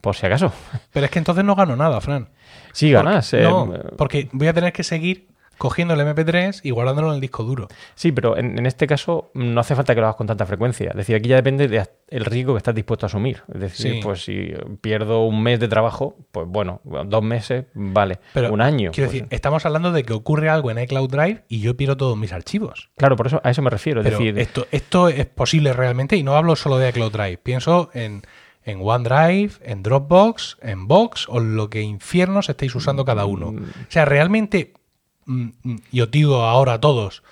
Por 0.00 0.16
si 0.16 0.24
acaso. 0.24 0.52
Pero 0.92 1.04
es 1.04 1.12
que 1.12 1.18
entonces 1.18 1.44
no 1.44 1.54
gano 1.54 1.76
nada, 1.76 2.00
Fran. 2.00 2.28
Sí, 2.72 2.90
ganas. 2.90 3.32
Eh, 3.34 3.42
no, 3.42 3.72
porque 3.98 4.30
voy 4.32 4.48
a 4.48 4.54
tener 4.54 4.72
que 4.72 4.82
seguir 4.82 5.28
cogiendo 5.58 5.94
el 5.94 6.00
MP3 6.00 6.60
y 6.62 6.70
guardándolo 6.70 7.08
en 7.08 7.14
el 7.14 7.20
disco 7.20 7.42
duro. 7.44 7.68
Sí, 7.94 8.12
pero 8.12 8.36
en, 8.36 8.64
este 8.66 8.86
caso 8.86 9.30
no 9.34 9.60
hace 9.60 9.74
falta 9.74 9.94
que 9.94 10.00
lo 10.00 10.06
hagas 10.06 10.16
con 10.16 10.26
tanta 10.26 10.46
frecuencia. 10.46 10.90
Es 10.90 10.96
decir, 10.96 11.16
aquí 11.16 11.28
ya 11.28 11.36
depende 11.36 11.68
del 11.68 12.24
riesgo 12.24 12.54
que 12.54 12.58
estás 12.58 12.74
dispuesto 12.74 13.06
a 13.06 13.08
asumir. 13.08 13.42
Es 13.52 13.60
decir, 13.60 14.00
pues 14.02 14.24
si 14.24 14.52
pierdo 14.80 15.24
un 15.24 15.42
mes 15.42 15.60
de 15.60 15.68
trabajo, 15.68 16.16
pues 16.32 16.46
bueno, 16.48 16.80
dos 16.84 17.22
meses, 17.22 17.66
vale. 17.74 18.18
Pero 18.32 18.52
un 18.52 18.60
año. 18.60 18.90
Quiero 18.92 19.08
pues 19.10 19.22
decir, 19.22 19.34
estamos 19.34 19.64
hablando 19.66 19.92
de 19.92 20.04
que 20.04 20.12
ocurre 20.12 20.48
algo 20.48 20.70
en 20.70 20.78
iCloud 20.78 21.10
Drive 21.10 21.44
y 21.48 21.60
yo 21.60 21.76
pierdo 21.76 21.96
todos 21.96 22.16
mis 22.16 22.32
archivos. 22.32 22.90
Claro, 22.96 23.16
por 23.16 23.26
eso 23.26 23.40
a 23.42 23.50
eso 23.50 23.62
me 23.62 23.70
refiero. 23.70 24.00
Es 24.00 24.10
decir, 24.10 24.38
esto, 24.38 24.66
esto 24.70 25.08
es 25.08 25.26
posible 25.26 25.72
realmente 25.72 26.16
y 26.16 26.22
no 26.22 26.36
hablo 26.36 26.56
solo 26.56 26.78
de 26.78 26.88
iCloud 26.90 27.12
Drive. 27.12 27.38
Pienso 27.38 27.90
en 27.94 28.22
en 28.66 28.80
OneDrive, 28.82 29.52
en 29.62 29.84
Dropbox, 29.84 30.58
en 30.60 30.88
Box 30.88 31.26
o 31.28 31.38
lo 31.38 31.70
que 31.70 31.82
infiernos 31.82 32.48
estéis 32.48 32.74
usando 32.74 33.04
cada 33.04 33.24
uno. 33.24 33.52
Mm. 33.52 33.58
O 33.58 33.90
sea, 33.90 34.04
realmente 34.04 34.72
Mm, 34.72 34.72
mm, 34.72 34.85
y 35.26 36.00
os 36.00 36.10
digo 36.10 36.42
ahora 36.42 36.74
a 36.74 36.80
todos, 36.80 37.22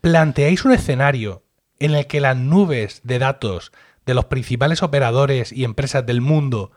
planteáis 0.00 0.64
un 0.64 0.72
escenario 0.72 1.44
en 1.78 1.94
el 1.94 2.06
que 2.06 2.20
las 2.20 2.36
nubes 2.36 3.00
de 3.04 3.18
datos 3.18 3.72
de 4.06 4.14
los 4.14 4.26
principales 4.26 4.82
operadores 4.82 5.52
y 5.52 5.64
empresas 5.64 6.04
del 6.04 6.20
mundo 6.20 6.72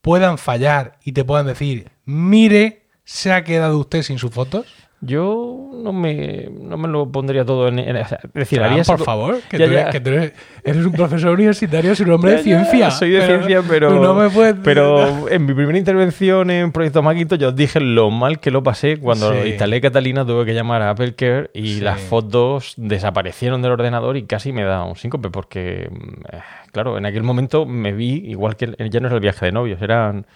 puedan 0.00 0.38
fallar 0.38 0.98
y 1.04 1.12
te 1.12 1.24
puedan 1.24 1.46
decir, 1.46 1.90
mire, 2.04 2.88
se 3.04 3.32
ha 3.32 3.44
quedado 3.44 3.78
usted 3.78 4.02
sin 4.02 4.18
sus 4.18 4.32
fotos? 4.32 4.66
Yo 5.04 5.70
no 5.72 5.92
me, 5.92 6.48
no 6.60 6.76
me 6.76 6.88
lo 6.88 7.10
pondría 7.10 7.44
todo 7.44 7.68
en. 7.68 7.78
es 7.78 8.08
decir, 8.32 8.60
por 8.86 9.02
favor, 9.02 9.40
que, 9.48 9.58
tú, 10.00 10.10
eres, 10.10 10.86
un 10.86 10.92
profesor 10.92 11.32
universitario, 11.32 11.90
eres 11.90 12.00
un 12.00 12.10
hombre 12.10 12.32
de 12.32 12.38
ciencia. 12.42 12.90
Soy 12.90 13.10
de 13.10 13.26
ciencia, 13.26 13.62
pero. 13.68 13.90
No 13.90 14.14
me 14.14 14.30
puedes... 14.30 14.56
Pero 14.62 15.28
en 15.28 15.44
mi 15.44 15.54
primera 15.54 15.78
intervención 15.78 16.50
en 16.50 16.72
Proyecto 16.72 17.02
Macintosh, 17.02 17.38
yo 17.38 17.48
os 17.48 17.56
dije 17.56 17.80
lo 17.80 18.10
mal 18.10 18.40
que 18.40 18.50
lo 18.50 18.62
pasé 18.62 18.98
cuando 18.98 19.46
instalé 19.46 19.80
Catalina, 19.80 20.24
tuve 20.24 20.44
que 20.44 20.54
llamar 20.54 20.82
a 20.82 20.90
Apple 20.90 21.14
Care 21.14 21.50
y 21.54 21.80
las 21.80 22.00
fotos 22.00 22.74
desaparecieron 22.76 23.62
del 23.62 23.72
ordenador 23.72 24.16
y 24.16 24.24
casi 24.24 24.52
me 24.52 24.64
da 24.64 24.84
un 24.84 24.96
síncope, 24.96 25.30
porque, 25.30 25.90
eh, 26.32 26.40
claro, 26.72 26.96
en 26.98 27.06
aquel 27.06 27.22
momento 27.22 27.66
me 27.66 27.92
vi 27.92 28.24
igual 28.26 28.56
que 28.56 28.74
ya 28.90 29.00
no 29.00 29.08
es 29.08 29.14
el 29.14 29.20
viaje 29.20 29.46
de 29.46 29.52
novios, 29.52 29.82
eran 29.82 30.26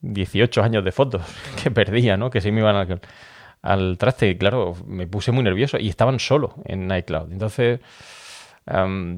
18 0.00 0.62
años 0.62 0.84
de 0.84 0.92
fotos 0.92 1.22
que 1.62 1.70
perdía, 1.70 2.16
¿no? 2.16 2.30
Que 2.30 2.40
se 2.40 2.52
me 2.52 2.60
iban 2.60 2.76
a 2.76 2.86
al 3.66 3.98
traste. 3.98 4.30
Y 4.30 4.38
claro, 4.38 4.74
me 4.86 5.06
puse 5.06 5.32
muy 5.32 5.42
nervioso 5.42 5.78
y 5.78 5.88
estaban 5.88 6.18
solo 6.18 6.54
en 6.64 6.90
iCloud. 6.90 7.32
Entonces, 7.32 7.80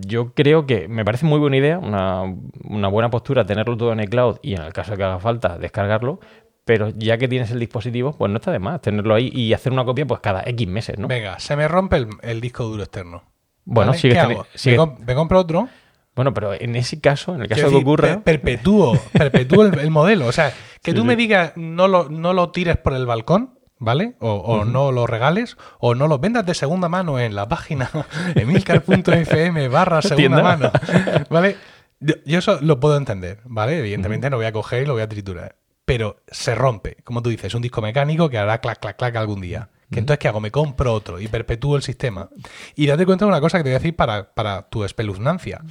yo 0.01 0.35
creo 0.35 0.67
que 0.67 0.89
me 0.89 1.05
parece 1.05 1.27
muy 1.27 1.39
buena 1.39 1.57
idea, 1.57 1.79
una, 1.79 2.89
buena 2.89 3.11
postura 3.11 3.47
tenerlo 3.47 3.77
todo 3.77 3.93
en 3.93 4.01
iCloud 4.01 4.39
y 4.43 4.55
en 4.55 4.63
el 4.63 4.73
caso 4.73 4.93
de 4.93 4.99
que 4.99 5.05
haga 5.05 5.19
falta 5.19 5.59
descargarlo. 5.59 6.21
Pero 6.65 6.91
ya 6.91 7.17
que 7.17 7.29
tienes 7.29 7.51
el 7.51 7.61
dispositivo, 7.61 8.13
pues 8.13 8.31
no 8.31 8.37
está 8.37 8.53
de 8.53 8.59
más 8.59 8.83
tenerlo 8.83 9.15
ahí 9.15 9.31
y 9.33 9.55
hacer 9.55 9.73
una 9.73 9.87
copia 9.87 10.07
pues 10.07 10.21
cada 10.21 10.43
X 10.45 10.69
meses, 10.69 10.99
¿no? 10.99 11.09
Venga, 11.09 11.39
se 11.39 11.57
me 11.57 11.67
rompe 11.67 12.07
el, 12.21 12.41
disco 12.43 12.65
duro 12.65 12.83
externo. 12.83 13.23
Bueno, 13.65 13.95
sigue, 13.95 14.21
¿Me, 14.27 14.77
¿Me 15.07 15.15
compro 15.15 15.41
otro? 15.41 15.69
Bueno, 16.15 16.35
pero 16.35 16.53
en 16.53 16.75
ese 16.77 17.01
caso, 17.01 17.35
en 17.35 17.43
el 17.43 17.49
caso 17.49 17.67
de 17.67 17.71
que 17.71 17.77
ocurra. 17.77 18.21
perpetúo, 18.25 18.99
perpetúo 19.13 19.65
el, 19.65 19.91
modelo. 19.91 20.27
O 20.27 20.33
sea, 20.33 20.53
que 20.83 20.93
tú 20.95 21.05
me 21.05 21.15
digas 21.15 21.53
no 21.57 21.89
lo, 21.89 22.11
no 22.11 22.35
lo 22.35 22.51
tires 22.51 22.77
por 22.77 22.93
el 22.93 23.07
balcón, 23.07 23.58
¿vale? 23.79 24.15
O, 24.21 24.65
no 24.65 24.93
lo 24.93 25.07
regales 25.07 25.57
o 25.79 25.95
no 25.95 26.09
lo 26.09 26.19
vendas 26.19 26.45
de 26.47 26.55
segunda 26.55 26.89
mano 26.89 27.19
en 27.19 27.35
la 27.35 27.49
página 27.49 27.91
emilcar.fm 28.35 29.69
barra 29.69 30.03
segunda 30.03 30.43
mano, 30.43 30.73
¿vale? 31.31 31.57
Yo, 32.01 32.39
eso 32.39 32.59
lo 32.61 32.79
puedo 32.79 32.97
entender, 32.97 33.41
¿vale? 33.45 33.79
Evidentemente 33.79 34.31
no 34.31 34.37
voy 34.37 34.47
a 34.47 34.53
coger 34.53 34.83
y 34.85 34.87
lo 34.87 34.93
voy 34.93 35.03
a 35.03 35.09
triturar. 35.09 35.57
Pero 35.85 36.23
se 36.29 36.55
rompe, 36.55 36.99
como 37.03 37.23
tú 37.23 37.31
dices, 37.31 37.55
un 37.55 37.63
disco 37.63 37.81
mecánico 37.81 38.29
que 38.29 38.39
hará 38.39 38.61
clac, 38.61 38.79
clac, 38.79 38.97
clac 38.97 39.17
algún 39.17 39.41
día. 39.41 39.71
Que 39.91 40.01
entonces, 40.01 40.19
¿qué 40.19 40.29
hago? 40.29 40.41
Me 40.41 40.51
compro 40.51 40.93
otro 40.93 41.19
y 41.19 41.29
perpetúo 41.29 41.77
el 41.77 41.83
sistema. 41.83 42.29
Y 42.77 42.87
date 42.87 43.07
cuenta 43.07 43.25
de 43.25 43.31
una 43.31 43.41
cosa 43.41 43.57
que 43.57 43.65
te 43.65 43.71
voy 43.71 43.77
a 43.77 43.79
decir 43.79 43.97
para, 43.97 44.35
para 44.35 44.69
tu 44.69 44.85
espeluznancia. 44.85 45.63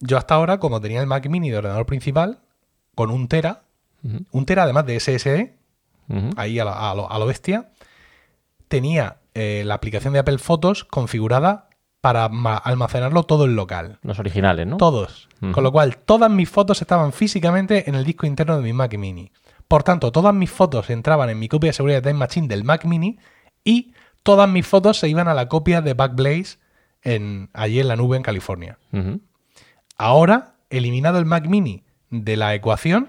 Yo 0.00 0.16
hasta 0.16 0.34
ahora, 0.34 0.58
como 0.58 0.80
tenía 0.80 1.00
el 1.00 1.06
Mac 1.06 1.28
Mini 1.28 1.50
de 1.50 1.58
ordenador 1.58 1.84
principal, 1.84 2.38
con 2.94 3.10
un 3.10 3.28
Tera, 3.28 3.64
un 4.30 4.46
Tera 4.46 4.62
además 4.62 4.86
de 4.86 4.98
SSD, 4.98 5.63
ahí 6.36 6.58
a, 6.58 6.94
lo, 6.94 7.26
bestia, 7.26 7.70
tenía 8.68 9.18
eh, 9.34 9.62
la 9.64 9.74
aplicación 9.74 10.12
de 10.12 10.20
Apple 10.20 10.38
Fotos 10.38 10.84
configurada 10.84 11.68
para 12.00 12.26
almacenarlo 12.26 13.22
todo 13.22 13.46
en 13.46 13.56
local. 13.56 13.98
Los 14.02 14.18
originales, 14.18 14.66
¿no? 14.66 14.76
Todos. 14.76 15.28
Con 15.52 15.64
lo 15.64 15.72
cual, 15.72 15.96
todas 15.96 16.30
mis 16.30 16.50
fotos 16.50 16.82
estaban 16.82 17.12
físicamente 17.12 17.88
en 17.88 17.94
el 17.94 18.04
disco 18.04 18.26
interno 18.26 18.56
de 18.56 18.62
mi 18.62 18.72
Mac 18.72 18.96
Mini. 18.96 19.30
Por 19.68 19.82
tanto, 19.82 20.12
todas 20.12 20.34
mis 20.34 20.50
fotos 20.50 20.90
entraban 20.90 21.30
en 21.30 21.38
mi 21.38 21.48
copia 21.48 21.68
de 21.68 21.72
seguridad 21.72 22.02
de 22.02 22.10
Time 22.10 22.18
Machine 22.18 22.48
del 22.48 22.64
Mac 22.64 22.84
Mini 22.84 23.18
y 23.64 23.94
todas 24.22 24.48
mis 24.48 24.66
fotos 24.66 24.98
se 24.98 25.08
iban 25.08 25.28
a 25.28 25.34
la 25.34 25.48
copia 25.48 25.80
de 25.80 25.94
Backblaze 25.94 26.58
en, 27.02 27.48
allí 27.52 27.80
en 27.80 27.88
la 27.88 27.96
nube 27.96 28.16
en 28.16 28.22
California. 28.22 28.78
Ahora, 29.96 30.56
eliminado 30.70 31.18
el 31.18 31.24
Mac 31.24 31.46
Mini 31.46 31.84
de 32.10 32.36
la 32.36 32.54
ecuación, 32.54 33.08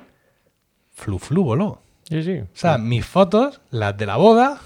flu 0.94 1.20
flu 1.20 1.44
voló. 1.44 1.82
Sí, 2.10 2.24
sí. 2.24 2.38
O 2.40 2.48
sea, 2.54 2.78
mis 2.78 3.06
fotos, 3.06 3.62
las 3.72 3.98
de 3.98 4.06
la 4.06 4.16
boda, 4.18 4.60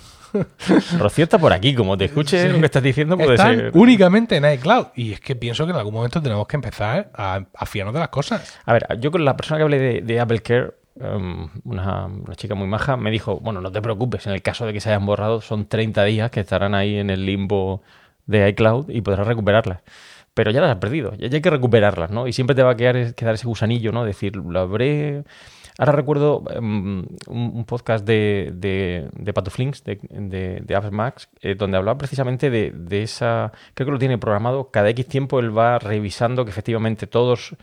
Rocío 1.00 1.24
está 1.24 1.40
por 1.40 1.54
aquí, 1.54 1.74
como 1.74 1.98
te 1.98 2.06
escuche 2.06 2.42
Sí. 2.44 2.50
lo 2.50 2.60
que 2.60 2.66
estás 2.66 2.84
diciendo, 2.84 3.18
puede 3.18 3.34
están 3.36 3.56
ser. 3.56 3.72
únicamente 3.74 4.36
en 4.38 4.52
iCloud. 4.54 4.88
Y 4.96 5.14
es 5.14 5.20
que 5.20 5.36
pienso 5.36 5.66
que 5.66 5.72
en 5.72 5.78
algún 5.78 5.94
momento 5.94 6.22
tenemos 6.22 6.48
que 6.48 6.58
empezar 6.58 7.10
a, 7.16 7.42
a 7.56 7.66
fiarnos 7.66 7.94
de 7.94 8.00
las 8.02 8.10
cosas. 8.10 8.58
A 8.66 8.74
ver, 8.74 8.86
yo 9.00 9.10
con 9.12 9.26
la 9.26 9.36
persona 9.36 9.58
que 9.58 9.64
hablé 9.64 9.80
de, 9.80 10.02
de 10.02 10.20
Apple 10.20 10.42
Care, 10.42 10.72
um, 10.96 11.50
una, 11.64 12.06
una 12.06 12.36
chica 12.36 12.54
muy 12.56 12.68
maja, 12.68 12.96
me 12.98 13.10
dijo, 13.10 13.40
bueno, 13.40 13.62
no 13.62 13.72
te 13.72 13.82
preocupes, 13.82 14.28
en 14.28 14.34
el 14.34 14.42
caso 14.42 14.66
de 14.66 14.74
que 14.74 14.82
se 14.82 14.90
hayan 14.90 15.06
borrado, 15.06 15.42
son 15.42 15.66
30 15.66 16.04
días 16.04 16.30
que 16.32 16.42
estarán 16.42 16.76
ahí 16.76 16.98
en 16.98 17.10
el 17.10 17.26
limbo 17.26 17.82
de 18.28 18.50
iCloud 18.50 18.90
y 18.90 19.02
podrás 19.02 19.26
recuperarlas. 19.26 19.80
Pero 20.36 20.52
ya 20.52 20.62
las 20.62 20.70
has 20.72 20.78
perdido, 20.78 21.16
ya 21.18 21.28
ya 21.28 21.38
hay 21.38 21.42
que 21.42 21.50
recuperarlas, 21.50 22.12
¿no? 22.12 22.28
Y 22.28 22.34
siempre 22.34 22.56
te 22.56 22.62
va 22.64 22.72
a 22.72 22.76
quedar, 22.76 23.16
quedar 23.16 23.34
ese 23.34 23.48
gusanillo, 23.48 23.92
¿no? 23.92 24.06
Decir, 24.06 24.36
lo 24.36 24.60
habré... 24.60 25.24
Ahora 25.80 25.94
recuerdo 25.94 26.40
um, 26.60 27.06
un, 27.28 27.64
podcast 27.64 28.06
de, 28.06 28.52
de, 28.54 29.08
de 29.14 29.34
Patuflinks, 29.34 29.86
de, 29.86 29.98
de, 30.10 30.60
de 30.62 30.76
Apps 30.76 30.92
Max, 30.92 31.30
eh, 31.42 31.56
donde 31.56 31.78
hablaba 31.78 31.98
precisamente 31.98 32.50
de, 32.50 32.72
de 32.76 33.02
esa... 33.02 33.54
Creo 33.76 33.86
que 33.86 33.94
lo 33.94 33.98
tiene 33.98 34.18
programado, 34.18 34.72
cada 34.72 34.90
X 34.90 35.08
tiempo 35.08 35.40
él 35.40 35.58
va 35.58 35.80
revisando 35.80 36.44
que 36.44 36.52
efectivamente 36.52 37.08
todos 37.08 37.56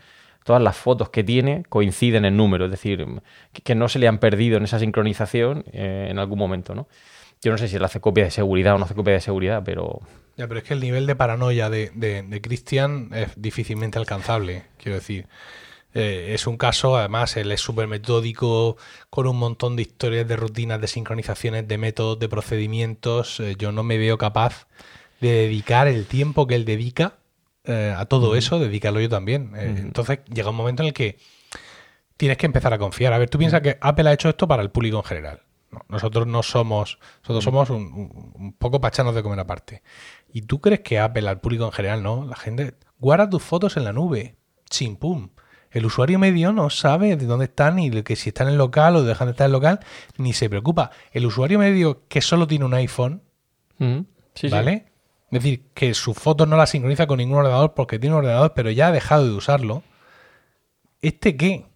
todas 0.45 0.63
las 0.63 0.77
fotos 0.77 1.11
que 1.11 1.25
tiene 1.25 1.65
coinciden 1.69 2.25
en 2.25 2.39
número, 2.39 2.67
es 2.67 2.71
decir, 2.71 3.05
que, 3.53 3.75
no 3.75 3.89
se 3.89 3.99
le 3.99 4.09
han 4.09 4.19
perdido 4.19 4.57
en 4.57 4.65
esa 4.65 4.79
sincronización 4.79 5.65
eh, 5.73 6.07
en 6.09 6.19
algún 6.19 6.39
momento, 6.39 6.75
¿no? 6.75 6.89
Yo 7.43 7.51
no 7.51 7.59
sé 7.59 7.69
si 7.69 7.77
él 7.77 7.85
hace 7.85 8.01
copia 8.01 8.25
de 8.25 8.31
seguridad 8.31 8.77
o 8.77 8.79
no 8.79 8.85
hace 8.87 8.95
copia 8.95 9.13
de 9.13 9.21
seguridad, 9.21 9.63
pero 9.63 10.01
Ya, 10.39 10.49
pero 10.49 10.61
es 10.61 10.65
que 10.65 10.73
el 10.73 10.81
nivel 10.81 11.07
de 11.07 11.17
paranoia 11.17 11.69
de, 11.69 11.91
de 11.91 12.41
Christian 12.41 13.11
es 13.13 13.31
difícilmente 13.37 13.99
alcanzable, 13.99 14.63
quiero 14.79 14.95
decir. 14.95 15.27
Eh, 15.99 16.35
es 16.35 16.47
un 16.47 16.59
caso, 16.59 16.97
además, 16.97 17.37
él 17.39 17.51
es 17.53 17.61
súper 17.63 17.87
metódico, 17.89 18.77
con 19.09 19.27
un 19.27 19.39
montón 19.39 19.77
de 19.77 19.83
historias, 19.83 20.29
de 20.29 20.37
rutinas, 20.37 20.79
de 20.81 20.89
sincronizaciones, 20.89 21.67
de 21.67 21.79
métodos, 21.79 22.19
de 22.19 22.29
procedimientos. 22.29 23.41
Eh, 23.41 23.57
yo 23.59 23.73
no 23.73 23.83
me 23.83 23.97
veo 23.97 24.19
capaz 24.19 24.67
de 25.21 25.31
dedicar 25.31 25.89
el 25.89 26.05
tiempo 26.07 26.47
que 26.47 26.55
él 26.57 26.65
dedica 26.67 27.15
eh, 27.65 27.95
a 27.97 28.05
todo 28.05 28.37
eso, 28.37 28.59
dedicarlo 28.59 29.01
yo 29.01 29.09
también. 29.09 29.53
Entonces 29.57 30.19
llega 30.33 30.51
un 30.51 30.57
momento 30.57 30.83
en 30.83 30.89
el 30.89 30.93
que 30.95 31.17
tienes 32.17 32.37
que 32.37 32.47
empezar 32.47 32.73
a 32.73 32.79
confiar. 32.79 33.13
A 33.13 33.19
ver, 33.19 33.31
tú 33.31 33.39
piensas 33.39 33.61
que 33.63 33.79
Apple 33.81 34.09
ha 34.09 34.13
hecho 34.13 34.29
esto 34.29 34.47
para 34.47 34.63
el 34.63 34.71
público 34.71 34.99
en 34.99 35.05
general. 35.05 35.43
No, 35.71 35.81
nosotros 35.89 36.27
no 36.27 36.43
somos, 36.43 36.99
nosotros 37.23 37.43
somos 37.45 37.71
un, 37.71 37.83
un- 37.93 38.33
un 38.35 38.53
poco 38.53 38.81
pachanos 38.81 39.15
de 39.15 39.23
comer 39.23 39.41
aparte. 39.41 39.83
¿Y 40.33 40.43
tú 40.43 40.61
crees 40.61 40.81
que 40.81 40.99
Apple 40.99 41.29
al 41.29 41.41
público 41.41 41.65
en 41.65 41.73
general 41.73 42.03
no? 42.03 42.25
La 42.25 42.37
gente 42.37 42.75
guarda 42.99 43.29
tus 43.29 43.43
fotos 43.43 43.77
en 43.77 43.85
la 43.85 43.93
nube, 43.93 44.37
chimpum. 44.71 45.31
El 45.77 45.85
usuario 45.85 46.19
medio 46.19 46.55
no 46.55 46.71
sabe 46.71 47.17
de 47.17 47.27
dónde 47.27 47.45
están 47.45 47.77
de 47.77 48.03
que 48.03 48.17
si 48.17 48.31
están 48.31 48.47
en 48.47 48.55
el 48.55 48.59
local 48.59 48.97
o 48.97 49.03
dejan 49.03 49.27
de 49.27 49.33
estar 49.33 49.45
en 49.45 49.49
el 49.49 49.53
local, 49.53 49.81
ni 50.17 50.33
se 50.33 50.49
preocupa. 50.49 50.91
El 51.13 51.27
usuario 51.27 51.59
medio 51.59 52.07
que 52.09 52.23
solo 52.23 52.47
tiene 52.47 52.65
un 52.65 52.73
iPhone, 52.73 53.21
Ujú. 53.79 54.07
Sí, 54.33 54.49
sí. 54.49 54.49
¿vale? 54.49 54.87
Es 55.31 55.43
decir, 55.43 55.67
que 55.75 55.93
sus 55.93 56.17
fotos 56.17 56.49
no 56.49 56.57
las 56.57 56.71
sincroniza 56.71 57.07
con 57.07 57.19
ningún 57.19 57.41
ordenador 57.41 57.75
porque 57.75 57.99
tiene 57.99 58.15
un 58.15 58.21
ordenador, 58.21 58.55
pero 58.55 58.71
ya 58.71 58.87
ha 58.87 58.91
dejado 58.91 59.27
de 59.27 59.33
usarlo. 59.33 59.83
¿Este 61.03 61.37
qué? 61.37 61.67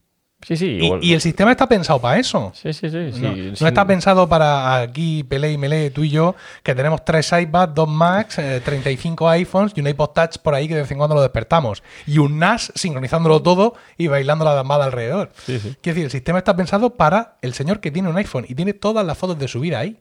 Sí, 0.42 0.56
sí. 0.56 0.66
Y, 0.66 0.84
igual- 0.86 1.00
y 1.04 1.12
el 1.12 1.20
sistema 1.20 1.50
está 1.50 1.68
pensado 1.68 2.00
para 2.00 2.18
eso. 2.18 2.50
Sí, 2.54 2.72
sí, 2.72 2.88
sí. 2.88 3.12
sí, 3.12 3.20
No, 3.60 3.68
está 3.68 3.86
pensado 3.86 4.28
para 4.28 4.80
aquí, 4.80 5.22
Pele 5.24 5.52
y 5.52 5.58
Mele, 5.58 5.90
tú 5.90 6.02
y 6.02 6.10
yo, 6.10 6.34
que 6.62 6.74
tenemos 6.74 7.04
tres 7.04 7.30
iPads, 7.32 7.74
dos 7.74 7.88
Macs, 7.88 8.38
eh, 8.38 8.60
35 8.64 9.28
iPhones 9.28 9.72
y 9.76 9.80
un 9.80 9.88
iPod 9.88 10.10
Touch 10.10 10.38
por 10.38 10.54
ahí 10.54 10.66
que 10.66 10.74
de 10.74 10.82
vez 10.82 10.90
en 10.90 10.98
cuando 10.98 11.14
lo 11.14 11.22
despertamos. 11.22 11.82
Y 12.06 12.18
un 12.18 12.38
NAS 12.38 12.72
sincronizándolo 12.74 13.42
todo 13.42 13.74
y 13.98 14.06
bailando 14.06 14.44
la 14.44 14.54
dambada 14.54 14.86
alrededor. 14.86 15.30
Sí, 15.44 15.58
sí. 15.60 15.76
Quiero 15.82 15.94
decir, 15.94 16.04
el 16.04 16.10
sistema 16.10 16.38
está 16.38 16.56
pensado 16.56 16.94
para 16.96 17.36
el 17.42 17.52
señor 17.52 17.80
que 17.80 17.90
tiene 17.90 18.08
un 18.08 18.16
iPhone 18.16 18.46
y 18.48 18.54
tiene 18.54 18.72
todas 18.72 19.04
las 19.04 19.18
fotos 19.18 19.38
de 19.38 19.46
su 19.48 19.60
vida 19.60 19.78
ahí. 19.80 19.98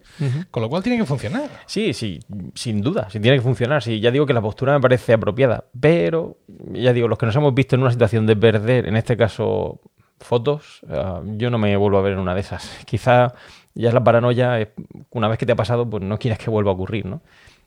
Con 0.51 0.63
lo 0.63 0.69
cual 0.69 0.83
tiene 0.83 0.97
que 0.97 1.05
funcionar. 1.05 1.49
Sí, 1.65 1.93
sí, 1.93 2.19
sin 2.55 2.81
duda, 2.81 3.09
sí 3.11 3.19
tiene 3.19 3.37
que 3.37 3.43
funcionar. 3.43 3.83
Sí, 3.83 3.99
ya 3.99 4.09
digo 4.11 4.25
que 4.25 4.33
la 4.33 4.41
postura 4.41 4.73
me 4.73 4.79
parece 4.79 5.13
apropiada, 5.13 5.65
pero 5.79 6.37
ya 6.71 6.93
digo, 6.93 7.07
los 7.07 7.17
que 7.17 7.25
nos 7.25 7.35
hemos 7.35 7.53
visto 7.53 7.75
en 7.75 7.81
una 7.81 7.91
situación 7.91 8.25
de 8.25 8.35
perder, 8.35 8.87
en 8.87 8.95
este 8.95 9.17
caso, 9.17 9.79
fotos, 10.20 10.82
ah, 10.89 11.22
yo 11.26 11.49
no 11.49 11.57
me 11.57 11.76
vuelvo 11.78 11.97
a 11.97 12.01
ver 12.01 12.13
en 12.13 12.20
una 12.20 12.34
de 12.36 12.41
esas. 12.41 12.70
Quizá 12.86 13.34
ya 13.74 13.89
es 13.89 13.93
la 13.93 14.03
paranoia, 14.03 14.59
es- 14.61 14.70
una 15.11 15.28
vez 15.28 15.38
que 15.38 15.45
te 15.45 15.53
ha 15.53 15.55
pasado, 15.55 15.89
pues 15.89 16.03
no 16.03 16.17
quieres 16.20 16.39
que 16.39 16.49
vuelva 16.49 16.72
a 16.72 16.74
ocurrir, 16.74 17.05
¿no? 17.05 17.22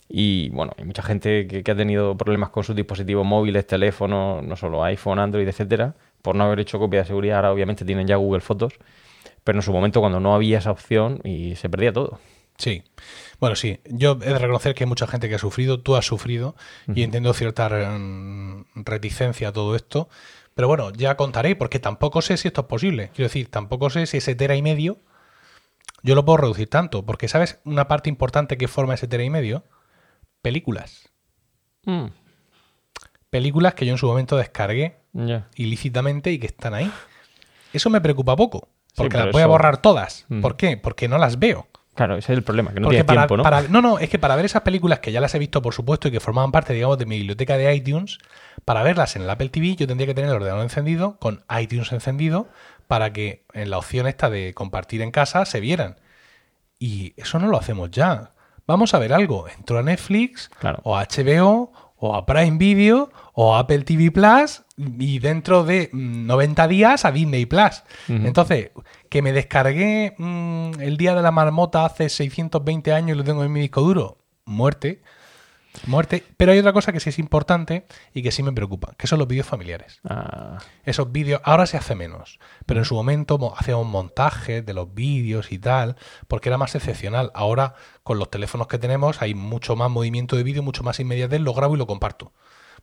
Y 0.09 0.51
bueno, 0.51 0.73
hay 0.77 0.85
mucha 0.85 1.03
gente 1.03 1.47
que, 1.47 1.63
que 1.63 1.71
ha 1.71 1.77
tenido 1.77 2.17
problemas 2.17 2.51
con 2.51 2.65
sus 2.65 2.77
dispositivos 2.77 3.25
móviles, 3.27 3.67
teléfonos, 3.67 4.45
no 4.45 4.57
solo 4.57 4.85
iPhone, 4.85 5.19
Android, 5.19 5.49
etcétera, 5.49 5.95
por 6.21 6.37
no 6.37 6.45
haber 6.45 6.61
hecho 6.61 6.79
copia 6.79 7.01
de 7.01 7.07
seguridad. 7.07 7.37
Ahora 7.37 7.53
obviamente 7.53 7.85
tienen 7.85 8.07
ya 8.07 8.17
Google 8.17 8.41
Fotos, 8.43 8.75
pero 9.45 9.59
en 9.59 9.63
su 9.63 9.73
momento 9.73 10.01
cuando 10.01 10.21
no 10.21 10.35
había 10.35 10.59
esa 10.59 10.71
opción 10.71 11.21
y 11.25 11.57
se 11.57 11.69
perdía 11.71 11.93
todo. 11.93 12.19
Sí. 12.59 12.83
Bueno, 13.41 13.57
sí. 13.57 13.81
Yo 13.87 14.13
he 14.23 14.27
de 14.29 14.39
reconocer 14.39 14.75
que 14.75 14.85
hay 14.85 14.89
mucha 14.89 15.07
gente 15.07 15.29
que 15.29 15.35
ha 15.37 15.39
sufrido, 15.39 15.81
tú 15.81 15.97
has 15.97 16.05
sufrido, 16.07 16.55
y 16.95 17.03
entiendo 17.03 17.33
cierta 17.33 17.69
mm, 17.69 18.65
reticencia 18.75 19.49
a 19.49 19.53
todo 19.53 19.75
esto. 19.75 20.09
Pero 20.55 20.69
bueno, 20.69 20.93
ya 20.93 21.17
contaré, 21.17 21.57
porque 21.57 21.79
tampoco 21.79 22.23
sé 22.23 22.37
si 22.37 22.49
esto 22.49 22.63
es 22.63 22.67
posible. 22.67 23.11
Quiero 23.15 23.29
decir, 23.29 23.51
tampoco 23.51 23.91
sé 23.91 24.07
si 24.07 24.19
ese 24.19 24.35
tera 24.35 24.55
y 24.55 24.63
medio 24.63 24.99
yo 26.03 26.15
lo 26.15 26.25
puedo 26.25 26.39
reducir 26.39 26.69
tanto. 26.69 27.05
Porque, 27.07 27.29
¿sabes? 27.29 27.61
Una 27.65 27.89
parte 27.89 28.11
importante 28.11 28.59
que 28.59 28.69
forma 28.69 28.95
ese 28.95 29.07
tera 29.07 29.25
y 29.25 29.31
medio, 29.31 29.65
películas. 30.43 31.09
Mm, 31.85 32.07
Películas 33.31 33.73
que 33.73 33.87
yo 33.87 33.93
en 33.93 33.99
su 33.99 34.07
momento 34.07 34.37
descargué 34.37 34.99
ilícitamente 35.55 36.33
y 36.33 36.39
que 36.39 36.49
están 36.49 36.75
ahí. 36.75 36.93
Eso 37.73 37.89
me 37.89 38.03
preocupa 38.03 38.37
poco. 38.37 38.69
Porque 38.95 39.17
las 39.17 39.33
voy 39.33 39.41
a 39.41 39.47
borrar 39.47 39.81
todas. 39.81 40.27
Mm. 40.29 40.43
¿Por 40.43 40.59
qué? 40.59 40.77
Porque 40.77 41.09
no 41.09 41.17
las 41.17 41.39
veo. 41.39 41.67
Claro, 41.95 42.17
ese 42.17 42.33
es 42.33 42.39
el 42.39 42.43
problema, 42.43 42.73
que 42.73 42.81
no 42.81 42.89
tienes 42.89 43.05
para, 43.05 43.23
tiempo, 43.23 43.37
¿no? 43.37 43.43
para- 43.43 43.63
no, 43.69 43.83
no, 43.83 43.99
es 43.99 44.09
que 44.09 44.19
para 44.19 44.35
ver 44.35 44.47
esas 44.47 44.63
películas 44.63 45.01
que 45.01 45.13
ya 45.13 45.21
las 45.21 45.35
he 45.35 45.39
visto, 45.39 45.61
por 45.61 45.75
supuesto, 45.75 46.09
y 46.09 46.11
que 46.11 46.21
formaban 46.21 46.51
parte, 46.51 46.73
digamos, 46.73 46.97
de 46.99 47.05
mi 47.05 47.19
biblioteca 47.19 47.57
de 47.59 47.75
iTunes, 47.75 48.19
para 48.65 48.83
verlas 48.83 49.15
en 49.17 49.23
el 49.23 49.31
Apple 49.31 49.51
TV, 49.51 49.77
yo 49.77 49.87
tendría 49.87 50.07
que 50.07 50.15
tener 50.15 50.31
el 50.31 50.37
ordenador 50.37 50.63
encendido, 50.63 51.19
con 51.19 51.45
iTunes 51.61 51.93
encendido, 51.93 52.49
para 52.89 53.13
que 53.13 53.45
en 53.53 53.69
la 53.71 53.77
opción 53.79 54.07
esta 54.07 54.31
de 54.31 54.55
compartir 54.55 55.03
en 55.03 55.11
casa 55.11 55.45
se 55.45 55.61
vieran. 55.61 55.97
Y 56.79 57.13
eso 57.17 57.39
no 57.39 57.47
lo 57.49 57.59
hacemos 57.59 57.91
ya. 57.91 58.33
Vamos 58.67 58.95
a 58.95 58.99
ver 58.99 59.13
algo. 59.13 59.47
Entro 59.49 59.79
a 59.79 59.83
Netflix, 59.83 60.51
Claro. 60.61 60.81
o 60.85 60.97
a 60.97 61.03
HBO, 61.07 61.73
o 61.97 62.15
a 62.17 62.27
Prime 62.27 62.59
Video, 62.59 63.11
o 63.35 63.55
a 63.55 63.61
Apple 63.61 63.83
TV 63.85 64.11
Plus, 64.11 64.63
y 64.99 65.19
dentro 65.19 65.65
de 65.65 65.91
mm, 65.93 66.27
90 66.27 66.69
días 66.69 67.05
a 67.05 67.13
Disney 67.13 67.47
Plus. 67.47 67.83
Entonces, 68.09 68.71
que 69.09 69.23
me 69.23 69.33
descargué 69.33 70.15
mm, 70.19 70.81
el 70.81 70.97
día 70.97 71.15
de 71.15 71.23
la 71.23 71.31
marmota 71.31 71.85
hace 71.85 72.09
620 72.09 72.93
años 72.93 73.15
y 73.15 73.19
lo 73.19 73.25
tengo 73.25 73.45
en 73.45 73.53
mi 73.53 73.61
disco 73.61 73.81
duro, 73.83 74.19
muerte. 74.45 75.03
Muerte. 75.87 76.23
Pero 76.37 76.53
hay 76.53 76.59
otra 76.59 76.75
cosa 76.75 76.93
que 76.93 77.01
sí 77.01 77.09
es 77.09 77.19
importante 77.19 77.87
y 78.13 78.23
que 78.23 78.31
sí 78.31 78.43
me 78.43 78.53
preocupa, 78.53 78.93
que 78.99 79.07
son 79.07 79.19
los 79.19 79.27
vídeos 79.27 79.47
familiares. 79.47 80.01
Ah, 80.05 80.59
Esos 80.85 81.11
vídeos, 81.13 81.41
ahora 81.45 81.65
se 81.65 81.79
hace 81.79 81.95
menos, 81.95 82.39
pero 82.67 82.81
en 82.81 82.85
su 82.85 82.95
momento 82.95 83.39
mo- 83.39 83.55
hacíamos 83.57 83.87
montajes 83.87 84.67
de 84.67 84.75
los 84.75 84.93
vídeos 84.93 85.51
y 85.51 85.59
tal, 85.59 85.97
porque 86.29 86.51
era 86.51 86.59
más 86.59 86.75
excepcional. 86.75 87.31
Ahora, 87.35 87.75
con 88.03 88.19
los 88.19 88.31
teléfonos 88.31 88.67
que 88.67 88.77
tenemos, 88.79 89.23
hay 89.23 89.35
mucho 89.35 89.75
más 89.75 89.91
movimiento 89.91 90.37
de 90.37 90.43
vídeo, 90.43 90.63
mucho 90.63 90.83
más 90.83 91.01
inmediatez, 91.01 91.41
lo 91.41 91.55
grabo 91.55 91.75
y 91.75 91.79
lo 91.79 91.87
comparto. 91.87 92.35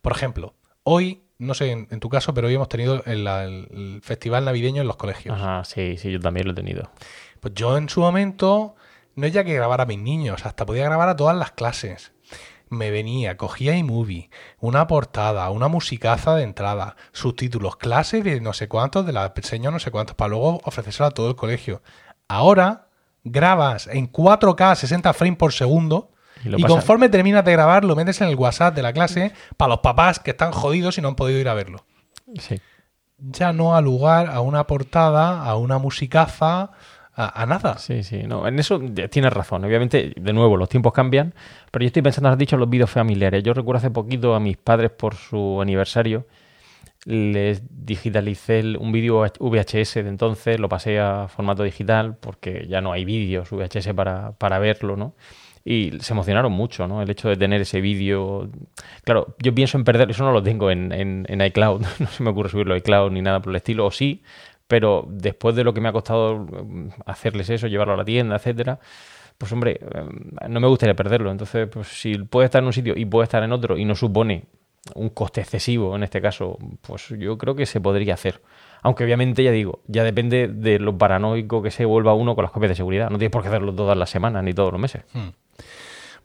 Por 0.02 0.12
ejemplo, 0.14 0.56
hoy, 0.82 1.22
no 1.40 1.54
sé 1.54 1.72
en, 1.72 1.88
en 1.90 2.00
tu 2.00 2.10
caso, 2.10 2.34
pero 2.34 2.48
hoy 2.48 2.54
hemos 2.54 2.70
tenido 2.70 3.04
el, 3.06 3.26
el- 3.28 4.02
festival 4.04 4.46
navideño 4.46 4.82
en 4.82 4.88
los 4.88 4.98
colegios. 4.98 5.36
ajá, 5.36 5.64
sí, 5.64 5.98
sí, 5.98 6.12
yo 6.12 6.20
también 6.20 6.46
lo 6.46 6.52
he 6.52 6.56
tenido. 6.56 6.92
Pues 7.40 7.54
yo 7.56 7.78
en 7.78 7.90
su 7.90 8.02
momento 8.02 8.76
no 9.16 9.26
ya 9.28 9.44
que 9.44 9.54
grabar 9.54 9.82
a 9.82 9.86
mis 9.86 10.00
niños, 10.00 10.46
hasta 10.46 10.66
podía 10.66 10.84
grabar 10.86 11.10
a 11.10 11.16
todas 11.16 11.36
las 11.36 11.52
clases. 11.52 12.12
Me 12.70 12.92
venía, 12.92 13.36
cogía 13.36 13.76
iMovie, 13.76 14.30
una 14.60 14.86
portada, 14.86 15.50
una 15.50 15.68
musicaza 15.68 16.36
de 16.36 16.44
entrada, 16.44 16.96
subtítulos, 17.14 17.78
clase 17.78 18.22
de 18.22 18.40
no 18.42 18.54
sé 18.54 18.68
cuántos, 18.68 19.06
de 19.08 19.12
la 19.14 19.34
señor 19.42 19.74
no 19.74 19.80
sé 19.80 19.90
cuántos, 19.90 20.16
para 20.16 20.30
luego 20.30 20.60
ofrecérselo 20.64 21.08
a 21.08 21.12
todo 21.12 21.30
el 21.30 21.36
colegio. 21.36 21.82
Ahora 22.28 22.90
grabas 23.24 23.88
en 23.88 24.12
4K 24.12 24.76
60 24.76 25.14
frames 25.14 25.38
por 25.38 25.52
segundo 25.52 26.12
Y 26.46 26.64
conforme 26.64 27.10
terminas 27.10 27.44
de 27.46 27.52
grabar 27.52 27.84
lo 27.84 27.96
metes 27.96 28.22
en 28.22 28.30
el 28.30 28.36
WhatsApp 28.36 28.76
de 28.76 28.82
la 28.82 28.94
clase 28.94 29.34
para 29.58 29.70
los 29.70 29.80
papás 29.80 30.20
que 30.20 30.32
están 30.32 30.52
jodidos 30.52 30.98
y 30.98 31.02
no 31.02 31.10
han 31.10 31.16
podido 31.16 31.40
ir 31.40 31.50
a 31.50 31.54
verlo 31.54 31.84
Sí. 32.40 32.60
ya 33.18 33.52
no 33.54 33.76
ha 33.76 33.82
lugar 33.82 34.30
a 34.30 34.42
una 34.42 34.66
portada, 34.68 35.44
a 35.44 35.56
una 35.58 35.78
musicaza, 35.80 36.72
a, 37.14 37.42
a 37.42 37.46
nada. 37.46 37.78
Sí, 37.78 38.04
sí, 38.04 38.24
no, 38.24 38.48
en 38.48 38.60
eso 38.60 38.80
tienes 39.10 39.34
razón. 39.34 39.66
Obviamente, 39.66 40.14
de 40.16 40.34
nuevo, 40.34 40.56
los 40.56 40.70
tiempos 40.70 40.94
cambian, 40.94 41.34
pero 41.72 41.84
yo 41.84 41.88
estoy 41.88 42.02
pensando, 42.02 42.30
has 42.30 42.38
dicho, 42.38 42.56
en 42.56 42.62
los 42.62 42.70
vídeos 42.70 42.90
familiares. 42.90 43.44
Yo 43.44 43.54
recuerdo 43.54 43.80
hace 43.80 43.92
poquito 43.92 44.36
a 44.36 44.40
mis 44.40 44.56
padres 44.58 44.92
por 44.92 45.16
su 45.16 45.60
aniversario, 45.62 46.26
les 47.06 47.62
digitalicé 47.86 48.62
un 48.78 48.92
vídeo 48.92 49.26
VHS 49.40 49.96
de 49.96 50.10
entonces, 50.10 50.60
lo 50.60 50.70
pasé 50.70 51.00
a 51.00 51.28
formato 51.28 51.64
digital 51.64 52.16
porque 52.18 52.68
ya 52.70 52.82
no 52.82 52.92
hay 52.92 53.06
vídeos 53.06 53.50
VHS 53.52 53.94
para, 53.96 54.34
para 54.34 54.60
verlo, 54.60 54.96
¿no? 54.96 55.14
Y 55.70 55.92
se 56.00 56.14
emocionaron 56.14 56.52
mucho, 56.52 56.88
¿no? 56.88 57.00
El 57.00 57.12
hecho 57.12 57.30
de 57.30 57.38
tener 57.38 57.62
ese 57.62 57.80
vídeo. 57.80 58.50
Claro, 59.04 59.36
yo 59.38 59.54
pienso 59.54 59.78
en 59.78 59.84
perderlo, 59.84 60.14
eso 60.14 60.24
no 60.24 60.32
lo 60.32 60.42
tengo 60.42 60.72
en, 60.72 60.92
en, 60.92 61.28
en 61.30 61.42
iCloud, 61.42 61.86
no 62.00 62.08
se 62.08 62.24
me 62.24 62.32
ocurre 62.32 62.50
subirlo 62.50 62.74
a 62.74 62.78
iCloud 62.78 63.12
ni 63.12 63.22
nada 63.22 63.40
por 63.40 63.52
el 63.52 63.58
estilo, 63.58 63.86
o 63.86 63.92
sí, 63.92 64.24
pero 64.68 65.06
después 65.08 65.56
de 65.56 65.64
lo 65.64 65.72
que 65.72 65.80
me 65.80 65.88
ha 65.88 65.92
costado 65.92 66.40
mm, 66.40 66.90
hacerles 67.06 67.52
eso, 67.52 67.68
llevarlo 67.68 67.94
a 67.94 67.98
la 67.98 68.04
tienda, 68.04 68.38
etcétera, 68.38 68.80
pues 69.38 69.52
hombre, 69.52 69.80
eh, 69.80 70.48
no 70.50 70.60
me 70.60 70.68
gustaría 70.68 70.96
perderlo. 70.96 71.30
Entonces, 71.30 71.68
pues 71.68 71.88
si 71.88 72.18
puede 72.18 72.46
estar 72.46 72.64
en 72.64 72.66
un 72.66 72.74
sitio 72.74 72.96
y 72.98 73.06
puede 73.06 73.26
estar 73.26 73.44
en 73.44 73.52
otro 73.52 73.78
y 73.78 73.86
no 73.86 73.94
supone 73.94 74.46
un 74.96 75.10
coste 75.10 75.42
excesivo 75.42 75.96
en 75.96 76.02
este 76.02 76.20
caso, 76.20 76.58
pues 76.82 77.10
yo 77.10 77.38
creo 77.38 77.54
que 77.54 77.68
se 77.68 77.80
podría 77.80 78.16
hacer. 78.16 78.42
Aunque 78.82 79.04
obviamente, 79.04 79.44
ya 79.44 79.52
digo, 79.52 79.82
ya 79.88 80.04
depende 80.04 80.48
de 80.48 80.80
lo 80.80 80.98
paranoico 80.98 81.62
que 81.62 81.72
se 81.72 81.86
vuelva 81.86 82.14
uno 82.14 82.36
con 82.36 82.44
las 82.44 82.52
copias 82.52 82.70
de 82.70 82.76
seguridad. 82.76 83.10
No 83.10 83.18
tienes 83.18 83.32
por 83.32 83.42
qué 83.42 83.50
hacerlo 83.50 83.74
todas 83.74 83.98
las 83.98 84.10
semanas 84.10 84.44
ni 84.44 84.54
todos 84.54 84.72
los 84.72 84.80
meses. 84.82 85.04
Hmm. 85.14 85.30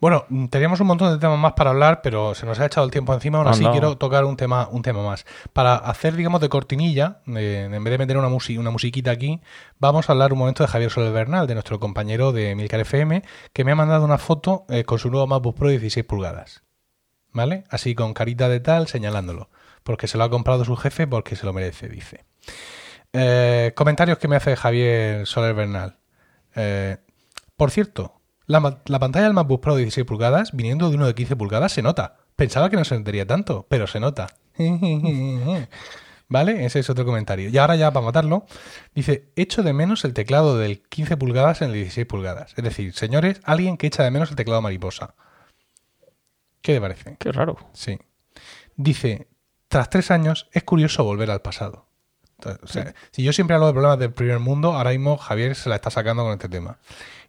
Bueno, 0.01 0.25
mm, 0.27 0.47
teníamos 0.47 0.79
un 0.81 0.87
montón 0.87 1.13
de 1.13 1.19
temas 1.19 1.39
más 1.39 1.53
para 1.53 1.69
hablar, 1.69 2.01
pero 2.01 2.35
se 2.35 2.45
nos 2.45 2.59
ha 2.59 2.65
echado 2.65 2.85
el 2.85 2.91
tiempo 2.91 3.13
encima. 3.13 3.37
Aún 3.39 3.47
así, 3.47 3.63
quiero 3.71 3.97
tocar 3.97 4.25
un 4.25 4.35
tema, 4.35 4.67
un 4.69 4.81
tema 4.81 5.01
más. 5.01 5.25
Para 5.53 5.75
hacer, 5.75 6.15
digamos, 6.15 6.41
de 6.41 6.49
cortinilla, 6.49 7.21
eh, 7.27 7.69
en 7.71 7.83
vez 7.83 7.91
de 7.91 7.97
meter 7.97 8.17
una, 8.17 8.27
musi- 8.27 8.59
una 8.59 8.71
musiquita 8.71 9.11
aquí, 9.11 9.39
vamos 9.79 10.09
a 10.09 10.11
hablar 10.13 10.33
un 10.33 10.39
momento 10.39 10.63
de 10.63 10.67
Javier 10.67 10.91
Soler 10.91 11.13
Bernal, 11.13 11.47
de 11.47 11.53
nuestro 11.53 11.79
compañero 11.79 12.33
de 12.33 12.55
Milcar 12.55 12.81
FM, 12.81 13.23
que 13.53 13.63
me 13.63 13.71
ha 13.71 13.75
mandado 13.75 14.03
una 14.03 14.17
foto 14.17 14.65
eh, 14.67 14.83
con 14.83 14.99
su 14.99 15.09
nuevo 15.09 15.27
MacBook 15.27 15.55
Pro 15.57 15.67
de 15.69 15.79
16 15.79 16.05
pulgadas. 16.05 16.61
¿Vale? 17.31 17.63
Así 17.69 17.95
con 17.95 18.13
carita 18.13 18.47
de 18.49 18.59
tal, 18.61 18.87
señalándolo. 18.87 19.49
Porque 19.85 20.07
se 20.07 20.17
lo 20.17 20.23
ha 20.23 20.29
comprado 20.31 20.65
su 20.65 20.75
jefe, 20.75 21.05
porque 21.05 21.35
se 21.35 21.45
lo 21.45 21.53
merece, 21.53 21.87
dice. 21.87 22.25
Eh, 23.13 23.71
comentarios 23.75 24.17
que 24.17 24.27
me 24.27 24.35
hace 24.35 24.55
Javier 24.55 25.27
Soler 25.27 25.53
Bernal. 25.53 25.99
Eh, 26.55 26.97
por 27.55 27.69
cierto, 27.69 28.19
la, 28.47 28.81
la 28.85 28.99
pantalla 28.99 29.25
del 29.25 29.35
MacBook 29.35 29.61
Pro 29.61 29.75
de 29.75 29.83
16 29.83 30.07
pulgadas, 30.07 30.53
viniendo 30.53 30.89
de 30.89 30.95
uno 30.95 31.05
de 31.05 31.13
15 31.13 31.35
pulgadas, 31.35 31.71
se 31.71 31.83
nota. 31.83 32.17
Pensaba 32.35 32.71
que 32.71 32.77
no 32.77 32.83
se 32.83 32.97
notaría 32.97 33.27
tanto, 33.27 33.67
pero 33.69 33.85
se 33.85 33.99
nota. 33.99 34.27
¿Vale? 36.27 36.65
Ese 36.65 36.79
es 36.79 36.89
otro 36.89 37.05
comentario. 37.05 37.49
Y 37.49 37.57
ahora 37.59 37.75
ya 37.75 37.91
para 37.91 38.07
matarlo, 38.07 38.47
dice, 38.95 39.31
echo 39.35 39.61
de 39.61 39.73
menos 39.73 40.03
el 40.03 40.15
teclado 40.15 40.57
del 40.57 40.81
15 40.81 41.17
pulgadas 41.17 41.61
en 41.61 41.67
el 41.67 41.75
16 41.75 42.07
pulgadas. 42.07 42.53
Es 42.57 42.63
decir, 42.63 42.93
señores, 42.93 43.39
alguien 43.43 43.77
que 43.77 43.85
echa 43.85 44.03
de 44.03 44.09
menos 44.09 44.31
el 44.31 44.35
teclado 44.35 44.61
mariposa. 44.63 45.13
¿Qué 46.61 46.73
te 46.73 46.81
parece? 46.81 47.17
Qué 47.19 47.31
raro. 47.31 47.57
Sí. 47.73 47.99
Dice, 48.75 49.27
tras 49.75 49.89
tres 49.89 50.09
años 50.09 50.47
es 50.53 50.63
curioso 50.63 51.03
volver 51.03 51.29
al 51.29 51.41
pasado. 51.41 51.85
Entonces, 52.37 52.63
o 52.63 52.67
sea, 52.67 52.95
Si 53.11 53.23
yo 53.23 53.33
siempre 53.33 53.55
hablo 53.55 53.67
de 53.67 53.73
problemas 53.73 53.99
del 53.99 54.13
primer 54.13 54.39
mundo, 54.39 54.71
ahora 54.71 54.91
mismo 54.91 55.17
Javier 55.17 55.53
se 55.53 55.67
la 55.67 55.75
está 55.75 55.89
sacando 55.89 56.23
con 56.23 56.31
este 56.31 56.47
tema. 56.47 56.79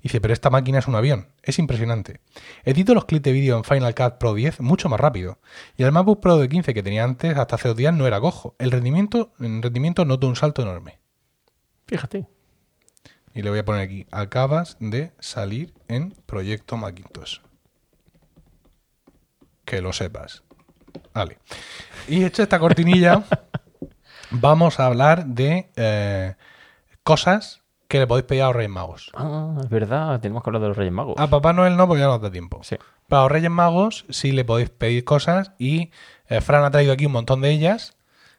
Dice, 0.01 0.20
pero 0.20 0.32
esta 0.32 0.49
máquina 0.49 0.78
es 0.78 0.86
un 0.86 0.94
avión. 0.94 1.26
Es 1.42 1.59
impresionante. 1.59 2.20
Edito 2.62 2.94
los 2.94 3.07
clips 3.07 3.24
de 3.24 3.32
vídeo 3.32 3.57
en 3.57 3.64
Final 3.64 3.97
Cut 3.97 4.18
Pro 4.18 4.32
10 4.32 4.61
mucho 4.61 4.88
más 4.88 5.01
rápido. 5.01 5.40
Y 5.76 5.82
el 5.82 5.90
MacBook 5.90 6.20
Pro 6.20 6.38
de 6.38 6.49
15 6.49 6.72
que 6.72 6.84
tenía 6.84 7.03
antes, 7.03 7.36
hasta 7.36 7.57
hace 7.57 7.66
dos 7.66 7.76
días, 7.76 7.92
no 7.92 8.07
era 8.07 8.20
cojo. 8.20 8.55
El 8.61 8.70
rendimiento, 8.70 9.32
en 9.40 9.61
rendimiento 9.61 10.05
noto 10.05 10.28
un 10.28 10.36
salto 10.36 10.62
enorme. 10.62 11.01
Fíjate. 11.88 12.28
Y 13.34 13.42
le 13.42 13.51
voy 13.51 13.59
a 13.59 13.64
poner 13.64 13.80
aquí, 13.80 14.07
acabas 14.12 14.76
de 14.78 15.11
salir 15.18 15.74
en 15.88 16.14
Proyecto 16.26 16.76
Macintosh. 16.76 17.40
Que 19.64 19.80
lo 19.80 19.92
sepas. 19.92 20.45
Vale. 21.14 21.38
Y 22.09 22.24
hecha 22.24 22.42
esta 22.42 22.59
cortinilla, 22.59 23.24
vamos 24.30 24.80
a 24.80 24.86
hablar 24.86 25.26
de 25.26 25.70
eh, 25.76 26.34
cosas 27.03 27.62
que 27.88 27.99
le 27.99 28.07
podéis 28.07 28.26
pedir 28.26 28.42
a 28.42 28.47
los 28.47 28.57
Reyes 28.57 28.70
Magos. 28.70 29.11
Ah, 29.14 29.57
es 29.62 29.68
verdad, 29.68 30.20
tenemos 30.20 30.42
que 30.42 30.51
hablar 30.51 30.62
de 30.62 30.68
los 30.68 30.76
Reyes 30.76 30.92
Magos. 30.92 31.14
A 31.18 31.28
Papá 31.28 31.53
Noel 31.53 31.76
no, 31.76 31.86
porque 31.86 32.01
ya 32.01 32.07
no 32.07 32.18
da 32.18 32.30
tiempo. 32.30 32.61
Sí. 32.62 32.76
Para 33.09 33.22
los 33.22 33.32
Reyes 33.32 33.51
Magos 33.51 34.05
sí 34.11 34.32
le 34.32 34.44
podéis 34.44 34.70
pedir 34.70 35.05
cosas 35.05 35.53
y 35.59 35.90
eh, 36.28 36.40
Fran 36.40 36.64
ha 36.64 36.70
traído 36.70 36.92
aquí 36.92 37.07
un 37.07 37.12
montón 37.12 37.40
de 37.40 37.51
ellas, 37.51 37.97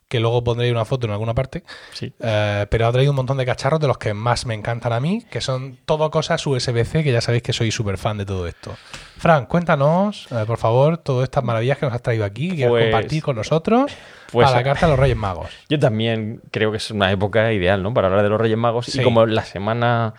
que 0.07 0.19
luego 0.19 0.43
pondré 0.43 0.71
una 0.71 0.85
foto 0.85 1.05
en 1.07 1.11
alguna 1.13 1.33
parte. 1.33 1.63
Sí. 1.93 2.13
Eh, 2.19 2.65
pero 2.69 2.87
ha 2.87 2.91
traído 2.91 3.11
un 3.11 3.17
montón 3.17 3.37
de 3.37 3.45
cacharros 3.45 3.79
de 3.79 3.87
los 3.87 3.97
que 3.97 4.13
más 4.13 4.45
me 4.45 4.53
encantan 4.53 4.93
a 4.93 4.99
mí, 4.99 5.23
que 5.29 5.41
son 5.41 5.77
todo 5.85 6.09
cosas 6.09 6.45
USB-C, 6.45 7.03
que 7.03 7.11
ya 7.11 7.21
sabéis 7.21 7.43
que 7.43 7.53
soy 7.53 7.71
súper 7.71 7.97
fan 7.97 8.17
de 8.17 8.25
todo 8.25 8.47
esto. 8.47 8.75
Fran, 9.17 9.45
cuéntanos, 9.47 10.27
eh, 10.31 10.43
por 10.45 10.57
favor, 10.59 10.97
todas 10.97 11.23
estas 11.23 11.43
maravillas 11.43 11.77
que 11.77 11.85
nos 11.87 11.95
has 11.95 12.01
traído 12.01 12.23
aquí, 12.23 12.55
que 12.55 12.67
Pues- 12.67 12.85
compartir 12.85 13.21
con 13.23 13.35
nosotros 13.35 13.91
pues- 14.31 14.45
para 14.45 14.57
la 14.57 14.63
carta 14.63 14.85
a 14.85 14.89
los 14.89 14.99
Reyes 14.99 15.17
Magos. 15.17 15.49
Yo 15.69 15.77
también 15.79 16.41
creo 16.51 16.71
que 16.71 16.77
es 16.77 16.89
una 16.91 17.11
época 17.11 17.51
ideal, 17.51 17.83
¿no? 17.83 17.93
Para 17.93 18.07
hablar 18.07 18.23
de 18.23 18.29
los 18.29 18.39
Reyes 18.39 18.57
Magos. 18.57 18.85
Sí. 18.85 19.01
Y 19.01 19.03
como 19.03 19.25
la 19.25 19.43
semana. 19.43 20.13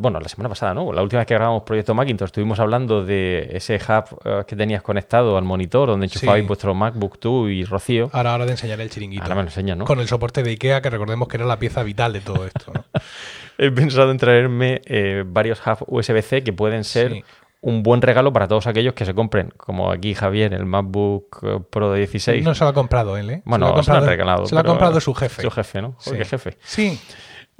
Bueno, 0.00 0.18
la 0.18 0.28
semana 0.28 0.48
pasada, 0.48 0.74
¿no? 0.74 0.92
La 0.92 1.02
última 1.02 1.20
vez 1.20 1.26
que 1.28 1.34
grabamos 1.34 1.62
Proyecto 1.62 1.94
Macintosh 1.94 2.26
estuvimos 2.26 2.58
hablando 2.58 3.04
de 3.04 3.48
ese 3.52 3.76
hub 3.76 4.18
eh, 4.24 4.42
que 4.44 4.56
tenías 4.56 4.82
conectado 4.82 5.38
al 5.38 5.44
monitor 5.44 5.88
donde 5.88 6.06
enchufabais 6.06 6.42
Sí. 6.42 6.48
vuestro 6.48 6.74
MacBook 6.74 7.18
tú 7.20 7.46
y 7.48 7.64
Rocío. 7.64 8.10
Ahora, 8.12 8.32
ahora 8.32 8.46
te 8.46 8.50
enseñaré 8.52 8.82
el 8.82 8.90
chiringuito. 8.90 9.22
Ahora 9.22 9.36
me 9.36 9.42
lo 9.42 9.48
enseñas, 9.48 9.76
¿no? 9.76 9.84
Con 9.84 10.00
el 10.00 10.08
soporte 10.08 10.42
de 10.42 10.50
IKEA, 10.50 10.82
que 10.82 10.90
recordemos 10.90 11.28
que 11.28 11.36
era 11.36 11.46
la 11.46 11.60
pieza 11.60 11.84
vital 11.84 12.12
de 12.12 12.20
todo 12.20 12.44
esto. 12.44 12.72
¿no? 12.74 12.84
He 13.58 13.70
pensado 13.70 14.10
en 14.10 14.16
traerme 14.18 14.80
eh, 14.86 15.22
varios 15.24 15.60
hubs 15.64 15.84
USB-C 15.86 16.42
que 16.42 16.52
pueden 16.52 16.82
ser 16.82 17.12
Sí. 17.12 17.24
un 17.60 17.84
buen 17.84 18.02
regalo 18.02 18.32
para 18.32 18.48
todos 18.48 18.66
aquellos 18.66 18.94
que 18.94 19.04
se 19.04 19.14
compren, 19.14 19.52
como 19.56 19.92
aquí 19.92 20.12
Javier, 20.14 20.54
el 20.54 20.66
MacBook 20.66 21.38
eh, 21.42 21.58
Pro 21.70 21.92
de 21.92 21.98
16. 22.00 22.44
No 22.44 22.54
se 22.56 22.64
lo 22.64 22.70
ha 22.70 22.74
comprado 22.74 23.16
él, 23.16 23.30
¿eh? 23.30 23.42
bueno, 23.44 23.66
se 23.66 23.72
lo 23.72 23.78
ha 23.78 23.82
se 23.84 23.90
lo 23.90 23.94
comprado, 23.94 24.06
regalado. 24.10 24.46
se 24.46 24.54
lo 24.56 24.60
ha 24.60 24.64
comprado 24.64 25.00
su 25.00 25.14
jefe. 25.14 25.42
Su 25.42 25.50
jefe, 25.52 25.82
¿no? 25.82 25.94
Sí. 25.98 26.10
Joder, 26.10 26.22
qué 26.22 26.28
jefe. 26.28 26.56
Sí, 26.64 27.00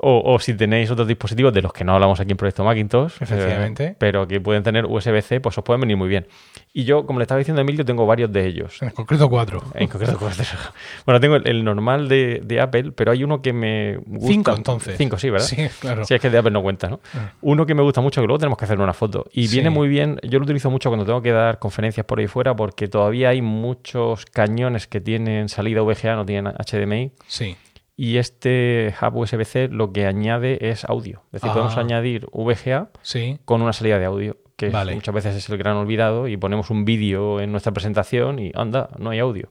O, 0.01 0.23
o 0.33 0.39
si 0.39 0.55
tenéis 0.55 0.89
otros 0.93 1.09
dispositivos 1.09 1.53
de 1.53 1.61
los 1.61 1.73
que 1.73 1.83
no 1.83 1.93
hablamos 1.93 2.21
aquí 2.21 2.31
en 2.31 2.37
Proyecto 2.37 2.63
Macintosh, 2.63 3.15
Efectivamente. 3.21 3.85
eh, 3.85 3.97
pero 3.99 4.29
que 4.29 4.41
pueden 4.41 4.63
tener 4.63 4.87
USB-C, 4.87 5.41
pues 5.41 5.59
os 5.59 5.65
pueden 5.65 5.81
venir 5.81 5.97
muy 5.97 6.09
bien. 6.09 6.29
Y 6.73 6.85
yo, 6.85 7.05
como 7.05 7.19
le 7.19 7.25
estaba 7.25 7.39
diciendo 7.39 7.61
a 7.61 7.63
Emilio, 7.63 7.85
tengo 7.85 8.07
varios 8.07 8.31
de 8.33 8.47
ellos. 8.47 8.81
en 8.81 8.91
concreto 8.91 9.29
cuatro. 9.29 9.61
En 9.75 9.89
concreto, 9.89 10.17
cuatro. 10.17 10.45
bueno, 11.05 11.19
tengo 11.19 11.35
el, 11.35 11.49
el 11.49 11.65
normal 11.65 12.09
de, 12.09 12.41
de 12.45 12.61
Apple, 12.61 12.93
pero 12.93 13.11
hay 13.11 13.25
uno 13.25 13.43
que 13.43 13.53
me 13.53 13.97
gusta. 14.07 14.29
Cinco, 14.29 14.55
entonces. 14.57 14.95
Cinco, 14.97 15.19
sí, 15.19 15.31
¿verdad? 15.31 15.47
Sí, 15.47 15.67
claro. 15.81 16.05
Sí, 16.05 16.15
es 16.15 16.21
que 16.21 16.29
el 16.29 16.33
de 16.33 16.39
Apple 16.39 16.53
no 16.53 16.63
cuenta, 16.63 16.89
¿no? 16.89 17.01
Ah. 17.15 17.33
Uno 17.41 17.67
que 17.67 17.75
me 17.75 17.83
gusta 17.83 18.01
mucho, 18.01 18.21
que 18.21 18.29
luego 18.29 18.39
tenemos 18.39 18.57
que 18.57 18.67
hacer 18.67 18.79
una 18.79 18.93
foto. 18.95 19.27
Y 19.33 19.49
Sí. 19.49 19.57
viene 19.57 19.71
muy 19.71 19.89
bien, 19.89 20.21
yo 20.23 20.39
lo 20.39 20.45
utilizo 20.45 20.71
mucho 20.71 20.91
cuando 20.91 21.07
tengo 21.07 21.23
que 21.23 21.33
dar 21.33 21.59
conferencias 21.59 22.07
por 22.07 22.21
ahí 22.21 22.29
fuera, 22.29 22.55
porque 22.55 22.87
todavía 22.87 23.31
hay 23.31 23.43
muchos 23.43 24.27
cañones 24.27 24.87
que 24.87 25.01
tienen 25.01 25.49
salida 25.49 25.83
VGA, 25.83 26.15
no 26.15 26.25
tienen 26.25 26.53
HDMI. 26.57 27.11
Sí. 27.27 27.57
Y 28.01 28.19
este 28.19 28.95
hub 29.03 29.17
USB-C 29.17 29.67
lo 29.73 29.93
que 29.93 30.07
añade 30.07 30.71
es 30.71 30.85
audio. 30.85 31.23
Es 31.27 31.33
decir, 31.43 31.51
Ah. 31.51 31.55
podemos 31.55 31.77
añadir 31.77 32.29
VGA 32.33 32.91
Sí. 33.03 33.41
con 33.45 33.61
una 33.61 33.73
salida 33.73 33.99
de 33.99 34.05
audio, 34.05 34.37
que 34.57 34.69
Vale. 34.71 34.95
muchas 34.95 35.13
veces 35.13 35.35
es 35.35 35.49
el 35.51 35.59
gran 35.59 35.77
olvidado, 35.77 36.29
y 36.29 36.37
ponemos 36.37 36.71
un 36.71 36.85
vídeo 36.85 37.41
en 37.41 37.51
nuestra 37.51 37.73
presentación 37.73 38.39
y 38.39 38.53
anda, 38.55 38.89
no 39.01 39.11
hay 39.11 39.19
audio. 39.19 39.49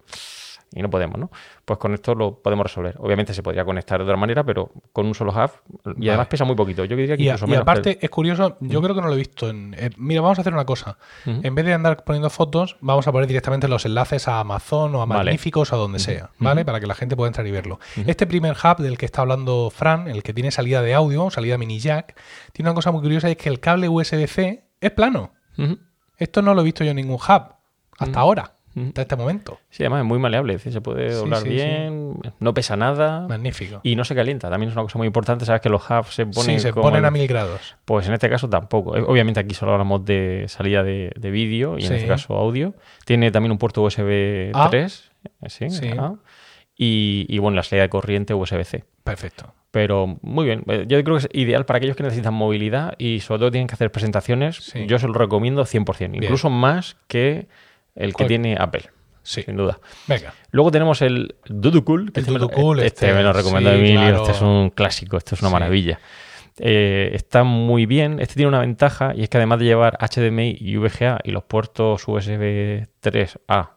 Y 0.74 0.82
no 0.82 0.90
podemos, 0.90 1.18
¿no? 1.18 1.32
Pues 1.64 1.80
con 1.80 1.94
esto 1.94 2.14
lo 2.14 2.42
podemos 2.42 2.66
resolver. 2.66 2.96
Obviamente 3.00 3.34
se 3.34 3.42
podría 3.42 3.64
conectar 3.64 4.00
de 4.00 4.04
otra 4.04 4.18
manera, 4.18 4.44
pero 4.44 4.72
con 4.92 5.06
un 5.06 5.16
solo 5.16 5.32
hub. 5.32 5.96
Y 5.98 6.10
además 6.10 6.28
pesa 6.28 6.44
muy 6.44 6.56
poquito. 6.56 6.84
Yo 6.84 6.96
diría 6.98 7.16
que 7.16 7.24
Y, 7.24 7.28
incluso 7.28 7.46
y 7.46 7.50
menos. 7.50 7.64
que 7.66 7.72
aparte 7.72 8.00
es 8.02 8.10
curioso, 8.10 8.58
yo 8.60 8.82
creo 8.82 8.94
que 8.94 9.02
no 9.02 9.08
lo 9.08 9.14
he 9.14 9.18
visto. 9.18 9.50
En, 9.50 9.74
eh, 9.78 9.92
mira, 9.98 10.22
vamos 10.22 10.38
a 10.40 10.42
hacer 10.42 10.54
una 10.54 10.66
cosa. 10.66 10.98
En 11.26 11.56
vez 11.56 11.66
de 11.66 11.74
andar 11.74 12.04
poniendo 12.04 12.30
fotos, 12.30 12.76
vamos 12.82 13.08
a 13.08 13.12
poner 13.12 13.28
directamente 13.28 13.68
los 13.68 13.86
enlaces 13.86 14.28
a 14.28 14.40
Amazon 14.42 14.94
o 14.96 15.02
a 15.02 15.06
Vale. 15.06 15.24
Magníficos 15.24 15.72
o 15.72 15.76
a 15.76 15.80
donde 15.80 16.00
sea, 16.00 16.32
¿vale? 16.38 16.66
Para 16.66 16.80
que 16.82 16.88
la 16.88 16.96
gente 16.96 17.16
pueda 17.16 17.28
entrar 17.30 17.48
y 17.48 17.52
verlo. 17.52 17.80
Este 18.06 18.28
primer 18.28 18.56
hub 18.62 18.78
del 18.78 18.98
que 18.98 19.06
está 19.06 19.22
hablando 19.22 19.70
Fran, 19.70 20.08
el 20.10 20.22
que 20.22 20.34
tiene 20.34 20.52
salida 20.52 20.82
de 20.82 20.94
audio, 20.94 21.30
salida 21.30 21.58
mini 21.58 21.80
jack, 21.80 22.20
tiene 22.52 22.70
una 22.70 22.76
cosa 22.76 22.92
muy 22.92 23.02
curiosa 23.02 23.30
y 23.30 23.32
es 23.32 23.38
que 23.38 23.50
el 23.50 23.60
cable 23.62 23.88
USB-C 23.90 24.64
es 24.82 24.92
plano. 24.92 25.32
Esto 26.18 26.42
no 26.42 26.54
lo 26.54 26.62
he 26.62 26.64
visto 26.66 26.84
yo 26.84 26.92
en 26.92 26.98
ningún 26.98 27.16
hub 27.16 27.54
hasta 28.00 28.20
ahora. 28.20 28.54
Hasta 28.88 29.02
este 29.02 29.16
momento. 29.16 29.60
Sí, 29.70 29.84
además 29.84 30.02
es 30.02 30.06
muy 30.06 30.20
maleable. 30.20 30.54
Es 30.54 30.60
decir, 30.60 30.74
se 30.74 30.82
puede 30.82 31.12
doblar 31.14 31.42
sí, 31.44 31.50
bien, 31.50 32.14
no 32.40 32.54
pesa 32.54 32.76
nada. 32.78 33.28
Magnífico. 33.28 33.80
Y 33.84 33.96
no 33.96 34.04
se 34.06 34.16
calienta, 34.16 34.50
también 34.50 34.70
es 34.70 34.76
una 34.76 34.84
cosa 34.84 34.98
muy 34.98 35.08
importante. 35.08 35.46
Sabes 35.46 35.62
que 35.62 35.70
los 35.70 35.82
hubs 35.90 36.14
se 36.14 36.26
ponen. 36.26 36.56
sí, 36.56 36.60
se 36.60 36.74
ponen 36.74 37.06
a 37.06 37.12
mil 37.12 37.28
grados. 37.28 37.76
Pues 37.86 38.08
en 38.08 38.14
este 38.14 38.30
caso 38.30 38.50
tampoco. 38.50 38.96
Eh, 38.98 39.04
Obviamente 39.06 39.40
aquí 39.40 39.54
solo 39.56 39.74
hablamos 39.74 40.06
de 40.06 40.46
salida 40.48 40.84
de, 40.84 41.12
de 41.16 41.32
vídeo 41.32 41.78
y 41.80 41.86
en 41.86 41.94
este 41.94 42.08
caso 42.08 42.36
audio. 42.36 42.74
Tiene 43.06 43.32
también 43.32 43.52
un 43.52 43.58
puerto 43.58 43.82
USB 43.84 44.52
Ah. 44.54 44.68
3. 44.70 45.12
eh, 45.42 45.50
Sí. 45.50 45.90
Ah. 45.98 46.14
Y, 46.80 47.26
y, 47.28 47.40
bueno, 47.40 47.56
la 47.56 47.64
salida 47.64 47.84
de 47.84 47.90
corriente 47.90 48.34
USB-C. 48.36 48.84
Perfecto. 49.04 49.52
Pero 49.72 50.18
muy 50.22 50.46
bien. 50.46 50.64
Eh, 50.68 50.86
Yo 50.88 51.04
creo 51.04 51.18
que 51.18 51.26
es 51.26 51.30
ideal 51.34 51.66
para 51.66 51.78
aquellos 51.78 51.96
que 51.96 52.04
necesitan 52.04 52.34
movilidad 52.34 52.94
y 53.00 53.20
sobre 53.22 53.40
todo 53.40 53.52
tienen 53.52 53.68
que 53.68 53.74
hacer 53.74 53.92
presentaciones. 53.92 54.74
Yo 54.88 55.00
se 55.00 55.08
lo 55.08 55.14
recomiendo 55.14 55.64
100%. 55.66 55.98
Bien. 56.12 56.24
Incluso 56.24 56.50
más 56.50 56.98
que 57.08 57.48
el 57.98 58.14
que 58.14 58.26
tiene 58.26 58.56
Apple. 58.60 58.90
Sí. 59.24 59.44
Sin 59.44 59.58
duda. 59.58 59.80
Venga. 60.08 60.34
Luego 60.52 60.72
tenemos 60.72 61.02
el 61.02 61.36
Duducool. 61.46 62.14
que 62.14 62.22
El 62.22 62.26
este 62.28 62.32
me 62.32 62.40
lo- 62.40 62.76
este, 62.76 62.86
este, 62.88 63.14
me 63.14 63.24
lo 63.24 63.34
recomendó 63.34 63.72
sí, 63.72 63.76
Emilio. 63.78 64.00
claro. 64.00 64.18
Este 64.22 64.32
es 64.32 64.42
un 64.42 64.70
clásico. 64.70 65.18
Esto 65.18 65.36
es 65.36 65.42
una 65.42 65.50
Sí. 65.50 65.54
maravilla. 65.54 66.00
Eh, 66.60 67.12
está 67.14 67.44
muy 67.44 67.86
bien. 67.86 68.20
Este 68.22 68.36
tiene 68.36 68.48
una 68.48 68.62
ventaja 68.62 69.12
y 69.16 69.24
es 69.24 69.30
que 69.30 69.38
además 69.38 69.60
de 69.60 69.66
llevar 69.66 69.98
HDMI 70.00 70.56
y 70.60 70.78
VGA 70.78 71.20
y 71.24 71.32
los 71.32 71.44
puertos 71.44 72.08
USB 72.08 72.88
3A 73.02 73.72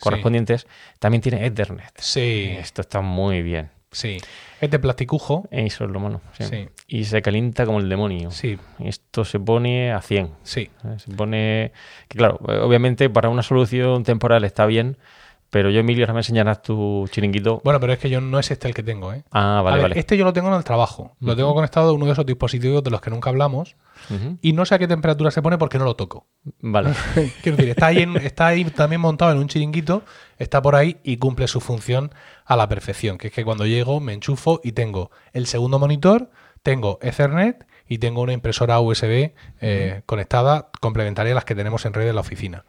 correspondientes, 0.00 0.66
también 0.98 1.20
tiene 1.20 1.44
Ethernet. 1.46 1.92
Sí. 1.98 2.54
Esto 2.58 2.80
está 2.80 3.00
muy 3.00 3.42
bien. 3.42 3.70
Sí. 3.94 4.18
Es 4.60 4.70
de 4.70 4.78
plasticujo. 4.78 5.48
Eso 5.50 5.84
es 5.84 5.90
lo 5.90 6.00
malo. 6.00 6.20
sí. 6.38 6.44
Sí. 6.44 6.68
Y 6.86 7.04
se 7.04 7.22
calienta 7.22 7.64
como 7.66 7.78
el 7.80 7.88
demonio. 7.88 8.30
Sí, 8.30 8.58
Esto 8.80 9.24
se 9.24 9.40
pone 9.40 9.92
a 9.92 10.00
100. 10.02 10.30
sí. 10.42 10.70
¿eh? 10.84 10.96
Se 10.98 11.10
pone. 11.12 11.72
Que 12.08 12.18
claro, 12.18 12.38
obviamente 12.40 13.08
para 13.10 13.28
una 13.28 13.42
solución 13.42 14.04
temporal 14.04 14.44
está 14.44 14.66
bien, 14.66 14.96
pero 15.54 15.70
yo, 15.70 15.78
Emilio, 15.78 16.02
ahora 16.04 16.14
me 16.14 16.18
enseñarás 16.20 16.62
tu 16.62 17.06
chiringuito. 17.12 17.60
Bueno, 17.62 17.78
pero 17.78 17.92
es 17.92 18.00
que 18.00 18.10
yo 18.10 18.20
no 18.20 18.40
es 18.40 18.50
este 18.50 18.66
el 18.66 18.74
que 18.74 18.82
tengo, 18.82 19.12
¿eh? 19.12 19.22
Ah, 19.30 19.60
A 19.60 19.62
vale, 19.62 19.76
ver, 19.76 19.82
vale. 19.90 20.00
Este 20.00 20.16
yo 20.16 20.24
lo 20.24 20.32
tengo 20.32 20.48
en 20.48 20.54
el 20.54 20.64
trabajo. 20.64 21.14
Lo 21.20 21.36
tengo 21.36 21.54
conectado 21.54 21.90
a 21.90 21.92
uno 21.92 22.06
de 22.06 22.12
esos 22.12 22.26
dispositivos 22.26 22.82
de 22.82 22.90
los 22.90 23.00
que 23.00 23.10
nunca 23.10 23.30
hablamos. 23.30 23.76
Y 24.42 24.52
no 24.52 24.64
sé 24.66 24.74
a 24.74 24.78
qué 24.80 24.88
temperatura 24.88 25.30
se 25.30 25.40
pone 25.42 25.56
porque 25.56 25.78
no 25.78 25.84
lo 25.84 25.94
toco. 25.94 26.26
Vale. 26.60 26.90
Quiero 27.42 27.56
decir, 27.56 27.70
está 27.70 27.86
ahí, 27.86 27.98
en- 28.02 28.16
está 28.16 28.48
ahí 28.48 28.64
también 28.64 29.00
montado 29.00 29.30
en 29.30 29.38
un 29.38 29.46
chiringuito, 29.46 30.02
está 30.38 30.60
por 30.60 30.74
ahí 30.74 30.96
y 31.04 31.18
cumple 31.18 31.46
su 31.46 31.60
función 31.60 32.10
a 32.44 32.56
la 32.56 32.68
perfección. 32.68 33.16
Que 33.16 33.28
es 33.28 33.32
que 33.32 33.44
cuando 33.44 33.64
llego 33.64 34.00
me 34.00 34.12
enchufo 34.12 34.60
y 34.64 34.72
tengo 34.72 35.12
el 35.32 35.46
segundo 35.46 35.78
monitor, 35.78 36.30
tengo 36.64 36.98
Ethernet 37.00 37.64
y 37.88 37.98
tengo 37.98 38.22
una 38.22 38.32
impresora 38.32 38.80
USB 38.80 39.30
eh, 39.60 40.02
conectada 40.06 40.70
complementaria 40.80 41.32
a 41.32 41.36
las 41.36 41.44
que 41.44 41.54
tenemos 41.54 41.84
en 41.86 41.94
red 41.94 42.08
en 42.08 42.14
la 42.16 42.22
oficina. 42.22 42.64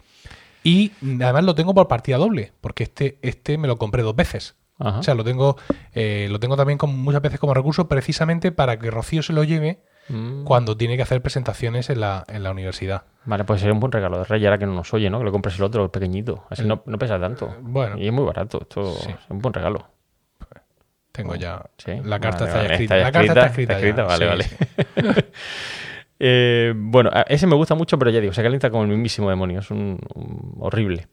Y 0.66 0.92
además 1.24 1.46
lo 1.46 1.56
tengo 1.56 1.74
por 1.74 1.88
partida 1.88 2.18
doble, 2.18 2.52
porque 2.60 2.84
este, 2.84 3.18
este 3.22 3.58
me 3.58 3.68
lo 3.70 3.78
compré 3.78 4.04
dos 4.04 4.16
veces. 4.16 4.56
Ajá. 4.80 5.00
O 5.00 5.04
sea, 5.04 5.14
lo 5.16 5.24
tengo, 5.24 5.56
eh, 5.94 6.28
lo 6.30 6.40
tengo 6.42 6.58
también 6.58 6.78
como 6.78 6.92
muchas 6.98 7.22
veces 7.22 7.40
como 7.40 7.54
recurso 7.54 7.88
precisamente 7.88 8.52
para 8.52 8.78
que 8.78 8.92
Rocío 8.92 9.22
se 9.24 9.32
lo 9.32 9.44
lleve 9.46 9.80
Mm. 10.08 10.44
cuando 10.44 10.78
tiene 10.78 10.98
que 10.98 11.02
hacer 11.02 11.20
presentaciones 11.24 11.90
en 11.90 12.00
la, 12.00 12.26
en 12.28 12.44
la 12.44 12.52
universidad. 12.52 13.06
Vale, 13.26 13.44
pues 13.44 13.60
sería 13.60 13.74
un 13.74 13.80
buen 13.80 13.92
regalo 13.92 14.20
de 14.20 14.24
Rey 14.26 14.46
ahora 14.46 14.60
que 14.60 14.68
no 14.68 14.74
nos 14.76 14.94
oye, 14.94 15.10
¿no? 15.10 15.18
Que 15.18 15.26
le 15.26 15.32
compres 15.32 15.58
el 15.58 15.64
otro, 15.64 15.84
el 15.84 15.90
pequeñito. 15.90 16.44
Así 16.52 16.64
no, 16.64 16.84
no 16.86 16.98
pesa 17.00 17.20
tanto. 17.20 17.56
bueno. 17.62 17.98
Y 17.98 18.06
es 18.06 18.14
muy 18.14 18.24
barato. 18.24 18.60
Esto 18.62 18.94
Sí. 18.94 19.10
es 19.10 19.18
un 19.30 19.40
buen 19.40 19.52
regalo. 19.52 19.88
Tengo 21.12 21.34
ya. 21.34 21.60
Sí. 21.78 21.94
La 22.04 22.20
carta 22.20 22.46
Vale, 22.46 22.52
está 22.54 22.68
ya 22.68 22.74
escrita. 22.74 22.98
La 22.98 23.12
carta 23.12 23.46
está 23.48 23.74
escrita. 23.78 24.02
ya. 24.02 24.04
Vale, 24.04 24.44
Sí, 24.44 24.56
vale. 25.02 25.26
Eh, 26.20 26.74
bueno, 26.76 27.12
ese 27.28 27.46
me 27.48 27.56
gusta 27.56 27.76
mucho, 27.76 28.00
pero 28.00 28.10
ya 28.12 28.22
digo, 28.22 28.34
se 28.34 28.42
calienta 28.42 28.70
como 28.70 28.84
el 28.84 28.90
mismísimo 28.90 29.30
demonio. 29.30 29.60
Es 29.60 29.72
un, 29.72 30.00
un- 30.16 30.56
horrible. 30.60 31.08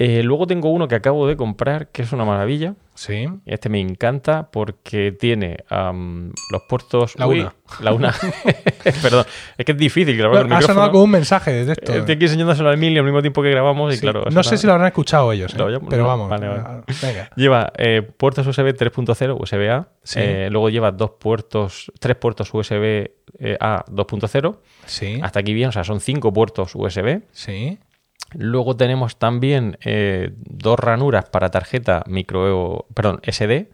Eh, 0.00 0.22
luego 0.22 0.46
tengo 0.46 0.70
uno 0.70 0.86
que 0.86 0.94
acabo 0.94 1.26
de 1.26 1.36
comprar, 1.36 1.88
que 1.88 2.02
es 2.02 2.12
una 2.12 2.24
maravilla. 2.24 2.74
Sí. 2.94 3.26
Este 3.46 3.68
me 3.68 3.80
encanta 3.80 4.48
porque 4.52 5.10
tiene 5.10 5.56
los 5.70 6.62
puertos. 6.68 7.18
La 7.18 7.26
Uy, 7.26 7.40
una. 7.40 7.54
La 7.80 7.92
una. 7.92 8.14
Perdón, 9.02 9.24
es 9.56 9.64
que 9.66 9.72
es 9.72 9.78
difícil 9.78 10.16
grabar 10.16 10.46
el 10.46 10.52
ha 10.52 10.62
sonado 10.62 10.92
como 10.92 11.02
un 11.04 11.10
mensaje 11.10 11.52
de 11.52 11.66
texto. 11.74 11.94
Estoy 11.94 12.14
aquí 12.14 12.24
enseñándoselo 12.26 12.70
a 12.70 12.74
Emilio 12.74 13.00
al 13.00 13.06
mismo 13.06 13.20
tiempo 13.22 13.42
que 13.42 13.50
grabamos 13.50 13.92
y 13.92 13.96
Sí. 13.96 14.02
claro. 14.02 14.24
no 14.30 14.42
sé 14.44 14.56
si 14.56 14.66
lo 14.68 14.72
habrán 14.74 14.86
escuchado 14.88 15.32
ellos, 15.32 15.52
¿eh? 15.54 15.58
Lo 15.58 15.80
pero 15.88 16.02
no, 16.02 16.08
vamos. 16.08 16.28
vale, 16.30 16.46
vale. 16.48 16.82
Venga. 17.02 17.30
Lleva 17.34 17.72
eh, 17.76 18.02
puertos 18.02 18.46
USB 18.46 18.74
3.0, 18.76 19.36
USB-A. 19.40 19.88
Sí. 20.04 20.20
eh, 20.22 20.48
luego 20.50 20.70
lleva 20.70 20.92
dos 20.92 21.10
puertos, 21.18 21.90
tres 21.98 22.16
puertos 22.16 22.52
USB-A 22.54 23.84
2.0. 23.90 24.56
Sí. 24.86 25.18
Hasta 25.22 25.40
aquí 25.40 25.52
bien, 25.54 25.70
o 25.70 25.72
sea, 25.72 25.82
son 25.84 25.98
cinco 26.00 26.32
puertos 26.32 26.74
USB. 26.74 27.22
Sí. 27.32 27.78
Luego 28.34 28.76
tenemos 28.76 29.18
también 29.18 29.78
eh, 29.84 30.32
dos 30.36 30.78
ranuras 30.78 31.26
para 31.30 31.50
tarjeta 31.50 32.02
micro, 32.06 32.86
perdón, 32.94 33.20
SD 33.22 33.70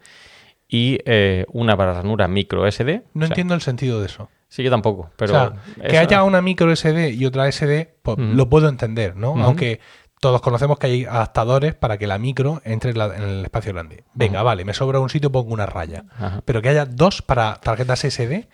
y 0.67 0.97
eh, 1.05 1.45
una 1.51 1.75
para 1.77 1.93
ranura 1.93 2.27
micro 2.27 2.69
SD. 2.69 3.03
No 3.13 3.25
O 3.25 3.27
sea, 3.27 3.27
entiendo 3.27 3.53
el 3.53 3.61
sentido 3.61 3.99
de 3.99 4.07
eso. 4.07 4.29
Sí, 4.47 4.63
yo 4.63 4.71
tampoco, 4.71 5.09
pero 5.17 5.33
o 5.33 5.35
sea, 5.35 5.53
que 5.89 5.97
haya 5.97 6.23
una 6.23 6.41
micro 6.41 6.73
SD 6.73 7.11
y 7.11 7.25
otra 7.25 7.51
SD, 7.51 7.95
pues 8.01 8.17
lo 8.17 8.47
puedo 8.49 8.69
entender, 8.69 9.15
¿no? 9.17 9.35
Aunque 9.43 9.79
todos 10.21 10.39
conocemos 10.41 10.79
que 10.79 10.87
hay 10.87 11.05
adaptadores 11.05 11.75
para 11.75 11.97
que 11.97 12.07
la 12.07 12.17
micro 12.17 12.61
entre 12.63 12.91
en, 12.91 12.97
la- 12.97 13.15
en 13.17 13.23
el 13.23 13.43
espacio 13.43 13.73
grande. 13.73 14.05
Venga, 14.13 14.41
vale, 14.43 14.63
me 14.63 14.73
sobra 14.73 14.99
un 14.99 15.09
sitio, 15.09 15.31
pongo 15.31 15.53
una 15.53 15.65
raya. 15.65 16.05
Pero 16.45 16.61
que 16.61 16.69
haya 16.69 16.85
dos 16.85 17.21
para 17.21 17.55
tarjetas 17.55 18.05
SD, 18.05 18.47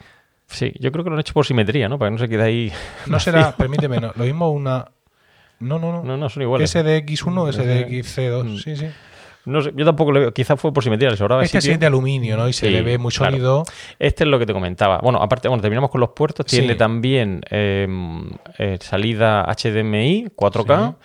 Sí, 0.48 0.74
yo 0.82 0.92
creo 0.92 1.06
que 1.06 1.10
lo 1.12 1.16
han 1.16 1.22
hecho 1.22 1.34
por 1.34 1.46
simetría, 1.46 1.88
¿no? 1.88 1.98
Para 1.98 2.10
que 2.10 2.14
no 2.14 2.18
se 2.20 2.28
quede 2.28 2.44
ahí. 2.44 2.74
no 3.06 3.20
será, 3.22 3.52
permíteme, 3.58 4.02
no, 4.02 4.12
lo 4.16 4.26
mismo 4.26 4.50
una. 4.52 4.86
No, 5.62 5.80
no, 5.80 5.92
no. 5.92 6.04
No, 6.04 6.18
no, 6.18 6.30
son 6.30 6.44
iguales. 6.44 6.76
SDX1, 6.76 7.54
SDXC2, 7.54 8.64
sí, 8.64 8.76
sí. 8.76 8.88
No 9.44 9.60
sé, 9.62 9.72
yo 9.76 9.86
tampoco 9.86 10.12
lo 10.12 10.20
veo. 10.20 10.34
Quizás 10.34 10.60
fue 10.60 10.72
por 10.72 10.84
simetría, 10.84 11.10
le 11.10 11.18
sobraba 11.18 11.44
Este 11.44 11.58
sí 11.60 11.62
sitio. 11.64 11.74
es 11.74 11.80
de 11.80 11.86
aluminio, 11.88 12.38
¿no? 12.38 12.48
Y 12.48 12.54
se 12.54 12.68
Sí, 12.68 12.72
le 12.72 12.84
ve 12.84 13.00
muy 13.00 13.12
claro. 13.12 13.32
sólido. 13.32 13.64
Este 13.98 14.24
es 14.24 14.30
lo 14.30 14.38
que 14.38 14.46
te 14.46 14.54
comentaba. 14.54 15.00
Bueno, 15.00 15.20
aparte, 15.20 15.48
bueno, 15.48 15.62
terminamos 15.62 15.90
con 15.90 16.00
los 16.00 16.10
puertos. 16.12 16.46
Sí. 16.48 16.60
Tiene 16.60 16.76
también 16.76 17.42
eh, 17.50 17.88
eh, 18.60 18.78
salida 18.80 19.44
HDMI 19.52 20.28
4K. 20.36 20.96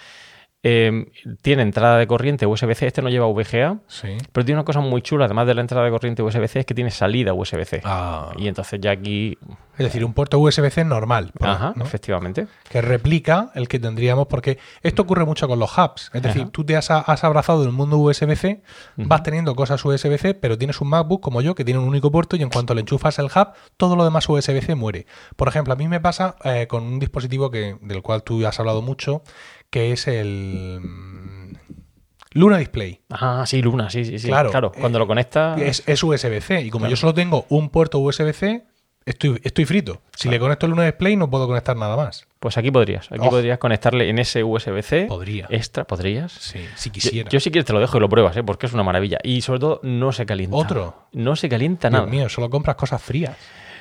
Eh, 0.69 1.07
tiene 1.43 1.63
entrada 1.63 1.97
de 1.97 2.09
corriente 2.09 2.45
USB-C. 2.45 2.89
Este 2.89 3.01
no 3.01 3.09
lleva 3.09 3.27
VGA. 3.29 3.79
Sí. 3.87 4.17
Pero 4.33 4.45
tiene 4.45 4.59
una 4.59 4.65
cosa 4.65 4.81
muy 4.81 5.01
chula, 5.01 5.27
además 5.27 5.47
de 5.47 5.55
la 5.55 5.61
entrada 5.61 5.85
de 5.85 5.93
corriente 5.93 6.23
USB-C, 6.25 6.59
es 6.61 6.67
que 6.67 6.75
tiene 6.75 6.91
salida 6.91 7.33
USB-C. 7.35 7.83
Ah. 7.85 8.33
Y 8.37 8.49
entonces 8.49 8.81
ya 8.81 8.91
aquí. 8.91 9.39
Es 9.79 9.85
decir, 9.85 10.05
un 10.05 10.15
puerto 10.15 10.39
USB-C 10.41 10.85
normal, 10.85 11.33
por- 11.39 11.49
Ajá, 11.49 11.73
¿no? 11.77 11.85
efectivamente. 11.85 12.47
que 12.71 12.81
replica 12.81 13.51
el 13.55 13.69
que 13.69 13.79
tendríamos, 13.79 14.27
porque 14.27 14.59
esto 14.83 15.03
ocurre 15.03 15.25
mucho 15.27 15.47
con 15.49 15.59
los 15.59 15.71
hubs. 15.77 16.11
Es 16.15 16.23
decir, 16.23 16.43
Ajá. 16.43 16.51
tú 16.51 16.65
te 16.65 16.77
has, 16.77 16.91
has 16.91 17.23
abrazado 17.25 17.63
del 17.63 17.73
mundo 17.73 17.99
USB-C, 17.99 18.63
vas 18.97 19.23
teniendo 19.23 19.55
cosas 19.55 19.85
USB-C, 19.85 20.33
pero 20.35 20.57
tienes 20.59 20.81
un 20.81 20.89
MacBook 20.89 21.21
como 21.21 21.43
yo 21.43 21.55
que 21.55 21.63
tiene 21.65 21.79
un 21.79 21.87
único 21.89 22.11
puerto 22.11 22.37
y 22.37 22.43
en 22.43 22.49
cuanto 22.49 22.75
le 22.75 22.81
enchufas 22.81 23.19
el 23.19 23.27
hub, 23.27 23.49
todo 23.77 23.97
lo 23.97 24.05
demás 24.05 24.27
USB-C 24.29 24.75
muere. 24.75 25.07
Por 25.37 25.47
ejemplo, 25.49 25.75
a 25.75 25.77
mí 25.77 25.87
me 25.89 26.01
pasa 26.01 26.37
eh, 26.45 26.67
con 26.67 26.83
un 26.83 26.99
dispositivo 26.99 27.51
que, 27.51 27.77
del 27.83 28.01
cual 28.03 28.23
tú 28.23 28.47
has 28.47 28.59
hablado 28.59 28.81
mucho, 28.81 29.23
que 29.71 29.93
es 29.93 30.07
el 30.09 30.81
mm, 30.83 31.53
Luna 32.33 32.59
Display. 32.59 33.01
Ah, 33.11 33.45
sí, 33.47 33.63
Luna, 33.63 33.91
sí, 33.91 34.05
sí, 34.05 34.19
sí. 34.19 34.29
Claro, 34.29 34.51
Claro, 34.51 34.73
cuando 34.73 34.99
eh, 34.99 35.01
lo 35.01 35.07
conectas. 35.07 35.61
Es, 35.61 35.83
es 35.87 36.03
USB-C 36.03 36.63
y 36.63 36.71
como 36.71 36.83
Claro. 36.85 36.91
yo 36.91 36.97
solo 36.97 37.15
tengo 37.15 37.47
un 37.49 37.71
puerto 37.71 37.99
USB-C, 37.99 38.65
estoy, 39.07 39.41
estoy 39.43 39.65
frito. 39.65 40.03
Si 40.15 40.29
le 40.29 40.39
conecto 40.39 40.67
el 40.67 40.71
Luna 40.71 40.85
Display 40.85 41.17
no 41.17 41.31
puedo 41.31 41.47
conectar 41.47 41.77
nada 41.77 41.97
más. 41.97 42.27
Pues 42.41 42.59
aquí 42.59 42.71
podrías. 42.71 43.07
Aquí 43.11 43.21
Oh. 43.27 43.31
podrías 43.31 43.59
conectarle 43.59 44.09
en 44.11 44.19
ese 44.19 44.45
USB-C. 44.45 45.07
Podría. 45.07 45.47
Extra, 45.51 45.85
¿podrías? 45.85 46.33
Sí, 46.33 46.61
si 46.77 46.91
quisiera. 46.91 47.29
yo 47.31 47.41
si 47.41 47.51
quieres 47.51 47.65
te 47.67 47.73
lo 47.73 47.81
dejo 47.81 47.97
y 47.97 48.01
lo 48.01 48.09
pruebas, 48.09 48.37
¿eh? 48.37 48.43
porque 48.45 48.67
es 48.67 48.73
una 48.75 48.83
maravilla. 48.83 49.19
Y 49.25 49.41
sobre 49.41 49.61
todo 49.61 49.81
no 49.83 50.13
se 50.13 50.27
calienta. 50.27 50.57
Otro. 50.57 51.09
No 51.13 51.37
se 51.37 51.49
calienta 51.49 51.89
Dios 51.89 52.01
nada. 52.01 52.11
mío, 52.11 52.29
solo 52.29 52.51
compras 52.51 52.77
cosas 52.77 53.03
frías. 53.03 53.37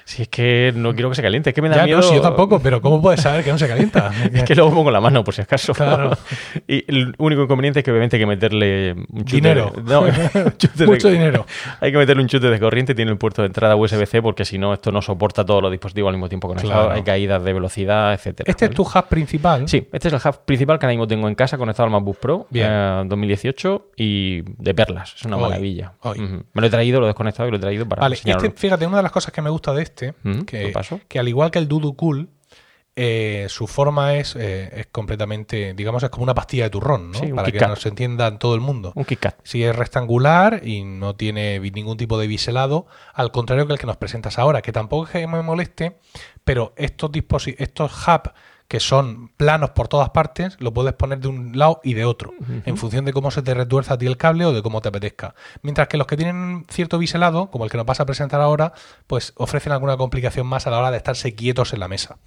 Si 0.08 0.22
es 0.22 0.28
que 0.28 0.72
no 0.76 0.94
quiero 0.94 1.10
que 1.10 1.16
se 1.16 1.24
caliente, 1.24 1.50
es 1.50 1.54
que 1.56 1.64
me 1.64 1.70
da 1.70 1.78
Ya, 1.78 1.84
miedo. 1.86 1.98
no, 1.98 2.04
si 2.04 2.14
yo 2.14 2.22
tampoco, 2.22 2.60
pero 2.60 2.80
¿cómo 2.80 3.02
puedes 3.02 3.22
saber 3.22 3.44
que 3.44 3.52
no 3.52 3.58
se 3.58 3.68
calienta? 3.68 4.12
Es 4.34 4.44
que 4.44 4.54
luego 4.54 4.72
pongo 4.72 4.92
la 4.92 5.02
mano, 5.02 5.24
por 5.24 5.34
si 5.34 5.42
acaso. 5.42 5.74
Claro. 5.74 6.12
y 6.68 6.84
el 6.88 7.16
único 7.18 7.42
inconveniente 7.44 7.80
es 7.80 7.84
que 7.86 7.90
obviamente 7.92 8.16
hay 8.18 8.22
que 8.22 8.28
meterle 8.28 8.94
un 8.94 9.26
chute 9.26 9.36
Dinero. 9.38 9.74
de- 9.76 9.82
no, 9.94 10.02
un 10.02 10.58
chute 10.58 10.74
de- 10.78 10.86
Mucho 10.86 11.10
dinero. 11.10 11.46
Hay 11.82 11.92
que 11.92 11.98
meterle 11.98 12.22
un 12.22 12.30
chute 12.30 12.48
de 12.52 12.60
corriente, 12.60 12.94
tiene 12.94 13.10
el 13.12 13.18
puerto 13.18 13.42
de 13.42 13.48
entrada 13.48 13.76
USB-C, 13.76 14.22
porque 14.22 14.46
si 14.46 14.60
no, 14.60 14.74
esto 14.74 14.92
no 14.92 15.02
soporta 15.02 15.44
todos 15.44 15.64
los 15.64 15.72
dispositivos 15.72 16.10
al 16.10 16.16
mismo 16.18 16.30
tiempo 16.30 16.48
conectados. 16.50 16.86
Claro. 16.86 16.96
Hay 16.96 17.02
caídas 17.04 17.44
de 17.44 17.54
velocidad, 17.54 18.14
etcétera. 18.14 18.50
Este 18.50 18.66
es 18.66 18.70
¿vale? 18.70 18.76
tu 18.76 18.84
hub 18.84 19.08
principal. 19.10 19.68
Sí, 19.68 19.88
este 19.92 20.10
es 20.10 20.14
el 20.14 20.20
hub 20.24 20.46
principal 20.46 20.78
que 20.78 20.86
ahora 20.86 20.94
mismo 20.94 21.08
tengo 21.08 21.28
en 21.28 21.34
casa 21.34 21.58
conectado 21.58 21.86
al 21.88 21.92
MacBook 21.92 22.18
Pro 22.20 22.46
Bien. 22.52 22.68
eh, 22.70 23.04
2018 23.08 23.88
y 23.98 24.44
de 24.62 24.74
perlas. 24.76 25.16
Es 25.16 25.24
una 25.24 25.38
Hoy, 25.38 25.42
maravilla. 25.42 25.94
hoy. 26.02 26.20
Ujú. 26.22 26.44
Me 26.54 26.62
lo 26.62 26.68
he 26.68 26.70
traído, 26.70 27.00
lo 27.00 27.08
he 27.08 27.10
desconectado 27.10 27.48
y 27.48 27.52
lo 27.52 27.58
he 27.58 27.62
traído 27.62 27.88
para 27.90 28.02
Vale, 28.02 28.16
este, 28.24 28.52
fíjate, 28.52 28.86
una 28.86 28.98
de 28.98 29.04
las 29.04 29.12
cosas 29.12 29.34
que 29.34 29.42
me 29.42 29.50
gusta 29.50 29.74
de 29.74 29.82
este, 29.84 29.95
Mm, 30.24 30.42
que, 30.42 31.20
al 31.20 31.28
igual 31.28 31.52
que 31.52 31.60
el 31.60 31.68
Dudu 31.68 31.96
Cool, 31.96 32.30
eh, 32.98 33.48
su 33.50 33.68
forma 33.68 34.16
es, 34.16 34.38
eh, 34.38 34.70
es 34.74 34.88
completamente, 34.88 35.74
digamos, 35.74 36.02
es 36.04 36.10
como 36.10 36.24
una 36.24 36.34
pastilla 36.34 36.64
de 36.64 36.70
turrón, 36.70 37.12
¿no? 37.12 37.20
Sí, 37.20 37.28
Para 37.34 37.52
que 37.52 37.60
nos 37.60 37.86
entienda 37.86 38.28
en 38.28 38.38
todo 38.38 38.56
el 38.56 38.62
mundo. 38.62 38.94
Un 38.96 39.04
KitKat. 39.04 39.40
Si 39.44 39.64
es 39.64 39.76
rectangular 39.76 40.62
y 40.64 40.84
no 40.86 41.16
tiene 41.16 41.60
ningún 41.60 41.98
tipo 41.98 42.18
de 42.18 42.28
biselado, 42.28 42.88
al 43.14 43.32
contrario 43.32 43.68
que 43.68 43.74
el 43.74 43.80
que 43.80 43.88
nos 43.88 43.98
presentas 43.98 44.40
ahora, 44.40 44.62
que 44.62 44.72
tampoco 44.72 45.06
es 45.06 45.10
que 45.12 45.28
me 45.28 45.42
moleste, 45.42 45.98
pero 46.46 46.74
estos 46.78 47.12
estos 47.58 48.08
hubs 48.08 48.32
que 48.68 48.80
son 48.80 49.30
planos 49.38 49.72
por 49.72 49.88
todas 49.88 50.10
partes, 50.10 50.58
lo 50.60 50.74
puedes 50.74 50.94
poner 50.94 51.20
de 51.20 51.28
un 51.28 51.58
lado 51.58 51.82
y 51.84 51.94
de 51.94 52.06
otro, 52.06 52.34
en 52.66 52.78
función 52.78 53.06
de 53.06 53.14
cómo 53.14 53.30
se 53.30 53.42
te 53.44 53.54
retuerza 53.54 53.94
a 53.94 53.98
ti 53.98 54.08
el 54.08 54.18
cable 54.18 54.46
o 54.46 54.54
de 54.54 54.64
cómo 54.64 54.82
te 54.82 54.90
apetezca. 54.90 55.36
Mientras 55.62 55.88
que 55.88 55.98
los 55.98 56.08
que 56.08 56.18
tienen 56.18 56.66
cierto 56.70 56.98
biselado, 56.98 57.52
como 57.52 57.66
el 57.66 57.72
que 57.72 57.78
nos 57.78 57.86
vas 57.86 58.00
a 58.00 58.06
presentar 58.06 58.42
ahora, 58.42 58.74
pues 59.06 59.34
ofrecen 59.36 59.72
alguna 59.72 59.98
complicación 59.98 60.48
más 60.48 60.66
a 60.66 60.72
la 60.72 60.80
hora 60.80 60.92
de 60.92 60.98
estarse 60.98 61.36
quietos 61.36 61.74
en 61.74 61.80
la 61.80 61.88
mesa. 61.88 62.18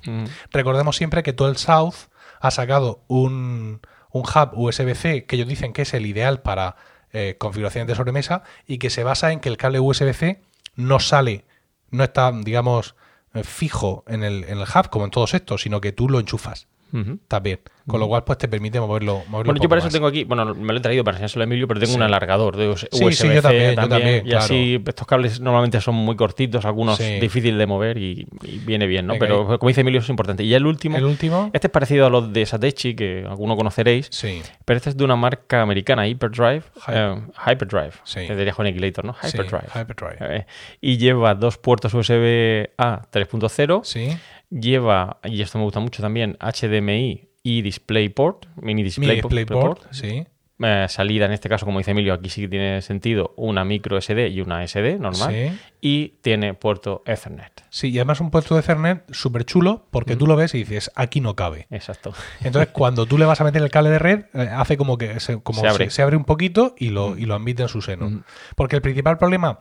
Recordemos 0.52 0.96
siempre 0.96 1.22
que 1.22 1.32
todo 1.32 1.48
el 1.48 1.56
South 1.56 2.08
ha 2.40 2.50
sacado 2.52 3.02
un, 3.08 3.80
un 4.10 4.22
hub 4.22 4.50
USB-C 4.54 5.24
que 5.24 5.36
ellos 5.36 5.48
dicen 5.48 5.72
que 5.72 5.82
es 5.82 5.92
el 5.94 6.06
ideal 6.06 6.40
para 6.40 6.76
eh, 7.12 7.36
configuraciones 7.38 7.88
de 7.88 7.94
sobremesa 7.94 8.42
y 8.66 8.78
que 8.78 8.90
se 8.90 9.02
basa 9.02 9.32
en 9.32 9.40
que 9.40 9.48
el 9.48 9.56
cable 9.56 9.80
USB-C 9.80 10.40
no 10.76 11.00
sale, 11.00 11.44
no 11.90 12.04
está, 12.04 12.30
digamos, 12.32 12.94
fijo 13.42 14.04
en 14.06 14.22
el, 14.22 14.44
en 14.44 14.58
el 14.58 14.64
hub 14.64 14.88
como 14.90 15.04
en 15.04 15.10
todos 15.10 15.34
estos, 15.34 15.62
sino 15.62 15.80
que 15.80 15.92
tú 15.92 16.08
lo 16.08 16.20
enchufas. 16.20 16.68
Ujú. 16.92 17.18
también. 17.28 17.60
Con 17.86 18.00
lo 18.00 18.06
cual, 18.08 18.22
pues 18.22 18.36
te 18.36 18.48
permite 18.48 18.78
moverlo. 18.80 19.22
moverlo 19.28 19.50
Bueno, 19.52 19.62
yo 19.62 19.68
para 19.70 19.78
eso 19.78 19.86
más. 19.86 19.94
tengo 19.94 20.06
aquí, 20.08 20.24
bueno, 20.24 20.54
me 20.54 20.74
lo 20.74 20.78
he 20.78 20.82
traído 20.82 21.04
para 21.04 21.16
enseñárselo 21.16 21.42
a 21.42 21.44
Emilio, 21.44 21.66
pero 21.66 21.80
tengo 21.80 21.92
Sí. 21.92 21.96
un 21.96 22.02
alargador 22.02 22.54
de 22.58 22.68
US- 22.68 22.86
Sí, 22.92 23.12
sí, 23.12 23.28
yo 23.32 23.40
también, 23.40 23.76
yo 23.76 23.88
también, 23.88 24.26
y 24.26 24.34
así 24.34 24.82
estos 24.86 25.06
cables 25.06 25.40
normalmente 25.40 25.80
son 25.80 25.94
muy 25.94 26.14
cortitos, 26.14 26.66
algunos 26.66 26.98
Sí. 26.98 27.18
difíciles 27.18 27.56
de 27.58 27.66
mover 27.66 27.96
y, 27.96 28.26
y 28.42 28.58
viene 28.58 28.86
bien, 28.86 29.06
¿no? 29.06 29.14
Venga, 29.14 29.24
pero 29.26 29.58
como 29.58 29.68
dice 29.68 29.80
Emilio 29.80 30.00
es 30.00 30.08
importante. 30.10 30.44
Y 30.44 30.52
el 30.52 30.66
último, 30.66 30.98
El 30.98 31.04
último. 31.06 31.48
este 31.54 31.68
es 31.68 31.70
parecido 31.72 32.04
a 32.04 32.10
los 32.10 32.30
de 32.30 32.44
Satechi, 32.44 32.94
que 32.94 33.24
alguno 33.26 33.56
conoceréis, 33.56 34.08
Sí. 34.10 34.42
pero 34.66 34.76
este 34.76 34.90
es 34.90 34.96
de 34.98 35.04
una 35.04 35.16
marca 35.16 35.62
americana, 35.62 36.06
Hyperdrive, 36.06 36.64
Hy- 36.86 36.92
eh, 36.92 37.20
Hyperdrive, 37.50 37.92
Sí. 38.04 38.26
que 38.26 38.36
diría 38.36 38.54
Aniquilator, 38.58 39.02
¿no? 39.06 39.16
Sí, 39.22 39.28
Hyperdrive. 39.28 39.64
Hyperdrive. 39.74 40.16
Eh, 40.36 40.46
y 40.82 40.98
lleva 40.98 41.34
dos 41.34 41.56
puertos 41.56 41.94
USB 41.94 42.68
A 42.76 43.06
3.0, 43.10 43.80
Sí. 43.82 44.10
Lleva, 44.50 45.18
y 45.24 45.42
esto 45.42 45.58
me 45.58 45.64
gusta 45.64 45.80
mucho 45.80 46.02
también, 46.02 46.36
HDMI 46.40 47.28
y 47.42 47.62
DisplayPort, 47.62 48.46
mini 48.56 48.82
Mi 48.82 48.84
DisplayPort. 48.84 49.92
Sí. 49.92 50.26
Eh, 50.60 50.86
salida, 50.88 51.26
en 51.26 51.32
este 51.32 51.48
caso, 51.48 51.64
como 51.64 51.78
dice 51.78 51.92
Emilio, 51.92 52.12
aquí 52.12 52.28
sí 52.28 52.40
que 52.42 52.48
tiene 52.48 52.82
sentido 52.82 53.32
una 53.36 53.64
micro 53.64 54.00
SD 54.00 54.28
y 54.28 54.40
una 54.40 54.66
SD 54.66 54.98
normal. 54.98 55.32
Sí. 55.32 55.58
Y 55.80 56.08
tiene 56.20 56.54
puerto 56.54 57.02
Ethernet. 57.06 57.62
Sí, 57.70 57.90
y 57.90 57.98
además 57.98 58.20
un 58.20 58.32
puesto 58.32 58.56
de 58.56 58.62
Ethernet 58.62 59.04
súper 59.12 59.44
chulo 59.44 59.86
porque 59.90 60.16
tú 60.16 60.26
lo 60.26 60.34
ves 60.34 60.54
y 60.54 60.58
dices, 60.58 60.90
aquí 60.96 61.20
no 61.20 61.36
cabe. 61.36 61.68
Exacto. 61.70 62.12
Entonces, 62.42 62.70
cuando 62.72 63.06
tú 63.06 63.18
le 63.18 63.24
vas 63.24 63.40
a 63.40 63.44
meter 63.44 63.62
el 63.62 63.70
cable 63.70 63.90
de 63.90 63.98
red, 64.00 64.24
eh, 64.34 64.48
hace 64.52 64.76
como 64.76 64.98
que 64.98 65.20
se, 65.20 65.40
como 65.40 65.60
Se 65.60 65.68
abre. 65.68 65.84
se, 65.84 65.90
se 65.92 66.02
abre 66.02 66.16
un 66.16 66.24
poquito 66.24 66.74
y 66.76 66.88
lo, 66.88 67.16
y 67.16 67.26
lo 67.26 67.34
admite 67.34 67.62
en 67.62 67.68
su 67.68 67.80
seno. 67.80 68.24
Porque 68.56 68.74
el 68.74 68.82
principal 68.82 69.16
problema 69.16 69.60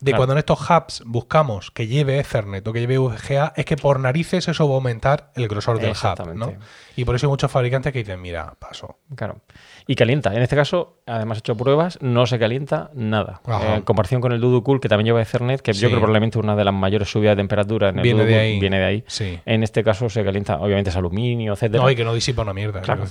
de 0.00 0.12
Claro. 0.12 0.18
cuando 0.18 0.32
en 0.34 0.38
estos 0.38 0.60
hubs 0.70 1.02
buscamos 1.06 1.70
que 1.70 1.86
lleve 1.86 2.18
Ethernet 2.20 2.66
o 2.66 2.72
que 2.72 2.80
lleve 2.80 2.98
VGA 2.98 3.52
es 3.56 3.64
que 3.64 3.76
por 3.76 3.98
narices 3.98 4.46
eso 4.46 4.68
va 4.68 4.74
a 4.74 4.76
aumentar 4.76 5.32
el 5.34 5.48
grosor 5.48 5.80
del 5.80 5.90
hub. 5.90 6.34
¿no? 6.34 6.52
Y 6.96 7.04
por 7.04 7.16
eso 7.16 7.26
hay 7.26 7.30
muchos 7.30 7.50
fabricantes 7.50 7.92
que 7.92 8.00
dicen, 8.00 8.20
mira, 8.20 8.54
paso. 8.58 8.98
Claro. 9.16 9.40
Y 9.86 9.94
calienta. 9.96 10.34
En 10.34 10.42
este 10.42 10.54
caso, 10.54 10.97
además 11.08 11.38
he 11.38 11.40
hecho 11.40 11.56
pruebas, 11.56 11.98
no 12.00 12.26
se 12.26 12.38
calienta 12.38 12.90
nada. 12.94 13.40
Eh, 13.48 13.74
en 13.76 13.82
comparación 13.82 14.20
con 14.20 14.32
el 14.32 14.40
Dudu 14.40 14.62
Cool, 14.62 14.80
que 14.80 14.88
también 14.88 15.06
lleva 15.06 15.22
Ethernet, 15.22 15.60
que 15.60 15.74
Sí. 15.74 15.80
yo 15.80 15.88
creo 15.88 16.00
probablemente 16.00 16.38
una 16.38 16.54
de 16.54 16.64
las 16.64 16.74
mayores 16.74 17.10
subidas 17.10 17.36
de 17.36 17.40
temperatura 17.42 17.88
en 17.90 17.96
el 17.98 18.02
Viene 18.02 18.20
Dudu 18.22 18.28
de 18.30 18.34
Cool 18.34 18.42
ahí. 18.42 18.60
viene 18.60 18.78
de 18.78 18.84
ahí. 18.84 19.04
Sí. 19.06 19.38
En 19.46 19.62
este 19.62 19.82
caso 19.82 20.08
se 20.08 20.22
calienta, 20.24 20.58
obviamente 20.58 20.90
es 20.90 20.96
aluminio, 20.96 21.54
etcétera. 21.54 21.82
No, 21.82 21.90
y 21.90 21.96
que 21.96 22.04
no 22.04 22.14
disipa 22.14 22.42
una 22.42 22.52
mierda. 22.54 22.80
Claro. 22.82 23.04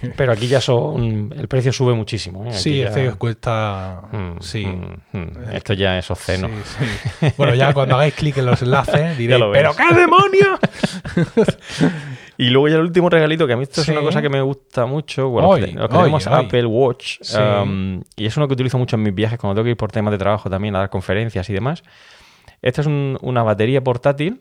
que- 0.00 0.08
Pero 0.16 0.32
aquí 0.32 0.46
ya 0.48 0.60
son. 0.60 1.32
El 1.36 1.48
precio 1.48 1.72
sube 1.72 1.94
muchísimo. 1.94 2.44
¿eh? 2.46 2.52
Sí, 2.52 2.78
ya- 2.78 2.88
este 2.88 3.10
cuesta. 3.12 4.02
Mm, 4.12 4.40
sí. 4.40 4.66
mm, 4.66 5.16
mm. 5.18 5.28
Esto 5.52 5.72
ya 5.74 5.98
es 5.98 6.10
obsceno. 6.10 6.48
Sí. 6.64 7.26
Bueno, 7.36 7.54
ya 7.54 7.72
cuando 7.72 7.94
hagáis 7.94 8.14
clic 8.14 8.36
en 8.38 8.46
los 8.46 8.60
enlaces 8.62 9.16
diréis. 9.18 9.42
¿pero 9.52 9.72
qué 9.74 9.94
demonios? 9.94 10.58
Y 12.36 12.50
luego 12.50 12.68
ya 12.68 12.76
el 12.76 12.82
último 12.82 13.08
regalito, 13.10 13.46
que 13.46 13.52
a 13.52 13.56
mí 13.56 13.62
esto 13.62 13.82
Sí. 13.82 13.90
es 13.92 13.96
una 13.96 14.04
cosa 14.04 14.20
que 14.20 14.28
me 14.28 14.40
gusta 14.42 14.86
mucho. 14.86 15.28
Bueno, 15.28 15.48
los 15.56 15.58
que- 15.60 15.64
ay, 15.80 15.88
tenemos. 15.88 16.26
Apple 16.26 16.66
Watch. 16.66 17.18
Sí. 17.22 17.38
um, 17.38 18.02
y 18.16 18.26
es 18.26 18.36
uno 18.36 18.48
que 18.48 18.54
utilizo 18.54 18.76
mucho 18.78 18.96
en 18.96 19.02
mis 19.02 19.14
viajes 19.14 19.38
cuando 19.38 19.54
tengo 19.54 19.64
que 19.64 19.70
ir 19.70 19.76
por 19.76 19.92
temas 19.92 20.10
de 20.12 20.18
trabajo 20.18 20.50
también 20.50 20.74
a 20.76 20.80
dar 20.80 20.90
conferencias 20.90 21.48
y 21.48 21.52
demás. 21.52 21.82
Esta 22.62 22.80
es 22.80 22.86
un- 22.86 23.18
una 23.22 23.42
batería 23.42 23.82
portátil 23.84 24.40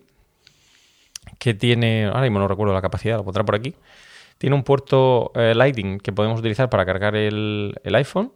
que 1.40 1.54
tiene, 1.54 2.06
ahora 2.06 2.22
mismo 2.22 2.40
no 2.40 2.48
recuerdo 2.48 2.74
la 2.74 2.82
capacidad, 2.82 3.18
lo 3.18 3.24
pondrá 3.24 3.44
por 3.44 3.56
aquí. 3.56 3.76
Tiene 4.38 4.56
un 4.56 4.64
puerto 4.64 5.32
eh, 5.36 5.54
Lightning 5.56 6.00
que 6.00 6.12
podemos 6.12 6.40
utilizar 6.40 6.70
para 6.70 6.86
cargar 6.86 7.16
el, 7.16 7.76
el 7.84 7.96
iPhone 7.96 8.32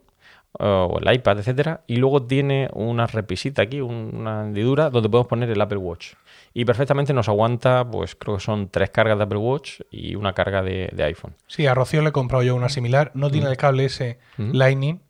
o 0.60 0.98
el 1.00 1.14
iPad, 1.14 1.38
etcétera, 1.40 1.82
y 1.86 1.96
luego 1.96 2.22
tiene 2.22 2.68
una 2.72 3.06
repisita 3.06 3.62
aquí, 3.62 3.80
un- 3.80 4.10
una 4.14 4.44
hendidura 4.44 4.88
donde 4.90 5.08
podemos 5.08 5.28
poner 5.28 5.50
el 5.50 5.60
Apple 5.60 5.78
Watch. 5.78 6.14
Y 6.54 6.64
perfectamente 6.64 7.12
nos 7.12 7.28
aguanta, 7.28 7.88
pues 7.88 8.14
creo 8.16 8.36
que 8.36 8.42
son 8.42 8.68
tres 8.68 8.90
cargas 8.90 9.18
de 9.18 9.24
Apple 9.24 9.38
Watch 9.38 9.80
y 9.90 10.14
una 10.14 10.32
carga 10.32 10.62
de, 10.62 10.88
de 10.92 11.04
iPhone. 11.04 11.34
Sí, 11.46 11.66
a 11.66 11.74
Rocío 11.74 12.02
le 12.02 12.08
he 12.08 12.12
comprado 12.12 12.42
yo 12.42 12.54
una 12.56 12.68
similar. 12.68 13.10
No 13.14 13.28
Mm. 13.28 13.32
tiene 13.32 13.48
el 13.50 13.56
cable 13.56 13.84
ese 13.84 14.18
Lightning. 14.38 15.00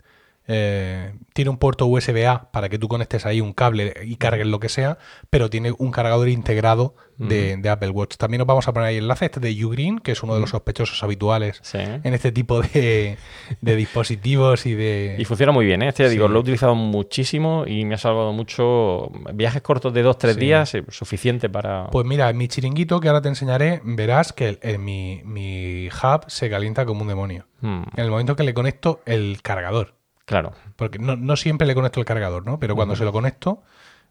Eh, 0.49 1.12
tiene 1.34 1.51
un 1.51 1.59
puerto 1.59 1.86
USB-A 1.86 2.51
para 2.51 2.68
que 2.68 2.78
tú 2.78 2.88
conectes 2.88 3.26
ahí 3.26 3.40
un 3.40 3.53
cable 3.53 3.94
y 4.05 4.16
cargues 4.16 4.46
lo 4.46 4.59
que 4.61 4.68
sea, 4.68 4.99
pero 5.30 5.51
tiene 5.51 5.72
un 5.78 5.90
cargador 5.92 6.28
integrado 6.28 6.96
de, 7.18 7.57
de 7.57 7.68
Apple 7.68 7.90
Watch. 7.90 8.16
También 8.16 8.38
nos 8.38 8.46
vamos 8.46 8.68
a 8.68 8.72
poner 8.72 8.88
ahí 8.90 8.96
el 8.96 9.05
enlace 9.05 9.24
este 9.26 9.40
de 9.40 9.64
Ugreen, 9.64 9.99
que 9.99 10.12
es 10.12 10.22
uno 10.22 10.34
de 10.34 10.40
los 10.40 10.51
sospechosos 10.51 11.03
habituales 11.03 11.59
Sí. 11.62 11.78
en 11.78 12.14
este 12.14 12.30
tipo 12.32 12.62
de, 12.62 13.18
de 13.61 13.76
dispositivos 13.76 14.66
y 14.66 14.74
de... 14.74 15.16
Y 15.18 15.24
funciona 15.24 15.51
muy 15.53 15.66
bien, 15.66 15.82
¿eh? 15.82 15.88
Este 15.88 16.09
digo, 16.09 16.28
lo 16.28 16.38
he 16.38 16.42
utilizado 16.42 16.74
muchísimo 16.76 17.64
y 17.66 17.84
me 17.84 17.96
ha 17.96 17.99
salvado 17.99 18.32
mucho. 18.32 19.11
Viajes 19.34 19.62
cortos 19.62 19.92
de 19.92 20.03
dos, 20.03 20.16
tres 20.18 20.34
Sí. 20.34 20.40
días, 20.40 20.74
eh, 20.76 20.84
suficiente 20.90 21.49
para. 21.49 21.88
Pues 21.90 22.07
mira, 22.07 22.30
en 22.30 22.36
mi 22.36 22.46
chiringuito 22.49 23.01
que 23.01 23.09
ahora 23.09 23.20
te 23.20 23.28
enseñaré, 23.28 23.80
verás 23.84 24.32
que 24.32 24.49
el- 24.51 24.59
el- 24.62 24.78
mi, 24.78 25.20
mi 25.24 25.88
hub 25.88 26.24
se 26.28 26.49
calienta 26.49 26.86
como 26.86 27.03
un 27.03 27.09
demonio. 27.09 27.46
Hmm, 27.61 27.82
En 27.96 28.05
el 28.05 28.11
momento 28.11 28.36
que 28.36 28.44
le 28.44 28.55
conecto 28.55 29.01
el 29.07 29.40
cargador. 29.42 29.94
Claro. 30.29 30.53
Porque 30.76 30.99
no, 31.01 31.16
no 31.16 31.35
siempre 31.37 31.66
le 31.66 31.74
conecto 31.74 31.99
el 31.99 32.07
cargador, 32.07 32.45
¿no? 32.47 32.61
Pero 32.61 32.76
cuando 32.76 32.95
se 32.95 33.05
lo 33.05 33.11
conecto, 33.12 33.62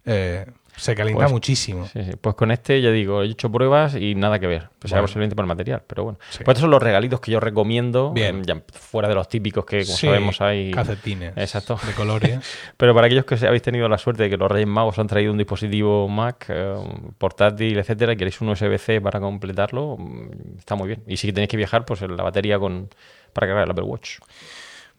eh, 0.05 0.45
se 0.76 0.95
calienta 0.95 1.24
Pues- 1.24 1.32
muchísimo. 1.32 1.86
Sí, 1.88 2.03
sí. 2.03 2.11
Pues 2.22 2.36
con 2.36 2.51
este, 2.51 2.82
ya 2.82 2.91
digo, 2.91 3.24
he 3.24 3.28
hecho 3.28 3.51
pruebas 3.51 3.95
y 3.95 4.13
nada 4.15 4.38
que 4.39 4.45
ver. 4.47 4.70
Pues 4.80 4.89
será 4.89 4.99
Bueno. 5.01 5.07
posiblemente 5.07 5.36
por 5.36 5.43
el 5.43 5.47
material, 5.47 5.82
pero 5.88 6.03
bueno. 6.03 6.20
Sí. 6.30 6.39
Pues 6.43 6.49
estos 6.55 6.61
son 6.61 6.70
los 6.72 6.84
regalitos 6.84 7.20
que 7.20 7.32
yo 7.32 7.39
recomiendo. 7.39 8.11
Bien. 8.11 8.43
ya 8.43 8.61
fuera 8.74 9.07
de 9.09 9.15
los 9.15 9.28
típicos 9.30 9.65
que, 9.65 9.84
como 9.86 9.97
sabemos, 9.97 10.39
hay. 10.41 10.72
calcetines 10.72 11.34
Exacto. 11.38 11.80
de 11.86 11.93
colores. 11.93 12.39
Pero 12.78 12.93
para 12.93 13.07
aquellos 13.07 13.26
que 13.26 13.36
habéis 13.47 13.63
tenido 13.63 13.88
la 13.89 13.97
suerte 13.97 14.24
de 14.24 14.30
que 14.30 14.38
los 14.38 14.51
Reyes 14.51 14.68
Magos 14.68 14.99
han 14.99 15.07
traído 15.07 15.32
un 15.32 15.38
dispositivo 15.38 16.07
Mac, 16.07 16.45
eh, 16.49 16.76
portátil, 17.18 17.78
etcétera, 17.80 18.13
y 18.13 18.18
queréis 18.18 18.39
un 18.41 18.49
USB-C 18.49 19.01
para 19.01 19.20
completarlo, 19.20 19.95
mm, 19.97 20.57
está 20.59 20.76
muy 20.76 20.88
bien. 20.89 21.03
Y 21.07 21.18
si 21.18 21.32
tenéis 21.34 21.49
que 21.49 21.57
viajar, 21.57 21.86
pues 21.86 22.01
la 22.01 22.24
batería 22.24 22.59
con 22.59 22.89
para 23.34 23.47
cargar 23.47 23.63
el 23.65 23.72
Apple 23.72 23.84
Watch. 23.86 24.18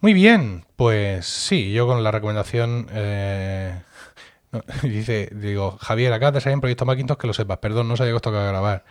Muy 0.01 0.14
bien, 0.14 0.64
pues 0.76 1.26
sí, 1.26 1.72
yo 1.72 1.86
con 1.86 2.05
la 2.05 2.12
recomendación. 2.12 2.86
eh, 2.92 3.82
no, 4.53 4.62
dice, 4.82 5.28
digo, 5.32 5.76
Javier, 5.80 6.12
acá 6.12 6.30
te 6.32 6.40
sale 6.40 6.55
en 6.55 6.61
Proyecto 6.61 6.84
Macintosh 6.86 7.16
que 7.16 7.26
lo 7.26 7.32
sepas. 7.32 7.59
Perdón, 7.59 7.88
no 7.88 7.96
sabía 7.96 8.12
que 8.12 8.16
os 8.16 8.22
tocaba 8.22 8.46
grabar. 8.46 8.84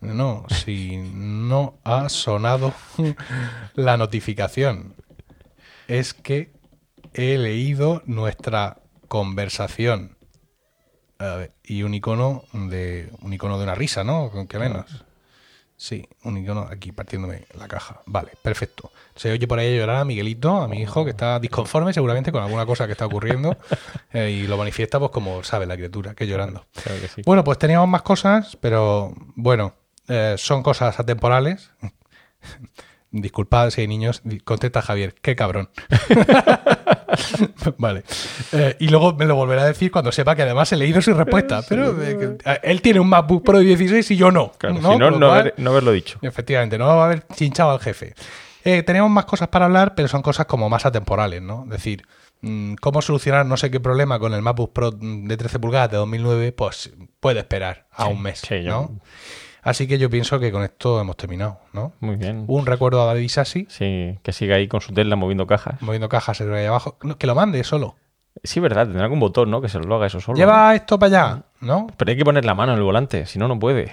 No, 0.00 0.44
si 0.48 0.96
no 0.96 1.78
ha 1.84 2.08
sonado 2.08 2.74
la 3.74 3.96
notificación, 3.96 4.94
es 5.88 6.14
que 6.14 6.52
he 7.14 7.38
leído 7.38 8.02
nuestra 8.06 8.78
conversación. 9.08 10.16
A 11.18 11.36
ver, 11.36 11.52
y 11.62 11.82
un 11.84 11.94
icono 11.94 12.44
de 12.52 13.10
un 13.20 13.32
icono 13.32 13.58
de 13.58 13.64
una 13.64 13.74
risa, 13.76 14.02
¿no? 14.02 14.30
Con 14.30 14.48
que 14.48 14.58
menos. 14.58 15.04
Sí, 15.82 16.08
un 16.22 16.38
icono 16.38 16.68
aquí 16.70 16.92
partiéndome 16.92 17.42
la 17.58 17.66
caja. 17.66 18.02
Vale, 18.06 18.30
perfecto. 18.40 18.92
Se 19.16 19.32
oye 19.32 19.48
por 19.48 19.58
ahí 19.58 19.76
llorar 19.76 19.96
a 19.96 20.04
Miguelito, 20.04 20.58
a 20.58 20.68
mi 20.68 20.80
hijo, 20.80 21.04
que 21.04 21.10
está 21.10 21.40
disconforme 21.40 21.92
seguramente 21.92 22.30
con 22.30 22.40
alguna 22.40 22.64
cosa 22.64 22.86
que 22.86 22.92
está 22.92 23.04
ocurriendo 23.04 23.58
eh, 24.12 24.30
y 24.30 24.46
lo 24.46 24.56
manifiesta 24.56 25.00
pues 25.00 25.10
como 25.10 25.42
sabe 25.42 25.66
la 25.66 25.74
criatura, 25.74 26.14
que 26.14 26.28
llorando. 26.28 26.64
Claro 26.84 27.00
que 27.00 27.08
sí. 27.08 27.22
Bueno, 27.26 27.42
pues 27.42 27.58
teníamos 27.58 27.88
más 27.88 28.02
cosas, 28.02 28.56
pero 28.60 29.12
bueno, 29.34 29.74
eh, 30.06 30.36
son 30.38 30.62
cosas 30.62 31.00
atemporales. 31.00 31.72
Disculpad 33.10 33.70
si 33.70 33.80
hay 33.80 33.88
niños, 33.88 34.22
contesta 34.44 34.82
Javier, 34.82 35.16
qué 35.20 35.34
cabrón. 35.34 35.68
vale. 37.78 38.02
Eh, 38.52 38.76
y 38.80 38.88
luego 38.88 39.14
me 39.14 39.24
lo 39.26 39.34
volverá 39.34 39.62
a 39.62 39.66
decir 39.66 39.90
cuando 39.90 40.12
sepa 40.12 40.34
que 40.36 40.42
además 40.42 40.72
he 40.72 40.76
leído 40.76 41.00
su 41.02 41.14
respuesta. 41.14 41.62
Pero 41.68 41.94
eh, 42.02 42.38
él 42.62 42.82
tiene 42.82 43.00
un 43.00 43.08
MacBook 43.08 43.44
Pro 43.44 43.58
16 43.58 44.10
y 44.10 44.16
yo 44.16 44.30
no. 44.30 44.52
Claro, 44.58 44.76
¿no? 44.80 44.92
si 44.92 44.98
no, 44.98 45.10
no, 45.10 45.18
cual- 45.28 45.40
haber- 45.40 45.54
no 45.58 45.70
haberlo 45.70 45.92
dicho. 45.92 46.18
Efectivamente, 46.22 46.78
no 46.78 46.86
va 46.86 47.02
a 47.02 47.06
haber 47.06 47.26
chinchado 47.34 47.70
al 47.72 47.80
jefe. 47.80 48.14
Eh, 48.64 48.82
tenemos 48.82 49.10
más 49.10 49.24
cosas 49.24 49.48
para 49.48 49.64
hablar, 49.64 49.94
pero 49.94 50.08
son 50.08 50.22
cosas 50.22 50.46
como 50.46 50.68
más 50.68 50.86
atemporales, 50.86 51.42
¿no? 51.42 51.64
Es 51.64 51.70
decir, 51.70 52.02
mm, 52.42 52.74
cómo 52.74 53.02
solucionar 53.02 53.44
no 53.44 53.56
sé 53.56 53.70
qué 53.72 53.80
problema 53.80 54.18
con 54.20 54.34
el 54.34 54.42
MacBook 54.42 54.72
Pro 54.72 54.92
de 54.92 55.36
13 55.36 55.58
pulgadas 55.58 55.90
de 55.90 55.96
2009, 55.96 56.52
pues 56.52 56.92
puede 57.18 57.40
esperar 57.40 57.86
a 57.90 58.06
un 58.06 58.22
mes, 58.22 58.38
sí, 58.40 58.62
yo- 58.62 58.70
¿no? 58.70 59.00
Así 59.62 59.86
que 59.86 59.96
yo 59.98 60.10
pienso 60.10 60.40
que 60.40 60.50
con 60.50 60.62
esto 60.64 61.00
hemos 61.00 61.16
terminado, 61.16 61.60
¿no? 61.72 61.92
Muy 62.00 62.16
bien. 62.16 62.44
Un 62.48 62.66
recuerdo 62.66 63.00
a 63.02 63.06
David 63.06 63.28
Sassi, 63.28 63.66
Sí, 63.68 64.18
que 64.22 64.32
siga 64.32 64.56
ahí 64.56 64.66
con 64.68 64.80
su 64.80 64.92
Tesla 64.92 65.14
moviendo 65.16 65.46
cajas. 65.46 65.80
moviendo 65.80 66.08
cajas 66.08 66.40
ahí 66.40 66.66
abajo, 66.66 66.98
no, 67.02 67.16
que 67.16 67.26
lo 67.28 67.34
mande 67.34 67.62
solo. 67.62 67.94
Sí, 68.42 68.58
verdad, 68.60 68.86
tendrá 68.86 69.04
algún 69.04 69.20
botón, 69.20 69.50
¿no? 69.50 69.60
Que 69.60 69.68
se 69.68 69.78
lo 69.78 69.94
haga 69.94 70.06
eso 70.06 70.18
solo. 70.20 70.34
¿no? 70.34 70.38
Lleva 70.38 70.74
esto 70.74 70.98
para 70.98 71.06
allá, 71.30 71.42
¿no? 71.60 71.86
Pero 71.96 72.10
hay 72.10 72.16
que 72.16 72.24
poner 72.24 72.44
la 72.44 72.54
mano 72.54 72.72
en 72.72 72.78
el 72.78 72.84
volante, 72.84 73.24
si 73.26 73.38
no, 73.38 73.46
no 73.46 73.58
puede, 73.58 73.92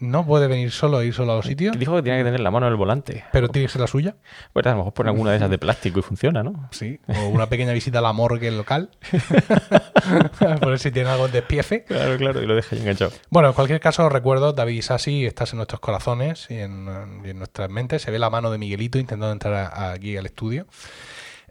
¿no? 0.00 0.24
Puede 0.26 0.46
venir 0.46 0.70
solo 0.70 1.00
e 1.00 1.06
ir 1.06 1.14
solo 1.14 1.32
a 1.32 1.36
los 1.36 1.46
sitios, 1.46 1.78
Dijo 1.78 1.94
que 1.96 2.02
tenía 2.02 2.18
que 2.18 2.24
tener 2.24 2.40
la 2.40 2.50
mano 2.50 2.66
en 2.66 2.72
el 2.72 2.76
volante. 2.76 3.24
pero 3.32 3.48
tiene 3.48 3.66
que 3.66 3.72
ser 3.72 3.80
la 3.80 3.86
suya. 3.86 4.16
Pues 4.52 4.64
a 4.66 4.70
lo 4.70 4.76
mejor 4.78 4.94
pone 4.94 5.10
alguna 5.10 5.30
de 5.32 5.36
esas 5.38 5.50
de 5.50 5.58
plástico 5.58 6.00
y 6.00 6.02
funciona, 6.02 6.42
¿no? 6.42 6.68
Sí, 6.70 7.00
o 7.08 7.28
una 7.28 7.48
pequeña 7.48 7.72
visita 7.72 7.98
a 7.98 8.02
la 8.02 8.12
morgue 8.12 8.50
local. 8.50 8.90
Por 10.60 10.68
ver 10.70 10.78
si 10.78 10.90
tiene 10.90 11.08
algo 11.10 11.26
en 11.26 11.32
despiece. 11.32 11.84
Claro, 11.84 12.16
claro, 12.16 12.42
y 12.42 12.46
lo 12.46 12.54
deja 12.54 12.76
enganchado. 12.76 13.12
Bueno, 13.30 13.48
en 13.48 13.54
cualquier 13.54 13.80
caso, 13.80 14.06
os 14.06 14.12
recuerdo, 14.12 14.52
David 14.52 14.82
Sassi, 14.82 15.26
estás 15.26 15.52
en 15.52 15.58
nuestros 15.58 15.80
corazones 15.80 16.46
y 16.50 16.54
en, 16.58 16.88
y 17.24 17.30
en 17.30 17.38
nuestras 17.38 17.68
mentes. 17.70 18.02
Se 18.02 18.10
ve 18.10 18.18
la 18.18 18.30
mano 18.30 18.50
de 18.50 18.58
Miguelito 18.58 18.98
intentando 18.98 19.32
entrar 19.32 19.54
a- 19.54 19.66
a- 19.66 19.92
aquí 19.92 20.16
al 20.16 20.26
estudio. 20.26 20.66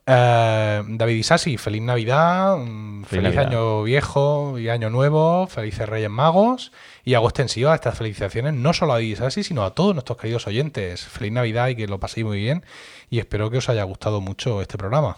Eh, 0.09 0.83
David 0.87 1.15
Isasi, 1.15 1.57
feliz 1.57 1.81
Navidad, 1.81 2.55
mm, 2.57 3.03
Feliz 3.03 3.23
feliz, 3.23 3.35
Navidad. 3.35 3.47
año 3.47 3.83
viejo 3.83 4.57
y 4.57 4.69
año 4.69 4.89
nuevo, 4.89 5.47
felices 5.47 5.87
Reyes 5.89 6.09
Magos 6.09 6.71
y 7.03 7.13
hago 7.15 7.27
extensiva 7.27 7.75
estas 7.75 7.97
felicitaciones 7.97 8.53
no 8.53 8.71
solo 8.71 8.93
a 8.93 8.95
David 8.95 9.11
Isasi, 9.13 9.43
sino 9.43 9.65
a 9.65 9.73
todos 9.75 9.93
nuestros 9.93 10.17
queridos 10.17 10.47
oyentes. 10.47 11.05
Feliz 11.05 11.33
Navidad 11.33 11.67
y 11.67 11.75
que 11.75 11.87
lo 11.87 11.99
paséis 11.99 12.25
muy 12.25 12.37
bien 12.37 12.63
y 13.09 13.19
espero 13.19 13.49
que 13.49 13.57
os 13.57 13.67
haya 13.67 13.83
gustado 13.83 14.21
mucho 14.21 14.61
este 14.61 14.77
programa. 14.77 15.17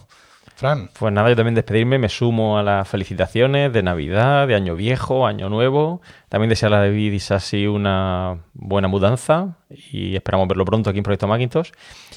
Fran, 0.59 0.89
Pues 0.99 1.13
nada, 1.13 1.29
yo 1.29 1.37
también 1.37 1.55
despedirme, 1.55 1.97
me 1.99 2.09
sumo 2.09 2.57
a 2.57 2.63
las 2.63 2.85
felicitaciones 2.85 3.71
de 3.71 3.81
Navidad, 3.81 4.45
de 4.45 4.55
Año 4.55 4.75
Viejo, 4.75 5.25
Año 5.25 5.47
Nuevo. 5.47 6.01
También 6.27 6.49
desearle 6.49 6.75
a 6.75 6.79
David 6.81 7.13
Isasi 7.13 7.65
una 7.65 8.39
buena 8.55 8.89
mudanza 8.89 9.55
y 9.69 10.17
esperamos 10.17 10.49
verlo 10.49 10.65
pronto 10.65 10.89
aquí 10.89 10.97
en 10.97 11.05
Proyecto 11.05 11.27
Macintosh. 11.27 11.71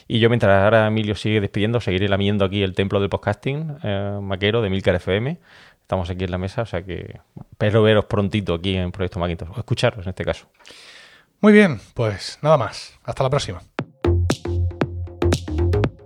Y 0.09 0.19
yo, 0.19 0.29
mientras 0.29 0.61
ahora 0.61 0.89
Emilio 0.89 1.15
sigue 1.15 1.41
despidiendo, 1.41 1.81
seguiré 1.81 2.09
lamiendo 2.09 2.45
aquí 2.45 2.65
el 2.65 2.75
templo 2.75 2.99
del 2.99 3.11
podcasting 3.11 3.77
eh, 3.85 4.19
maquero 4.21 4.61
de 4.61 4.71
Milcar 4.71 4.97
FM. 4.97 5.39
Estamos 5.81 6.11
aquí 6.11 6.25
en 6.25 6.33
la 6.33 6.39
mesa, 6.39 6.63
o 6.63 6.67
sea 6.67 6.83
que 6.83 7.21
espero 7.53 7.85
veros 7.85 8.07
prontito 8.07 8.55
aquí 8.55 8.77
en 8.77 8.91
Proyecto 8.91 9.21
Macintosh, 9.21 9.51
o 9.55 9.59
escucharos 9.61 10.05
en 10.05 10.11
este 10.11 10.25
caso. 10.25 10.49
muy 11.41 11.53
bien, 11.53 11.81
pues 11.95 12.41
nada 12.43 12.57
más. 12.57 12.99
Hasta 13.05 13.23
la 13.23 13.31
próxima. 13.31 13.63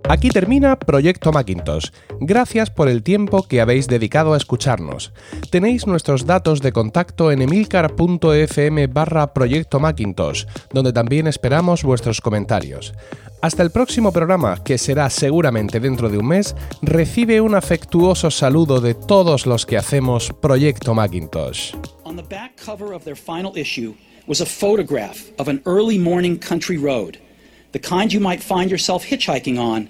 Aquí 0.09 0.29
termina 0.29 0.79
Proyecto 0.79 1.33
Macintosh. 1.33 1.89
Gracias 2.21 2.69
por 2.69 2.87
el 2.87 3.03
tiempo 3.03 3.43
que 3.43 3.59
habéis 3.59 3.87
dedicado 3.87 4.33
a 4.33 4.37
escucharnos. 4.37 5.11
Tenéis 5.51 5.85
nuestros 5.85 6.25
datos 6.25 6.61
de 6.61 6.71
contacto 6.71 7.29
en 7.29 7.41
emilcar.fm 7.41 8.87
barra 8.87 9.33
Proyecto 9.33 9.81
Macintosh, 9.81 10.45
donde 10.71 10.93
también 10.93 11.27
esperamos 11.27 11.83
vuestros 11.83 12.21
comentarios. 12.21 12.93
Hasta 13.41 13.63
el 13.63 13.71
próximo 13.71 14.13
programa, 14.13 14.63
que 14.63 14.77
será 14.77 15.09
seguramente 15.09 15.81
dentro 15.81 16.07
de 16.07 16.19
un 16.19 16.27
mes, 16.27 16.55
recibe 16.81 17.41
un 17.41 17.53
afectuoso 17.53 18.31
saludo 18.31 18.79
de 18.79 18.93
todos 18.93 19.45
los 19.45 19.65
que 19.65 19.75
hacemos 19.75 20.31
Proyecto 20.41 20.93
Macintosh. 20.93 21.73
On 22.05 22.15
the 22.15 22.23
back 22.23 22.53
cover 22.55 22.93
of 22.93 23.03
their 23.03 23.17
final 23.17 23.51
issue 23.57 23.93
was 24.25 24.39
a 24.39 24.45
photograph 24.45 25.17
of 25.37 25.49
an 25.49 25.61
early 25.65 25.99
morning 25.99 26.39
country 26.39 26.77
road, 26.77 27.19
the 27.73 27.79
kind 27.79 28.13
you 28.13 28.21
might 28.21 28.41
find 28.41 28.71
yourself 28.71 29.05
hitchhiking 29.05 29.59
on 29.59 29.89